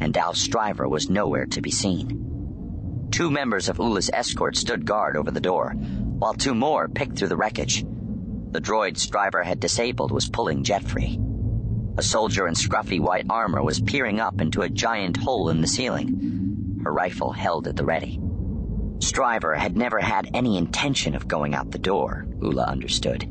and 0.00 0.12
Dao 0.12 0.34
Stryver 0.36 0.88
was 0.88 1.08
nowhere 1.08 1.46
to 1.46 1.62
be 1.62 1.70
seen. 1.70 2.33
Two 3.14 3.30
members 3.30 3.68
of 3.68 3.78
Ula's 3.78 4.10
escort 4.12 4.56
stood 4.56 4.84
guard 4.84 5.16
over 5.16 5.30
the 5.30 5.40
door, 5.40 5.70
while 6.18 6.34
two 6.34 6.52
more 6.52 6.88
picked 6.88 7.16
through 7.16 7.28
the 7.28 7.36
wreckage. 7.36 7.84
The 8.50 8.60
droid's 8.60 9.06
driver 9.06 9.44
had 9.44 9.60
disabled 9.60 10.10
was 10.10 10.28
pulling 10.28 10.64
jet 10.64 10.82
free. 10.82 11.20
A 11.96 12.02
soldier 12.02 12.48
in 12.48 12.54
scruffy 12.54 12.98
white 12.98 13.26
armor 13.30 13.62
was 13.62 13.80
peering 13.80 14.18
up 14.18 14.40
into 14.40 14.62
a 14.62 14.68
giant 14.68 15.16
hole 15.16 15.48
in 15.50 15.60
the 15.60 15.68
ceiling, 15.68 16.80
her 16.82 16.92
rifle 16.92 17.30
held 17.30 17.68
at 17.68 17.76
the 17.76 17.84
ready. 17.84 18.18
Stryver 18.98 19.54
had 19.54 19.76
never 19.76 20.00
had 20.00 20.28
any 20.34 20.58
intention 20.58 21.14
of 21.14 21.28
going 21.28 21.54
out 21.54 21.70
the 21.70 21.78
door, 21.78 22.26
Ula 22.42 22.64
understood. 22.64 23.22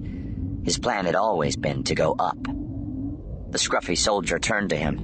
His 0.63 0.79
plan 0.79 1.03
had 1.07 1.15
always 1.15 1.57
been 1.57 1.84
to 1.84 1.93
go 1.93 2.15
up. 2.17 2.41
The 2.41 3.59
scruffy 3.59 3.97
soldier 3.97 4.39
turned 4.39 4.69
to 4.69 4.77
him. 4.77 4.95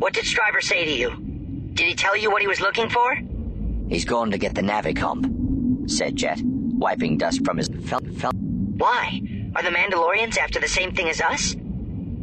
What 0.00 0.12
did 0.12 0.24
Stryver 0.24 0.60
say 0.60 0.86
to 0.86 0.92
you? 0.92 1.10
Did 1.74 1.86
he 1.86 1.94
tell 1.94 2.16
you 2.16 2.32
what 2.32 2.42
he 2.42 2.48
was 2.48 2.60
looking 2.60 2.90
for? 2.90 3.16
He's 3.88 4.04
going 4.04 4.30
to 4.32 4.38
get 4.38 4.54
the 4.54 4.62
Navicomp, 4.62 5.90
said 5.90 6.16
Jet, 6.16 6.40
wiping 6.44 7.16
dust 7.18 7.44
from 7.44 7.56
his 7.56 7.68
felt. 7.84 8.06
felt. 8.14 8.34
Why? 8.34 9.20
Are 9.56 9.62
the 9.62 9.70
Mandalorians 9.70 10.36
after 10.36 10.60
the 10.60 10.68
same 10.68 10.94
thing 10.94 11.08
as 11.08 11.20
us? 11.20 11.56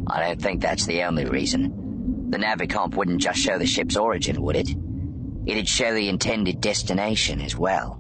I 0.07 0.27
don't 0.27 0.41
think 0.41 0.61
that's 0.61 0.85
the 0.85 1.03
only 1.03 1.25
reason. 1.25 2.29
The 2.29 2.37
Navicomp 2.37 2.95
wouldn't 2.95 3.21
just 3.21 3.39
show 3.39 3.57
the 3.57 3.65
ship's 3.65 3.97
origin, 3.97 4.41
would 4.41 4.55
it? 4.55 4.69
It'd 5.45 5.67
show 5.67 5.93
the 5.93 6.09
intended 6.09 6.61
destination 6.61 7.41
as 7.41 7.55
well. 7.55 7.99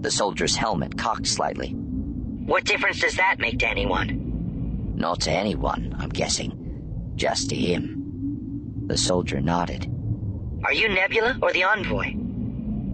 The 0.00 0.10
soldier's 0.10 0.56
helmet 0.56 0.98
cocked 0.98 1.26
slightly. 1.26 1.70
What 1.70 2.64
difference 2.64 3.00
does 3.00 3.16
that 3.16 3.38
make 3.38 3.58
to 3.60 3.68
anyone? 3.68 4.94
Not 4.96 5.20
to 5.22 5.30
anyone, 5.30 5.96
I'm 5.98 6.08
guessing. 6.10 7.12
Just 7.16 7.50
to 7.50 7.56
him. 7.56 8.84
The 8.86 8.98
soldier 8.98 9.40
nodded. 9.40 9.90
Are 10.64 10.72
you 10.72 10.88
Nebula 10.88 11.38
or 11.42 11.52
the 11.52 11.64
envoy? 11.64 12.14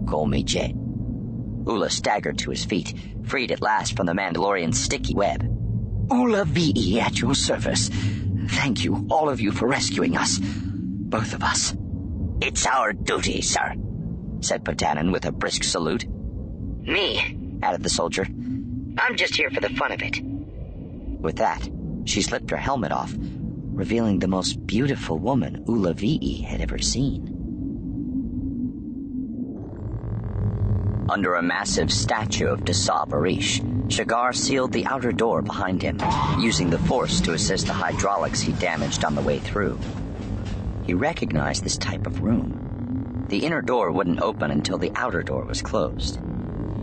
Call 0.09 0.25
me 0.25 0.41
Jet. 0.41 0.71
Ula 0.73 1.87
staggered 1.91 2.39
to 2.39 2.49
his 2.49 2.65
feet, 2.65 2.95
freed 3.25 3.51
at 3.51 3.61
last 3.61 3.95
from 3.95 4.07
the 4.07 4.13
Mandalorian's 4.13 4.79
sticky 4.79 5.13
web. 5.13 5.43
Ula 6.09 6.45
Vii 6.45 6.99
at 6.99 7.19
your 7.19 7.35
service. 7.35 7.89
Thank 8.47 8.83
you, 8.83 9.05
all 9.11 9.29
of 9.29 9.39
you, 9.39 9.51
for 9.51 9.67
rescuing 9.67 10.17
us. 10.17 10.39
Both 10.41 11.35
of 11.35 11.43
us. 11.43 11.75
It's 12.41 12.65
our 12.65 12.91
duty, 12.91 13.43
sir, 13.43 13.75
said 14.41 14.65
Patanin 14.65 15.11
with 15.11 15.25
a 15.25 15.31
brisk 15.31 15.63
salute. 15.63 16.07
Me, 16.07 17.37
added 17.61 17.83
the 17.83 17.89
soldier. 17.89 18.25
I'm 18.97 19.15
just 19.15 19.35
here 19.35 19.51
for 19.51 19.61
the 19.61 19.69
fun 19.69 19.91
of 19.91 20.01
it. 20.01 20.19
With 20.23 21.35
that, 21.35 21.69
She 22.05 22.23
slipped 22.23 22.49
her 22.49 22.57
helmet 22.57 22.91
off, 22.91 23.13
revealing 23.15 24.17
the 24.17 24.27
most 24.27 24.65
beautiful 24.65 25.19
woman 25.19 25.63
Ula 25.67 25.93
Vii 25.93 26.41
had 26.41 26.61
ever 26.61 26.79
seen. 26.79 27.38
Under 31.09 31.33
a 31.33 31.41
massive 31.41 31.91
statue 31.91 32.45
of 32.45 32.59
Tassaa 32.59 33.07
Bareesh, 33.07 33.91
Shigar 33.91 34.31
sealed 34.31 34.71
the 34.71 34.85
outer 34.85 35.11
door 35.11 35.41
behind 35.41 35.81
him, 35.81 35.99
using 36.39 36.69
the 36.69 36.77
force 36.77 37.19
to 37.21 37.33
assist 37.33 37.65
the 37.65 37.73
hydraulics 37.73 38.41
he 38.41 38.51
damaged 38.53 39.03
on 39.03 39.15
the 39.15 39.21
way 39.23 39.39
through. 39.39 39.79
He 40.83 40.93
recognized 40.93 41.63
this 41.63 41.77
type 41.77 42.05
of 42.05 42.21
room. 42.21 43.25
The 43.27 43.39
inner 43.39 43.63
door 43.63 43.91
wouldn't 43.91 44.21
open 44.21 44.51
until 44.51 44.77
the 44.77 44.91
outer 44.93 45.23
door 45.23 45.45
was 45.45 45.63
closed. 45.63 46.19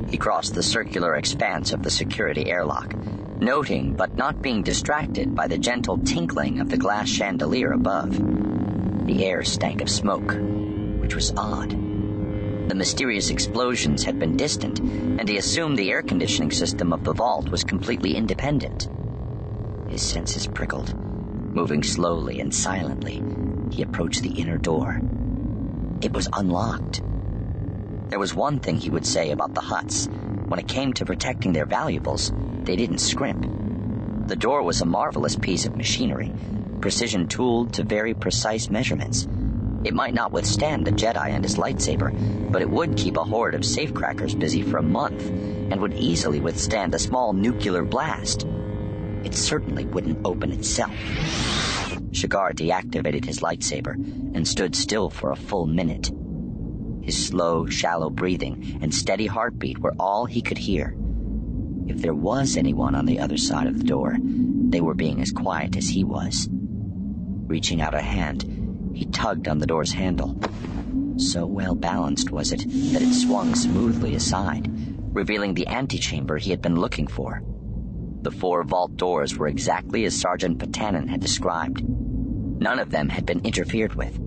He 0.08 0.18
crossed 0.18 0.54
the 0.54 0.62
circular 0.62 1.14
expanse 1.14 1.72
of 1.72 1.84
the 1.84 1.90
security 1.90 2.50
airlock, 2.50 2.96
noting 2.96 3.94
but 3.94 4.16
not 4.16 4.42
being 4.42 4.64
distracted 4.64 5.36
by 5.36 5.46
the 5.46 5.58
gentle 5.58 5.98
tinkling 5.98 6.58
of 6.58 6.68
the 6.68 6.76
glass 6.76 7.08
chandelier 7.08 7.70
above. 7.72 8.10
The 9.06 9.24
air 9.24 9.44
stank 9.44 9.82
of 9.82 9.88
smoke, 9.88 10.34
which 10.98 11.14
was 11.14 11.32
odd. 11.36 11.95
The 12.68 12.74
mysterious 12.74 13.30
explosions 13.30 14.02
had 14.02 14.18
been 14.18 14.36
distant, 14.36 14.80
and 14.80 15.28
he 15.28 15.36
assumed 15.36 15.78
the 15.78 15.90
air 15.90 16.02
conditioning 16.02 16.50
system 16.50 16.92
of 16.92 17.04
the 17.04 17.12
vault 17.12 17.48
was 17.48 17.62
completely 17.62 18.16
independent. 18.16 18.88
His 19.88 20.02
senses 20.02 20.48
prickled. 20.48 20.92
Moving 21.54 21.82
slowly 21.82 22.40
and 22.40 22.52
silently, 22.52 23.22
he 23.70 23.82
approached 23.82 24.22
the 24.22 24.40
inner 24.40 24.58
door. 24.58 25.00
It 26.02 26.12
was 26.12 26.28
unlocked. 26.32 27.02
There 28.08 28.18
was 28.18 28.34
one 28.34 28.58
thing 28.58 28.76
he 28.76 28.90
would 28.90 29.06
say 29.06 29.30
about 29.30 29.54
the 29.54 29.60
Hutts. 29.60 30.08
When 30.48 30.58
it 30.58 30.68
came 30.68 30.92
to 30.94 31.04
protecting 31.04 31.52
their 31.52 31.66
valuables, 31.66 32.32
they 32.64 32.76
didn't 32.76 32.98
scrimp. 32.98 33.46
The 34.28 34.36
door 34.36 34.62
was 34.62 34.80
a 34.80 34.86
marvelous 34.86 35.36
piece 35.36 35.66
of 35.66 35.76
machinery, 35.76 36.32
precision 36.80 37.28
tooled 37.28 37.72
to 37.74 37.84
very 37.84 38.12
precise 38.12 38.70
measurements. 38.70 39.26
It 39.86 39.94
might 39.94 40.14
not 40.14 40.32
withstand 40.32 40.88
a 40.88 40.90
Jedi 40.90 41.30
and 41.30 41.44
his 41.44 41.58
lightsaber, 41.58 42.50
but 42.50 42.60
it 42.60 42.68
would 42.68 42.96
keep 42.96 43.16
a 43.16 43.22
horde 43.22 43.54
of 43.54 43.64
safecrackers 43.64 44.36
busy 44.36 44.60
for 44.60 44.78
a 44.78 44.82
month, 44.82 45.24
and 45.24 45.80
would 45.80 45.94
easily 45.94 46.40
withstand 46.40 46.92
a 46.92 46.98
small 46.98 47.32
nuclear 47.32 47.84
blast. 47.84 48.44
It 49.22 49.36
certainly 49.36 49.84
wouldn't 49.84 50.26
open 50.26 50.50
itself. 50.50 50.90
Shigar 52.10 52.52
deactivated 52.52 53.26
his 53.26 53.42
lightsaber 53.42 53.94
and 54.34 54.48
stood 54.48 54.74
still 54.74 55.08
for 55.08 55.30
a 55.30 55.36
full 55.36 55.66
minute. 55.66 56.10
His 57.02 57.28
slow, 57.28 57.66
shallow 57.66 58.10
breathing 58.10 58.80
and 58.82 58.92
steady 58.92 59.26
heartbeat 59.26 59.78
were 59.78 59.94
all 60.00 60.26
he 60.26 60.42
could 60.42 60.58
hear. 60.58 60.96
If 61.86 62.02
there 62.02 62.12
was 62.12 62.56
anyone 62.56 62.96
on 62.96 63.06
the 63.06 63.20
other 63.20 63.36
side 63.36 63.68
of 63.68 63.78
the 63.78 63.84
door, 63.84 64.16
they 64.20 64.80
were 64.80 64.94
being 64.94 65.22
as 65.22 65.30
quiet 65.30 65.76
as 65.76 65.88
he 65.88 66.02
was. 66.02 66.48
Reaching 66.50 67.80
out 67.80 67.94
a 67.94 68.00
hand, 68.00 68.55
he 68.96 69.04
tugged 69.04 69.46
on 69.46 69.58
the 69.58 69.66
door's 69.66 69.92
handle. 69.92 70.34
So 71.18 71.44
well 71.44 71.74
balanced 71.74 72.30
was 72.30 72.50
it 72.50 72.60
that 72.92 73.02
it 73.02 73.12
swung 73.12 73.54
smoothly 73.54 74.14
aside, 74.14 74.70
revealing 75.12 75.52
the 75.52 75.68
antechamber 75.68 76.38
he 76.38 76.50
had 76.50 76.62
been 76.62 76.76
looking 76.76 77.06
for. 77.06 77.42
The 78.22 78.30
four 78.30 78.64
vault 78.64 78.96
doors 78.96 79.36
were 79.36 79.48
exactly 79.48 80.06
as 80.06 80.18
Sergeant 80.18 80.58
Patanin 80.58 81.08
had 81.08 81.20
described. 81.20 81.86
None 81.86 82.78
of 82.78 82.90
them 82.90 83.10
had 83.10 83.26
been 83.26 83.40
interfered 83.40 83.94
with. 83.94 84.18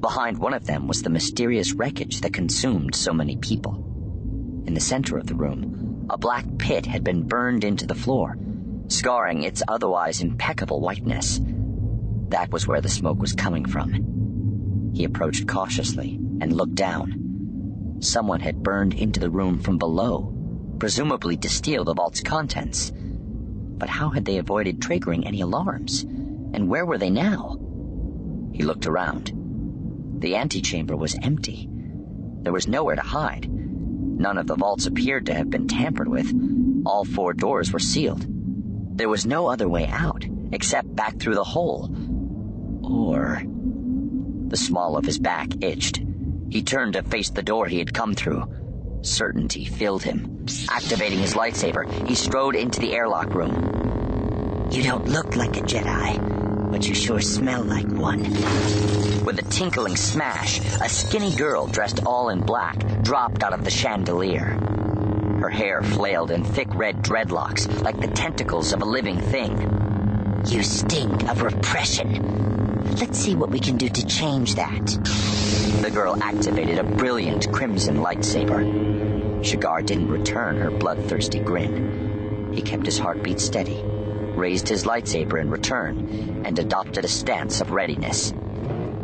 Behind 0.00 0.36
one 0.36 0.52
of 0.52 0.66
them 0.66 0.86
was 0.86 1.00
the 1.00 1.08
mysterious 1.08 1.72
wreckage 1.72 2.20
that 2.20 2.34
consumed 2.34 2.94
so 2.94 3.14
many 3.14 3.36
people. 3.38 4.62
In 4.66 4.74
the 4.74 4.80
center 4.80 5.16
of 5.16 5.26
the 5.26 5.34
room, 5.34 6.06
a 6.10 6.18
black 6.18 6.44
pit 6.58 6.84
had 6.84 7.04
been 7.04 7.26
burned 7.26 7.64
into 7.64 7.86
the 7.86 7.94
floor, 7.94 8.36
scarring 8.88 9.44
its 9.44 9.62
otherwise 9.66 10.20
impeccable 10.20 10.82
whiteness. 10.82 11.40
That 12.28 12.50
was 12.52 12.66
where 12.66 12.80
the 12.80 12.88
smoke 12.88 13.20
was 13.20 13.32
coming 13.32 13.64
from. 13.64 14.92
He 14.94 15.04
approached 15.04 15.46
cautiously 15.46 16.20
and 16.40 16.52
looked 16.52 16.74
down. 16.74 17.98
Someone 18.00 18.40
had 18.40 18.62
burned 18.62 18.94
into 18.94 19.20
the 19.20 19.30
room 19.30 19.58
from 19.58 19.78
below, 19.78 20.32
presumably 20.78 21.36
to 21.38 21.48
steal 21.48 21.84
the 21.84 21.94
vault's 21.94 22.20
contents. 22.20 22.92
But 22.94 23.88
how 23.88 24.10
had 24.10 24.24
they 24.24 24.38
avoided 24.38 24.80
triggering 24.80 25.26
any 25.26 25.40
alarms? 25.40 26.02
And 26.02 26.68
where 26.68 26.86
were 26.86 26.98
they 26.98 27.10
now? 27.10 27.56
He 28.52 28.62
looked 28.62 28.86
around. 28.86 29.32
The 30.20 30.36
antechamber 30.36 30.96
was 30.96 31.18
empty. 31.22 31.68
There 32.42 32.52
was 32.52 32.68
nowhere 32.68 32.96
to 32.96 33.02
hide. 33.02 33.48
None 33.50 34.38
of 34.38 34.46
the 34.46 34.56
vaults 34.56 34.86
appeared 34.86 35.26
to 35.26 35.34
have 35.34 35.50
been 35.50 35.66
tampered 35.66 36.08
with. 36.08 36.32
All 36.86 37.04
four 37.04 37.32
doors 37.32 37.72
were 37.72 37.78
sealed. 37.80 38.24
There 38.96 39.08
was 39.08 39.26
no 39.26 39.48
other 39.48 39.68
way 39.68 39.86
out, 39.88 40.24
except 40.52 40.94
back 40.94 41.18
through 41.18 41.34
the 41.34 41.42
hole, 41.42 41.90
or. 42.90 43.42
The 44.48 44.56
small 44.56 44.96
of 44.96 45.04
his 45.04 45.18
back 45.18 45.48
itched. 45.62 46.02
He 46.50 46.62
turned 46.62 46.92
to 46.92 47.02
face 47.02 47.30
the 47.30 47.42
door 47.42 47.66
he 47.66 47.78
had 47.78 47.92
come 47.92 48.14
through. 48.14 48.44
Certainty 49.02 49.64
filled 49.64 50.02
him. 50.02 50.46
Activating 50.70 51.18
his 51.18 51.34
lightsaber, 51.34 51.90
he 52.06 52.14
strode 52.14 52.54
into 52.54 52.80
the 52.80 52.94
airlock 52.94 53.34
room. 53.34 54.68
You 54.70 54.82
don't 54.82 55.08
look 55.08 55.36
like 55.36 55.56
a 55.56 55.60
Jedi, 55.60 56.70
but 56.70 56.86
you 56.88 56.94
sure 56.94 57.20
smell 57.20 57.62
like 57.62 57.86
one. 57.88 58.22
With 59.24 59.38
a 59.38 59.46
tinkling 59.50 59.96
smash, 59.96 60.60
a 60.80 60.88
skinny 60.88 61.34
girl 61.34 61.66
dressed 61.66 62.04
all 62.04 62.28
in 62.28 62.40
black 62.40 62.78
dropped 63.02 63.42
out 63.42 63.52
of 63.52 63.64
the 63.64 63.70
chandelier. 63.70 64.58
Her 65.40 65.50
hair 65.50 65.82
flailed 65.82 66.30
in 66.30 66.44
thick 66.44 66.74
red 66.74 67.02
dreadlocks 67.02 67.82
like 67.82 68.00
the 68.00 68.08
tentacles 68.08 68.72
of 68.72 68.82
a 68.82 68.86
living 68.86 69.20
thing. 69.20 70.42
You 70.46 70.62
stink 70.62 71.28
of 71.28 71.42
repression. 71.42 72.73
Let's 72.96 73.18
see 73.18 73.34
what 73.34 73.50
we 73.50 73.58
can 73.58 73.76
do 73.76 73.88
to 73.88 74.06
change 74.06 74.54
that. 74.54 74.86
The 75.82 75.90
girl 75.92 76.16
activated 76.22 76.78
a 76.78 76.84
brilliant 76.84 77.52
crimson 77.52 77.96
lightsaber. 77.96 79.44
Shigar 79.44 79.82
didn't 79.82 80.08
return 80.08 80.56
her 80.58 80.70
bloodthirsty 80.70 81.40
grin. 81.40 82.52
He 82.54 82.62
kept 82.62 82.86
his 82.86 82.98
heartbeat 82.98 83.40
steady, 83.40 83.82
raised 83.82 84.68
his 84.68 84.84
lightsaber 84.84 85.40
in 85.40 85.50
return, 85.50 86.42
and 86.46 86.56
adopted 86.58 87.04
a 87.04 87.08
stance 87.08 87.60
of 87.60 87.72
readiness. 87.72 88.32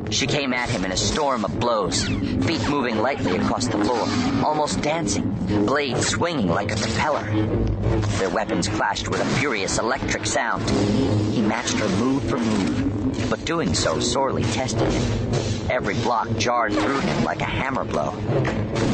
She 0.09 0.27
came 0.27 0.53
at 0.53 0.71
him 0.71 0.85
in 0.85 0.93
a 0.93 0.97
storm 0.97 1.45
of 1.45 1.61
blows, 1.61 2.05
feet 2.05 2.69
moving 2.69 2.99
lightly 2.99 3.37
across 3.37 3.67
the 3.67 3.79
floor, 3.85 4.07
almost 4.45 4.81
dancing, 4.81 5.31
blades 5.67 6.09
swinging 6.09 6.49
like 6.49 6.73
a 6.73 6.77
propeller. 6.77 7.25
Their 8.19 8.31
weapons 8.31 8.69
clashed 8.69 9.09
with 9.09 9.21
a 9.21 9.25
furious 9.39 9.79
electric 9.79 10.27
sound. 10.27 10.69
He 11.33 11.43
matched 11.43 11.79
her 11.79 11.89
move 11.91 12.25
for 12.29 12.39
move, 12.39 13.29
but 13.31 13.45
doing 13.45 13.75
so 13.75 14.01
sorely 14.01 14.43
tested 14.45 14.91
him. 14.91 15.71
Every 15.71 15.95
block 15.95 16.29
jarred 16.37 16.73
through 16.73 17.01
him 17.01 17.25
like 17.25 17.41
a 17.41 17.45
hammer 17.45 17.85
blow. 17.85 18.11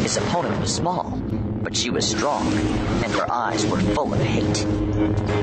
His 0.03 0.17
opponent 0.19 0.61
was 0.61 0.75
small, 0.75 1.19
but 1.67 1.77
she 1.77 1.91
was 1.91 2.09
strong, 2.09 2.47
and 3.03 3.13
her 3.13 3.29
eyes 3.29 3.67
were 3.67 3.81
full 3.81 4.15
of 4.15 4.21
hate. 4.21 4.65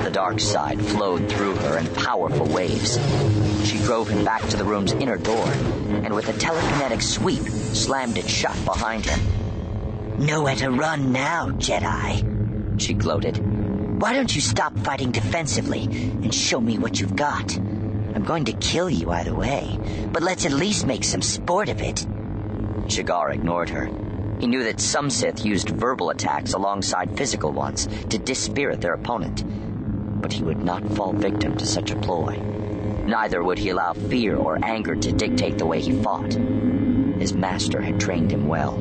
The 0.04 0.10
dark 0.10 0.40
side 0.40 0.80
flowed 0.80 1.30
through 1.30 1.54
her 1.56 1.76
in 1.76 1.86
powerful 1.96 2.46
waves. 2.46 2.98
She 3.68 3.76
drove 3.76 4.08
him 4.08 4.24
back 4.24 4.40
to 4.48 4.56
the 4.56 4.64
room's 4.64 4.92
inner 4.92 5.18
door, 5.18 5.46
and 5.46 6.14
with 6.14 6.30
a 6.30 6.32
telekinetic 6.32 7.02
sweep, 7.02 7.42
slammed 7.42 8.16
it 8.16 8.26
shut 8.26 8.56
behind 8.64 9.04
him. 9.04 9.20
Nowhere 10.16 10.56
to 10.56 10.70
run 10.70 11.12
now, 11.12 11.50
Jedi, 11.50 12.80
she 12.80 12.94
gloated. 12.94 13.36
Why 14.00 14.14
don't 14.14 14.34
you 14.34 14.40
stop 14.40 14.78
fighting 14.78 15.10
defensively 15.10 15.82
and 15.82 16.34
show 16.34 16.58
me 16.58 16.78
what 16.78 16.98
you've 16.98 17.16
got? 17.16 17.54
I'm 17.54 18.24
going 18.24 18.46
to 18.46 18.54
kill 18.54 18.88
you 18.88 19.10
either 19.10 19.34
way, 19.34 19.78
but 20.10 20.22
let's 20.22 20.46
at 20.46 20.52
least 20.52 20.86
make 20.86 21.04
some 21.04 21.20
sport 21.20 21.68
of 21.68 21.82
it. 21.82 22.06
Shigar 22.88 23.30
ignored 23.30 23.68
her. 23.68 23.90
He 24.38 24.46
knew 24.46 24.64
that 24.64 24.80
some 24.80 25.10
Sith 25.10 25.44
used 25.44 25.70
verbal 25.70 26.10
attacks 26.10 26.52
alongside 26.52 27.16
physical 27.16 27.52
ones 27.52 27.86
to 28.10 28.18
dispirit 28.18 28.80
their 28.80 28.94
opponent, 28.94 29.44
but 30.20 30.32
he 30.32 30.42
would 30.42 30.62
not 30.62 30.86
fall 30.90 31.12
victim 31.12 31.56
to 31.56 31.66
such 31.66 31.90
a 31.90 31.96
ploy. 31.96 32.38
Neither 33.06 33.42
would 33.42 33.58
he 33.58 33.68
allow 33.68 33.92
fear 33.92 34.36
or 34.36 34.58
anger 34.64 34.96
to 34.96 35.12
dictate 35.12 35.58
the 35.58 35.66
way 35.66 35.80
he 35.80 36.02
fought. 36.02 36.32
His 36.32 37.34
master 37.34 37.80
had 37.80 38.00
trained 38.00 38.30
him 38.30 38.48
well. 38.48 38.76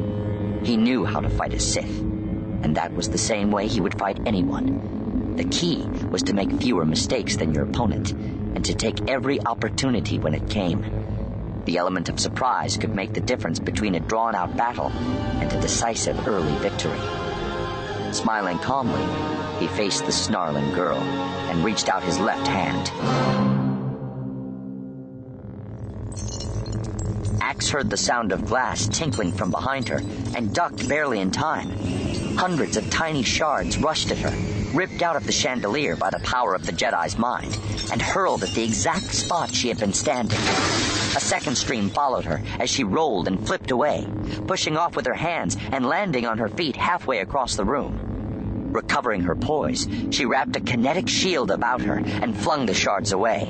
He 0.63 0.77
knew 0.77 1.05
how 1.05 1.19
to 1.19 1.29
fight 1.29 1.53
a 1.53 1.59
Sith, 1.59 1.99
and 1.99 2.75
that 2.75 2.93
was 2.93 3.09
the 3.09 3.17
same 3.17 3.51
way 3.51 3.67
he 3.67 3.81
would 3.81 3.99
fight 3.99 4.19
anyone. 4.25 5.35
The 5.35 5.45
key 5.45 5.85
was 6.09 6.23
to 6.23 6.33
make 6.33 6.51
fewer 6.61 6.85
mistakes 6.85 7.35
than 7.35 7.53
your 7.53 7.65
opponent 7.65 8.11
and 8.11 8.63
to 8.65 8.73
take 8.73 9.09
every 9.09 9.41
opportunity 9.45 10.19
when 10.19 10.33
it 10.33 10.49
came. 10.49 11.12
The 11.65 11.77
element 11.77 12.09
of 12.09 12.19
surprise 12.19 12.75
could 12.75 12.93
make 12.93 13.13
the 13.13 13.21
difference 13.21 13.57
between 13.57 13.95
a 13.95 13.99
drawn 14.01 14.35
out 14.35 14.57
battle 14.57 14.89
and 14.89 15.51
a 15.51 15.61
decisive 15.61 16.27
early 16.27 16.55
victory. 16.57 16.99
Smiling 18.11 18.59
calmly, 18.59 19.03
he 19.59 19.67
faced 19.67 20.05
the 20.05 20.11
snarling 20.11 20.73
girl 20.73 20.97
and 20.97 21.63
reached 21.63 21.87
out 21.87 22.03
his 22.03 22.19
left 22.19 22.47
hand. 22.47 22.91
Ax 27.41 27.69
heard 27.69 27.89
the 27.89 27.97
sound 27.97 28.33
of 28.33 28.45
glass 28.45 28.87
tinkling 28.87 29.31
from 29.31 29.49
behind 29.49 29.87
her 29.87 30.01
and 30.35 30.53
ducked 30.53 30.87
barely 30.89 31.19
in 31.19 31.31
time. 31.31 31.69
hundreds 32.35 32.75
of 32.75 32.89
tiny 32.89 33.23
shards 33.23 33.77
rushed 33.77 34.11
at 34.11 34.17
her, 34.17 34.77
ripped 34.77 35.01
out 35.01 35.15
of 35.15 35.25
the 35.25 35.31
chandelier 35.31 35.95
by 35.95 36.09
the 36.09 36.19
power 36.19 36.53
of 36.55 36.65
the 36.65 36.71
Jedi's 36.73 37.17
mind, 37.17 37.57
and 37.91 38.01
hurled 38.01 38.43
at 38.43 38.49
the 38.49 38.63
exact 38.63 39.13
spot 39.13 39.53
she 39.53 39.69
had 39.69 39.79
been 39.79 39.93
standing. 39.93 40.39
A 41.15 41.19
second 41.19 41.55
stream 41.55 41.89
followed 41.89 42.25
her 42.25 42.41
as 42.59 42.69
she 42.69 42.83
rolled 42.83 43.27
and 43.27 43.45
flipped 43.45 43.69
away, 43.69 44.07
pushing 44.47 44.77
off 44.77 44.95
with 44.95 45.05
her 45.05 45.13
hands 45.13 45.55
and 45.71 45.85
landing 45.85 46.25
on 46.25 46.39
her 46.39 46.49
feet 46.49 46.75
halfway 46.75 47.19
across 47.19 47.55
the 47.55 47.65
room. 47.65 48.71
Recovering 48.71 49.21
her 49.21 49.35
poise, 49.35 49.87
she 50.09 50.25
wrapped 50.25 50.55
a 50.55 50.59
kinetic 50.61 51.07
shield 51.07 51.51
about 51.51 51.81
her 51.81 51.97
and 51.97 52.35
flung 52.35 52.65
the 52.65 52.73
shards 52.73 53.11
away. 53.11 53.47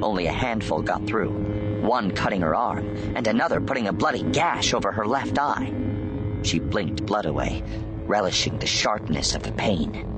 Only 0.00 0.26
a 0.26 0.32
handful 0.32 0.82
got 0.82 1.06
through, 1.06 1.80
one 1.82 2.12
cutting 2.12 2.42
her 2.42 2.54
arm, 2.54 2.86
and 3.16 3.26
another 3.26 3.60
putting 3.60 3.88
a 3.88 3.92
bloody 3.92 4.22
gash 4.22 4.72
over 4.72 4.92
her 4.92 5.06
left 5.06 5.38
eye. 5.38 5.72
She 6.42 6.60
blinked 6.60 7.04
blood 7.04 7.26
away, 7.26 7.64
relishing 8.06 8.58
the 8.58 8.66
sharpness 8.66 9.34
of 9.34 9.42
the 9.42 9.52
pain. 9.52 10.15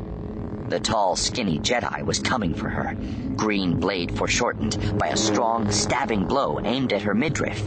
The 0.68 0.80
tall, 0.80 1.16
skinny 1.16 1.58
Jedi 1.58 2.02
was 2.04 2.18
coming 2.18 2.52
for 2.52 2.68
her, 2.68 2.94
green 3.36 3.80
blade 3.80 4.16
foreshortened 4.16 4.98
by 4.98 5.08
a 5.08 5.16
strong, 5.16 5.70
stabbing 5.70 6.26
blow 6.26 6.60
aimed 6.62 6.92
at 6.92 7.02
her 7.02 7.14
midriff. 7.14 7.66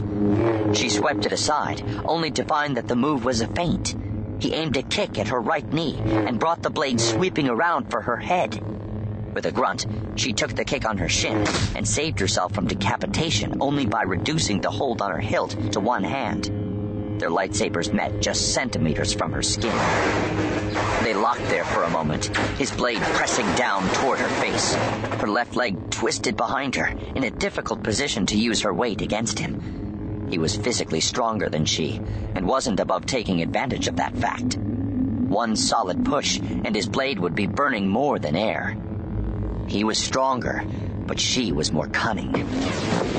She 0.76 0.88
swept 0.88 1.26
it 1.26 1.32
aside, 1.32 1.82
only 2.04 2.30
to 2.30 2.44
find 2.44 2.76
that 2.76 2.86
the 2.86 2.94
move 2.94 3.24
was 3.24 3.40
a 3.40 3.48
feint. 3.48 3.96
He 4.38 4.54
aimed 4.54 4.76
a 4.76 4.84
kick 4.84 5.18
at 5.18 5.28
her 5.28 5.40
right 5.40 5.66
knee 5.72 5.98
and 5.98 6.38
brought 6.38 6.62
the 6.62 6.70
blade 6.70 7.00
sweeping 7.00 7.48
around 7.48 7.90
for 7.90 8.02
her 8.02 8.18
head. 8.18 8.62
With 9.34 9.46
a 9.46 9.52
grunt, 9.52 9.86
she 10.14 10.32
took 10.32 10.54
the 10.54 10.64
kick 10.64 10.88
on 10.88 10.98
her 10.98 11.08
shin 11.08 11.44
and 11.74 11.88
saved 11.88 12.20
herself 12.20 12.52
from 12.52 12.68
decapitation 12.68 13.56
only 13.60 13.86
by 13.86 14.02
reducing 14.02 14.60
the 14.60 14.70
hold 14.70 15.02
on 15.02 15.10
her 15.10 15.18
hilt 15.18 15.56
to 15.72 15.80
one 15.80 16.04
hand. 16.04 16.71
Their 17.22 17.30
lightsabers 17.30 17.92
met 17.94 18.20
just 18.20 18.52
centimeters 18.52 19.12
from 19.12 19.30
her 19.30 19.42
skin. 19.42 19.70
They 21.04 21.14
locked 21.14 21.48
there 21.50 21.62
for 21.62 21.84
a 21.84 21.90
moment, 21.90 22.36
his 22.58 22.72
blade 22.72 23.00
pressing 23.00 23.46
down 23.54 23.88
toward 23.90 24.18
her 24.18 24.42
face, 24.42 24.74
her 25.20 25.28
left 25.28 25.54
leg 25.54 25.88
twisted 25.90 26.36
behind 26.36 26.74
her, 26.74 26.88
in 27.14 27.22
a 27.22 27.30
difficult 27.30 27.84
position 27.84 28.26
to 28.26 28.36
use 28.36 28.62
her 28.62 28.74
weight 28.74 29.02
against 29.02 29.38
him. 29.38 30.26
He 30.30 30.38
was 30.38 30.56
physically 30.56 30.98
stronger 30.98 31.48
than 31.48 31.64
she, 31.64 32.00
and 32.34 32.44
wasn't 32.44 32.80
above 32.80 33.06
taking 33.06 33.40
advantage 33.40 33.86
of 33.86 33.94
that 33.98 34.16
fact. 34.16 34.56
One 34.56 35.54
solid 35.54 36.04
push, 36.04 36.40
and 36.40 36.74
his 36.74 36.88
blade 36.88 37.20
would 37.20 37.36
be 37.36 37.46
burning 37.46 37.86
more 37.86 38.18
than 38.18 38.34
air. 38.34 38.76
He 39.68 39.84
was 39.84 39.96
stronger, 39.96 40.64
but 41.06 41.20
she 41.20 41.52
was 41.52 41.72
more 41.72 41.88
cunning. 41.88 42.32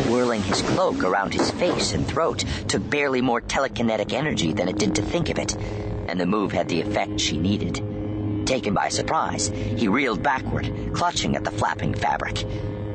Whirling 0.09 0.41
his 0.41 0.61
cloak 0.61 1.03
around 1.03 1.33
his 1.33 1.51
face 1.51 1.93
and 1.93 2.07
throat 2.07 2.43
took 2.67 2.87
barely 2.89 3.21
more 3.21 3.41
telekinetic 3.41 4.13
energy 4.13 4.53
than 4.53 4.67
it 4.67 4.77
did 4.77 4.95
to 4.95 5.01
think 5.01 5.29
of 5.29 5.37
it, 5.39 5.55
and 6.07 6.19
the 6.19 6.25
move 6.25 6.51
had 6.51 6.67
the 6.67 6.81
effect 6.81 7.19
she 7.19 7.37
needed. 7.37 8.45
Taken 8.45 8.73
by 8.73 8.89
surprise, 8.89 9.47
he 9.47 9.87
reeled 9.87 10.21
backward, 10.23 10.91
clutching 10.93 11.35
at 11.35 11.43
the 11.43 11.51
flapping 11.51 11.93
fabric. 11.93 12.45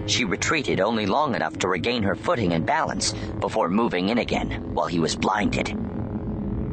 She 0.07 0.25
retreated 0.25 0.81
only 0.81 1.07
long 1.07 1.35
enough 1.35 1.59
to 1.59 1.69
regain 1.69 2.03
her 2.03 2.15
footing 2.15 2.53
and 2.53 2.65
balance 2.65 3.13
before 3.13 3.69
moving 3.69 4.09
in 4.09 4.19
again 4.19 4.75
while 4.75 4.87
he 4.87 5.01
was 5.01 5.17
blinded. 5.17 5.69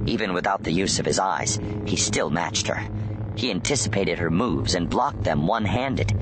Even 0.08 0.34
without 0.34 0.64
the 0.64 0.72
use 0.72 1.00
of 1.00 1.06
his 1.06 1.20
eyes, 1.20 1.60
he 1.86 1.96
still 1.96 2.30
matched 2.30 2.68
her. 2.68 2.82
He 3.36 3.52
anticipated 3.52 4.20
her 4.20 4.30
moves 4.30 4.76
and 4.76 4.90
blocked 4.90 5.24
them 5.24 5.48
one 5.48 5.66
handed 5.66 6.18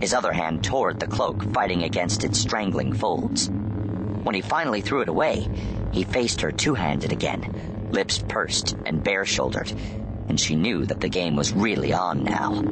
his 0.00 0.14
other 0.14 0.32
hand 0.32 0.64
tore 0.64 0.90
at 0.90 1.00
the 1.00 1.06
cloak, 1.06 1.42
fighting 1.52 1.82
against 1.82 2.24
its 2.24 2.38
strangling 2.38 2.92
folds. 2.92 3.48
When 3.48 4.34
he 4.34 4.40
finally 4.40 4.80
threw 4.80 5.02
it 5.02 5.08
away, 5.08 5.48
he 5.92 6.04
faced 6.04 6.40
her 6.40 6.50
two 6.50 6.74
handed 6.74 7.12
again, 7.12 7.88
lips 7.90 8.22
pursed 8.28 8.76
and 8.86 9.02
bare 9.02 9.24
shouldered, 9.24 9.72
and 10.28 10.40
she 10.40 10.56
knew 10.56 10.84
that 10.86 11.00
the 11.00 11.08
game 11.08 11.36
was 11.36 11.52
really 11.52 11.92
on 11.92 12.24
now. 12.24 12.62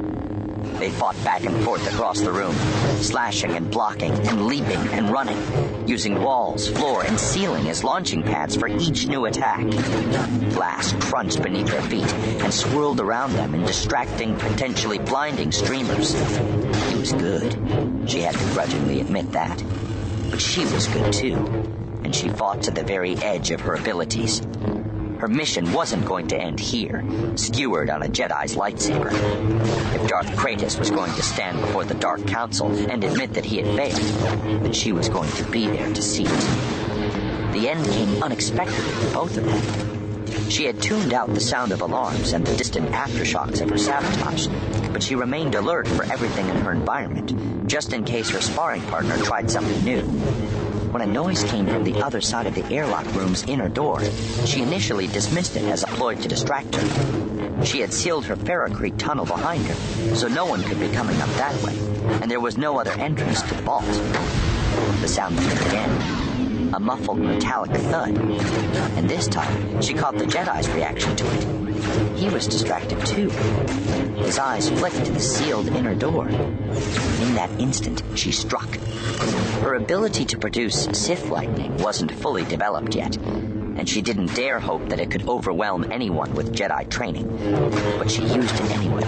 They 0.79 0.89
fought 0.89 1.21
back 1.23 1.43
and 1.43 1.63
forth 1.63 1.87
across 1.93 2.21
the 2.21 2.31
room, 2.31 2.55
slashing 3.01 3.51
and 3.51 3.69
blocking 3.69 4.11
and 4.11 4.47
leaping 4.47 4.87
and 4.89 5.09
running, 5.09 5.87
using 5.87 6.21
walls, 6.21 6.69
floor, 6.69 7.03
and 7.03 7.19
ceiling 7.19 7.69
as 7.69 7.83
launching 7.83 8.23
pads 8.23 8.55
for 8.55 8.67
each 8.67 9.07
new 9.07 9.25
attack. 9.25 9.61
Glass 10.51 10.93
crunched 10.99 11.41
beneath 11.41 11.67
their 11.67 11.81
feet 11.81 12.11
and 12.13 12.53
swirled 12.53 12.99
around 12.99 13.33
them 13.33 13.53
in 13.53 13.61
distracting, 13.63 14.35
potentially 14.37 14.99
blinding 14.99 15.51
streamers. 15.51 16.15
Was 17.03 17.11
good. 17.11 18.09
She 18.09 18.21
had 18.21 18.33
to 18.33 18.53
grudgingly 18.53 19.01
admit 19.01 19.33
that. 19.33 19.61
But 20.29 20.39
she 20.39 20.61
was 20.61 20.87
good 20.87 21.11
too, 21.11 21.35
and 22.01 22.15
she 22.15 22.29
fought 22.29 22.61
to 22.61 22.71
the 22.71 22.81
very 22.81 23.17
edge 23.17 23.51
of 23.51 23.59
her 23.59 23.73
abilities. 23.73 24.41
Her 25.19 25.27
mission 25.27 25.73
wasn't 25.73 26.05
going 26.05 26.29
to 26.29 26.37
end 26.37 26.61
here, 26.61 27.03
skewered 27.35 27.89
on 27.89 28.03
a 28.03 28.07
Jedi's 28.07 28.55
lightsaber. 28.55 29.11
If 29.93 30.07
Darth 30.07 30.27
Chratis 30.37 30.79
was 30.79 30.91
going 30.91 31.11
to 31.15 31.21
stand 31.21 31.59
before 31.59 31.83
the 31.83 31.93
Dark 31.93 32.25
Council 32.25 32.71
and 32.89 33.03
admit 33.03 33.33
that 33.33 33.43
he 33.43 33.57
had 33.57 33.75
failed, 33.75 34.63
then 34.63 34.71
she 34.71 34.93
was 34.93 35.09
going 35.09 35.31
to 35.31 35.43
be 35.51 35.67
there 35.67 35.91
to 35.93 36.01
see 36.01 36.23
it. 36.23 37.51
The 37.51 37.67
end 37.67 37.85
came 37.85 38.23
unexpectedly 38.23 38.91
for 38.91 39.13
both 39.13 39.35
of 39.35 39.43
them. 39.43 39.92
She 40.53 40.65
had 40.65 40.79
tuned 40.83 41.13
out 41.13 41.33
the 41.33 41.39
sound 41.39 41.71
of 41.71 41.81
alarms 41.81 42.31
and 42.31 42.45
the 42.45 42.55
distant 42.55 42.91
aftershocks 42.91 43.59
of 43.59 43.71
her 43.71 43.77
sabotage, 43.79 44.45
but 44.91 45.01
she 45.01 45.15
remained 45.15 45.55
alert 45.55 45.87
for 45.87 46.03
everything 46.03 46.47
in 46.47 46.57
her 46.57 46.71
environment, 46.71 47.67
just 47.67 47.91
in 47.91 48.03
case 48.03 48.29
her 48.29 48.39
sparring 48.39 48.83
partner 48.83 49.17
tried 49.17 49.49
something 49.49 49.83
new. 49.83 50.03
When 50.91 51.01
a 51.01 51.07
noise 51.07 51.43
came 51.45 51.65
from 51.65 51.83
the 51.83 52.03
other 52.03 52.21
side 52.21 52.45
of 52.45 52.53
the 52.53 52.71
airlock 52.71 53.11
room's 53.15 53.41
inner 53.45 53.67
door, 53.67 54.03
she 54.45 54.61
initially 54.61 55.07
dismissed 55.07 55.55
it 55.55 55.63
as 55.63 55.81
a 55.81 55.87
ploy 55.87 56.17
to 56.17 56.27
distract 56.27 56.75
her. 56.75 57.65
She 57.65 57.79
had 57.79 57.91
sealed 57.91 58.25
her 58.25 58.35
Ferrocrete 58.35 58.99
tunnel 58.99 59.25
behind 59.25 59.65
her, 59.65 60.15
so 60.15 60.27
no 60.27 60.45
one 60.45 60.61
could 60.61 60.79
be 60.79 60.89
coming 60.89 61.19
up 61.19 61.29
that 61.29 61.59
way, 61.63 61.75
and 62.21 62.29
there 62.29 62.39
was 62.39 62.59
no 62.59 62.79
other 62.79 62.91
entrance 62.91 63.41
to 63.41 63.55
the 63.55 63.63
vault. 63.63 63.85
The 65.01 65.07
sound 65.07 65.35
came 65.39 65.57
again, 65.67 66.22
a 66.73 66.79
muffled 66.79 67.19
metallic 67.19 67.71
thud, 67.71 68.17
and 68.97 69.07
this 69.07 69.27
time 69.27 69.81
she 69.81 69.93
caught 69.93 70.17
the 70.17 70.25
Jedi's 70.25 70.67
reaction 70.71 71.15
to 71.15 71.25
it. 71.31 72.17
He 72.17 72.29
was 72.29 72.47
distracted 72.47 73.05
too. 73.05 73.29
His 74.23 74.39
eyes 74.39 74.69
flicked 74.69 75.05
to 75.05 75.11
the 75.11 75.19
sealed 75.19 75.67
inner 75.67 75.93
door. 75.93 76.27
In 76.27 77.35
that 77.35 77.49
instant, 77.59 78.01
she 78.15 78.31
struck. 78.31 78.75
Her 79.61 79.75
ability 79.75 80.25
to 80.25 80.37
produce 80.37 80.85
Sith 80.93 81.29
lightning 81.29 81.77
wasn't 81.77 82.11
fully 82.11 82.43
developed 82.45 82.95
yet, 82.95 83.17
and 83.17 83.87
she 83.87 84.01
didn't 84.01 84.33
dare 84.33 84.59
hope 84.59 84.89
that 84.89 84.99
it 84.99 85.11
could 85.11 85.27
overwhelm 85.27 85.91
anyone 85.91 86.33
with 86.33 86.55
Jedi 86.55 86.89
training. 86.89 87.27
But 87.99 88.09
she 88.09 88.23
used 88.23 88.55
it 88.55 88.71
anyway, 88.71 89.03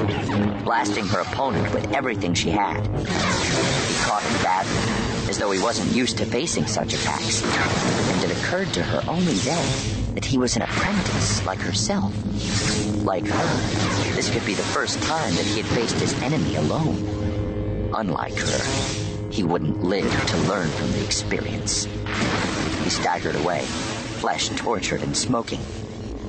blasting 0.63 1.07
her 1.07 1.22
opponent 1.22 1.74
with 1.74 1.91
everything 1.93 2.34
she 2.36 2.51
had. 2.51 2.86
He 2.86 3.95
caught 4.03 4.22
him 4.24 4.43
badly, 4.43 5.04
as 5.28 5.38
though 5.38 5.51
he 5.51 5.61
wasn't 5.61 5.91
used 5.91 6.17
to 6.17 6.26
facing 6.26 6.65
such 6.65 6.93
attacks, 6.93 7.43
and 7.43 8.23
it 8.23 8.38
occurred 8.38 8.71
to 8.73 8.84
her 8.84 9.03
only 9.09 9.34
then 9.34 10.13
that 10.15 10.26
he 10.26 10.38
was 10.38 10.55
an 10.55 10.61
apprentice 10.61 11.45
like 11.45 11.59
herself. 11.59 12.13
Like 13.03 13.28
her, 13.28 14.13
this 14.15 14.32
could 14.32 14.45
be 14.45 14.53
the 14.53 14.63
first 14.63 15.01
time 15.03 15.34
that 15.36 15.45
he 15.45 15.61
had 15.61 15.65
faced 15.65 15.99
his 15.99 16.13
enemy 16.21 16.55
alone. 16.55 17.91
Unlike 17.93 18.38
her, 18.38 19.30
he 19.32 19.43
wouldn't 19.43 19.84
live 19.84 20.11
to 20.28 20.38
learn 20.38 20.69
from 20.69 20.91
the 20.91 21.03
experience. 21.03 21.86
He 22.84 22.89
staggered 22.89 23.36
away, 23.36 23.61
flesh 24.19 24.49
tortured 24.49 25.03
and 25.03 25.15
smoking. 25.15 25.59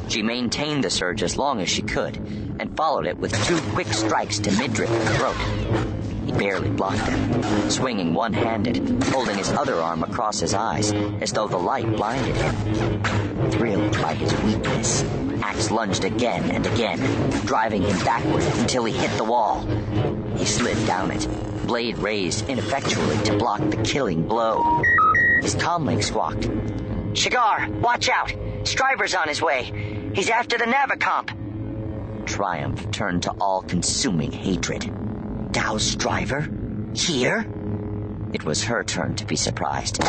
She 0.09 0.23
maintained 0.23 0.85
the 0.85 0.91
surge 0.91 1.23
as 1.23 1.37
long 1.37 1.61
as 1.61 1.69
she 1.69 1.83
could, 1.83 2.17
and 2.59 2.77
followed 2.77 3.07
it 3.07 3.19
with 3.19 3.33
two 3.45 3.61
quick 3.73 3.93
strikes 3.93 4.39
to 4.41 4.53
midriff 4.53 4.91
and 4.91 5.09
throat. 5.17 6.06
He 6.27 6.33
barely 6.33 6.71
blocked 6.71 7.07
them, 7.07 7.71
swinging 7.71 8.13
one 8.13 8.33
handed, 8.33 9.05
holding 9.05 9.39
his 9.39 9.53
other 9.53 9.77
arm 9.77 10.03
across 10.03 10.41
his 10.41 10.55
eyes, 10.55 10.93
as 11.21 11.31
though 11.33 11.47
the 11.47 11.57
light 11.57 11.87
blinded 11.87 12.35
him. 12.35 13.51
Thrilled 13.53 13.93
by 14.03 14.15
his 14.15 14.35
weakness, 14.43 15.05
Ax 15.41 15.71
lunged 15.71 16.03
again 16.03 16.51
and 16.51 16.67
again, 16.67 16.99
driving 17.47 17.83
him 17.83 17.97
backward 18.01 18.43
until 18.59 18.85
he 18.85 18.93
hit 18.93 19.17
the 19.17 19.23
wall. 19.23 19.65
He 20.37 20.45
slid 20.45 20.85
down 20.85 21.13
it, 21.13 21.29
blade 21.65 21.99
raised 21.99 22.49
ineffectually 22.49 23.23
to 23.25 23.39
block 23.39 23.61
the 23.61 23.83
killing 23.85 24.27
blow. 24.27 24.83
His 25.43 25.55
comlink 25.55 26.03
squawked. 26.03 26.51
Shigar, 27.17 27.69
watch 27.81 28.09
out! 28.09 28.33
Stryver's 28.65 29.15
on 29.15 29.29
his 29.29 29.41
way. 29.41 30.11
He's 30.13 30.29
after 30.29 30.59
the 30.59 30.65
Navicomp. 30.65 32.27
Triumph 32.27 32.91
turned 32.91 33.23
to 33.23 33.31
all-consuming 33.41 34.33
hatred. 34.33 35.06
Dao 35.57 35.81
Stryver? 35.81 36.45
Here? 36.95 37.47
It 38.35 38.45
was 38.45 38.65
her 38.65 38.85
turn 38.85 39.15
to 39.15 39.25
be 39.25 39.37
surprised. 39.37 40.05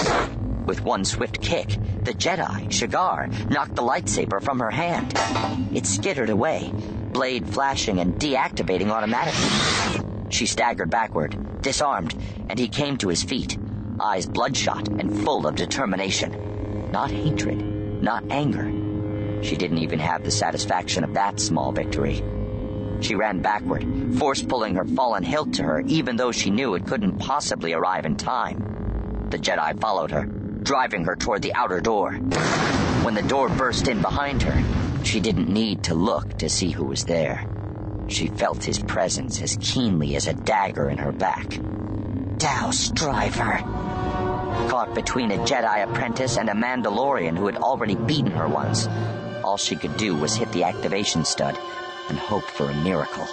With 0.65 0.81
one 0.81 1.05
swift 1.05 1.41
kick, 1.41 1.69
the 2.03 2.11
Jedi, 2.11 2.69
Shigar, 2.69 3.29
knocked 3.49 3.75
the 3.75 3.81
lightsaber 3.81 4.43
from 4.43 4.59
her 4.59 4.69
hand. 4.69 5.13
It 5.73 5.85
skittered 5.85 6.29
away, 6.29 6.69
blade 7.13 7.47
flashing 7.47 8.01
and 8.01 8.15
deactivating 8.15 8.89
automatically. 8.89 10.27
She 10.31 10.47
staggered 10.47 10.89
backward, 10.89 11.61
disarmed, 11.61 12.13
and 12.49 12.59
he 12.59 12.67
came 12.67 12.97
to 12.97 13.07
his 13.07 13.23
feet, 13.23 13.57
eyes 14.01 14.25
bloodshot 14.25 14.89
and 14.89 15.23
full 15.23 15.47
of 15.47 15.55
determination. 15.55 16.91
Not 16.91 17.09
hatred, 17.09 18.03
not 18.03 18.25
anger. 18.29 18.69
She 19.43 19.55
didn't 19.55 19.77
even 19.77 19.99
have 19.99 20.25
the 20.25 20.31
satisfaction 20.31 21.05
of 21.05 21.13
that 21.13 21.39
small 21.39 21.71
victory. 21.71 22.21
She 22.99 23.15
ran 23.15 23.41
backward, 23.41 23.85
force 24.17 24.41
pulling 24.41 24.75
her 24.75 24.85
fallen 24.85 25.23
hilt 25.23 25.53
to 25.53 25.63
her, 25.63 25.81
even 25.85 26.15
though 26.15 26.31
she 26.31 26.49
knew 26.49 26.73
it 26.73 26.87
couldn't 26.87 27.19
possibly 27.19 27.73
arrive 27.73 28.05
in 28.05 28.15
time. 28.15 29.27
The 29.29 29.37
Jedi 29.37 29.79
followed 29.79 30.11
her, 30.11 30.25
driving 30.25 31.05
her 31.05 31.15
toward 31.15 31.41
the 31.41 31.53
outer 31.53 31.79
door. 31.79 32.13
When 33.03 33.13
the 33.13 33.21
door 33.21 33.49
burst 33.49 33.87
in 33.87 34.01
behind 34.01 34.41
her, 34.43 35.03
she 35.03 35.19
didn't 35.19 35.49
need 35.49 35.83
to 35.83 35.93
look 35.93 36.37
to 36.39 36.49
see 36.49 36.71
who 36.71 36.85
was 36.85 37.05
there. 37.05 37.45
She 38.07 38.27
felt 38.27 38.63
his 38.63 38.79
presence 38.79 39.41
as 39.41 39.57
keenly 39.61 40.15
as 40.15 40.27
a 40.27 40.33
dagger 40.33 40.89
in 40.89 40.97
her 40.97 41.11
back. 41.11 41.47
Dao 41.47 42.73
Stryver. 42.73 43.61
Caught 44.69 44.95
between 44.95 45.31
a 45.31 45.37
Jedi 45.37 45.83
apprentice 45.83 46.37
and 46.37 46.49
a 46.49 46.53
Mandalorian 46.53 47.37
who 47.37 47.45
had 47.45 47.57
already 47.57 47.95
beaten 47.95 48.31
her 48.31 48.47
once, 48.47 48.87
all 49.43 49.57
she 49.57 49.75
could 49.75 49.95
do 49.97 50.15
was 50.15 50.35
hit 50.35 50.51
the 50.51 50.63
activation 50.63 51.23
stud 51.23 51.57
and 52.09 52.17
hope 52.17 52.43
for 52.43 52.69
a 52.69 52.73
miracle. 52.83 53.27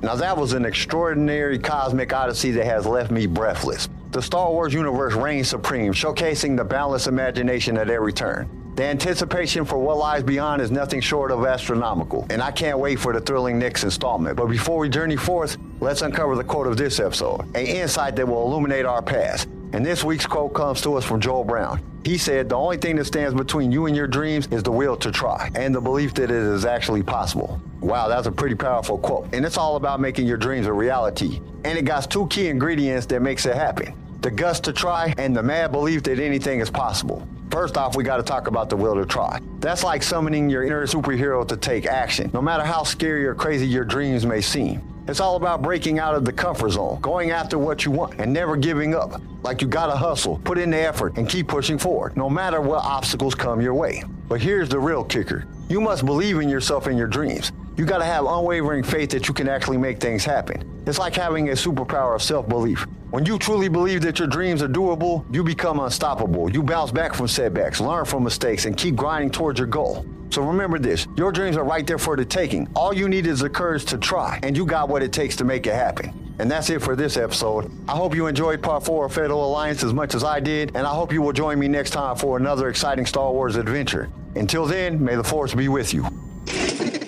Now 0.00 0.14
that 0.14 0.36
was 0.36 0.52
an 0.52 0.64
extraordinary 0.64 1.58
cosmic 1.58 2.12
odyssey 2.12 2.50
that 2.52 2.64
has 2.64 2.86
left 2.86 3.10
me 3.10 3.26
breathless. 3.26 3.88
The 4.10 4.22
Star 4.22 4.50
Wars 4.50 4.72
universe 4.72 5.14
reigns 5.14 5.48
supreme, 5.48 5.92
showcasing 5.92 6.56
the 6.56 6.64
boundless 6.64 7.06
imagination 7.08 7.76
at 7.76 7.90
every 7.90 8.12
turn. 8.12 8.48
The 8.76 8.84
anticipation 8.84 9.64
for 9.64 9.76
what 9.76 9.98
lies 9.98 10.22
beyond 10.22 10.62
is 10.62 10.70
nothing 10.70 11.00
short 11.00 11.32
of 11.32 11.44
astronomical, 11.44 12.24
and 12.30 12.40
I 12.40 12.52
can't 12.52 12.78
wait 12.78 13.00
for 13.00 13.12
the 13.12 13.20
thrilling 13.20 13.58
next 13.58 13.82
installment. 13.82 14.36
But 14.36 14.46
before 14.46 14.78
we 14.78 14.88
journey 14.88 15.16
forth, 15.16 15.56
let's 15.80 16.00
uncover 16.00 16.36
the 16.36 16.44
quote 16.44 16.68
of 16.68 16.76
this 16.76 17.00
episode, 17.00 17.40
an 17.56 17.66
insight 17.66 18.14
that 18.16 18.26
will 18.26 18.46
illuminate 18.46 18.86
our 18.86 19.02
past. 19.02 19.48
And 19.72 19.84
this 19.84 20.02
week's 20.02 20.26
quote 20.26 20.54
comes 20.54 20.80
to 20.82 20.94
us 20.94 21.04
from 21.04 21.20
Joel 21.20 21.44
Brown. 21.44 21.80
He 22.04 22.16
said, 22.16 22.48
The 22.48 22.56
only 22.56 22.78
thing 22.78 22.96
that 22.96 23.04
stands 23.04 23.34
between 23.34 23.70
you 23.70 23.84
and 23.86 23.94
your 23.94 24.06
dreams 24.06 24.46
is 24.50 24.62
the 24.62 24.72
will 24.72 24.96
to 24.96 25.12
try 25.12 25.50
and 25.54 25.74
the 25.74 25.80
belief 25.80 26.14
that 26.14 26.24
it 26.24 26.30
is 26.30 26.64
actually 26.64 27.02
possible. 27.02 27.60
Wow, 27.80 28.08
that's 28.08 28.26
a 28.26 28.32
pretty 28.32 28.54
powerful 28.54 28.96
quote. 28.96 29.28
And 29.34 29.44
it's 29.44 29.58
all 29.58 29.76
about 29.76 30.00
making 30.00 30.26
your 30.26 30.38
dreams 30.38 30.66
a 30.66 30.72
reality. 30.72 31.40
And 31.64 31.76
it 31.78 31.84
got 31.84 32.10
two 32.10 32.26
key 32.28 32.48
ingredients 32.48 33.04
that 33.06 33.20
makes 33.20 33.44
it 33.44 33.54
happen. 33.54 33.92
The 34.22 34.30
guts 34.30 34.58
to 34.60 34.72
try 34.72 35.14
and 35.18 35.36
the 35.36 35.42
mad 35.42 35.70
belief 35.70 36.02
that 36.04 36.18
anything 36.18 36.60
is 36.60 36.70
possible. 36.70 37.28
First 37.50 37.76
off, 37.76 37.94
we 37.94 38.04
got 38.04 38.16
to 38.16 38.22
talk 38.22 38.46
about 38.46 38.68
the 38.68 38.76
will 38.76 38.94
to 38.94 39.06
try. 39.06 39.38
That's 39.60 39.84
like 39.84 40.02
summoning 40.02 40.50
your 40.50 40.64
inner 40.64 40.86
superhero 40.86 41.46
to 41.46 41.56
take 41.56 41.86
action, 41.86 42.30
no 42.32 42.42
matter 42.42 42.64
how 42.64 42.84
scary 42.84 43.26
or 43.26 43.34
crazy 43.34 43.66
your 43.66 43.84
dreams 43.84 44.26
may 44.26 44.40
seem. 44.40 44.82
It's 45.08 45.20
all 45.20 45.36
about 45.36 45.62
breaking 45.62 45.98
out 45.98 46.14
of 46.14 46.26
the 46.26 46.32
comfort 46.34 46.72
zone, 46.72 47.00
going 47.00 47.30
after 47.30 47.56
what 47.56 47.86
you 47.86 47.90
want, 47.90 48.20
and 48.20 48.30
never 48.30 48.58
giving 48.58 48.94
up. 48.94 49.22
Like 49.42 49.62
you 49.62 49.66
gotta 49.66 49.96
hustle, 49.96 50.38
put 50.44 50.58
in 50.58 50.68
the 50.68 50.76
effort, 50.76 51.16
and 51.16 51.26
keep 51.26 51.48
pushing 51.48 51.78
forward, 51.78 52.14
no 52.14 52.28
matter 52.28 52.60
what 52.60 52.84
obstacles 52.84 53.34
come 53.34 53.62
your 53.62 53.72
way. 53.72 54.04
But 54.28 54.42
here's 54.42 54.68
the 54.68 54.78
real 54.78 55.02
kicker 55.02 55.46
you 55.70 55.80
must 55.80 56.04
believe 56.04 56.40
in 56.40 56.48
yourself 56.50 56.88
and 56.88 56.98
your 56.98 57.06
dreams. 57.06 57.52
You 57.78 57.86
gotta 57.86 58.04
have 58.04 58.26
unwavering 58.26 58.82
faith 58.82 59.08
that 59.10 59.28
you 59.28 59.32
can 59.32 59.48
actually 59.48 59.78
make 59.78 59.98
things 59.98 60.26
happen. 60.26 60.62
It's 60.86 60.98
like 60.98 61.14
having 61.16 61.48
a 61.48 61.52
superpower 61.52 62.14
of 62.14 62.22
self 62.22 62.46
belief. 62.46 62.86
When 63.10 63.24
you 63.24 63.38
truly 63.38 63.68
believe 63.68 64.02
that 64.02 64.18
your 64.18 64.28
dreams 64.28 64.60
are 64.60 64.68
doable, 64.68 65.24
you 65.34 65.42
become 65.42 65.80
unstoppable. 65.80 66.50
You 66.50 66.62
bounce 66.62 66.90
back 66.90 67.14
from 67.14 67.26
setbacks, 67.26 67.80
learn 67.80 68.04
from 68.04 68.22
mistakes, 68.22 68.66
and 68.66 68.76
keep 68.76 68.96
grinding 68.96 69.30
towards 69.30 69.58
your 69.58 69.66
goal. 69.66 70.04
So 70.28 70.42
remember 70.42 70.78
this 70.78 71.06
your 71.16 71.32
dreams 71.32 71.56
are 71.56 71.64
right 71.64 71.86
there 71.86 71.96
for 71.96 72.16
the 72.16 72.24
taking. 72.26 72.68
All 72.76 72.92
you 72.92 73.08
need 73.08 73.26
is 73.26 73.40
the 73.40 73.48
courage 73.48 73.86
to 73.86 73.96
try, 73.96 74.38
and 74.42 74.54
you 74.54 74.66
got 74.66 74.90
what 74.90 75.02
it 75.02 75.10
takes 75.10 75.36
to 75.36 75.44
make 75.44 75.66
it 75.66 75.72
happen. 75.72 76.12
And 76.38 76.50
that's 76.50 76.68
it 76.68 76.82
for 76.82 76.94
this 76.94 77.16
episode. 77.16 77.72
I 77.88 77.96
hope 77.96 78.14
you 78.14 78.26
enjoyed 78.26 78.62
part 78.62 78.84
four 78.84 79.06
of 79.06 79.14
Fatal 79.14 79.42
Alliance 79.42 79.82
as 79.82 79.94
much 79.94 80.14
as 80.14 80.22
I 80.22 80.38
did, 80.38 80.76
and 80.76 80.86
I 80.86 80.90
hope 80.90 81.10
you 81.10 81.22
will 81.22 81.32
join 81.32 81.58
me 81.58 81.66
next 81.66 81.90
time 81.92 82.14
for 82.14 82.36
another 82.36 82.68
exciting 82.68 83.06
Star 83.06 83.32
Wars 83.32 83.56
adventure. 83.56 84.10
Until 84.34 84.66
then, 84.66 85.02
may 85.02 85.16
the 85.16 85.24
Force 85.24 85.54
be 85.54 85.68
with 85.68 85.94
you. 85.94 86.06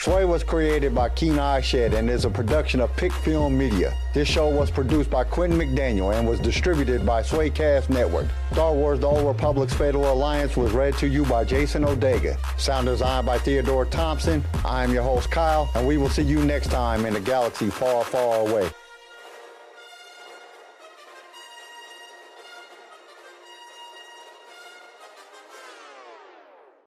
SWAA 0.00 0.26
was 0.26 0.42
created 0.42 0.94
by 0.94 1.10
Keen 1.10 1.38
Eye 1.38 1.60
Shed 1.60 1.92
and 1.92 2.08
is 2.08 2.24
a 2.24 2.30
production 2.30 2.80
of 2.80 2.96
Pick 2.96 3.12
Film 3.12 3.58
Media. 3.58 3.92
This 4.14 4.26
show 4.26 4.48
was 4.48 4.70
produced 4.70 5.10
by 5.10 5.24
Quentin 5.24 5.58
McDaniel 5.58 6.18
and 6.18 6.26
was 6.26 6.40
distributed 6.40 7.04
by 7.04 7.22
SWAAcast 7.22 7.90
Network. 7.90 8.26
Star 8.52 8.72
Wars 8.72 8.98
The 9.00 9.06
Old 9.06 9.26
Republic's 9.26 9.74
Fatal 9.74 10.10
Alliance 10.10 10.56
was 10.56 10.72
read 10.72 10.96
to 10.96 11.06
you 11.06 11.26
by 11.26 11.44
Jason 11.44 11.84
Odega. 11.84 12.38
Sound 12.58 12.86
designed 12.86 13.26
by 13.26 13.36
Theodore 13.40 13.84
Thompson. 13.84 14.42
I 14.64 14.84
am 14.84 14.90
your 14.90 15.02
host, 15.02 15.30
Kyle, 15.30 15.70
and 15.74 15.86
we 15.86 15.98
will 15.98 16.08
see 16.08 16.22
you 16.22 16.42
next 16.46 16.70
time 16.70 17.04
in 17.04 17.16
a 17.16 17.20
galaxy 17.20 17.68
far, 17.68 18.02
far 18.02 18.36
away. 18.36 18.70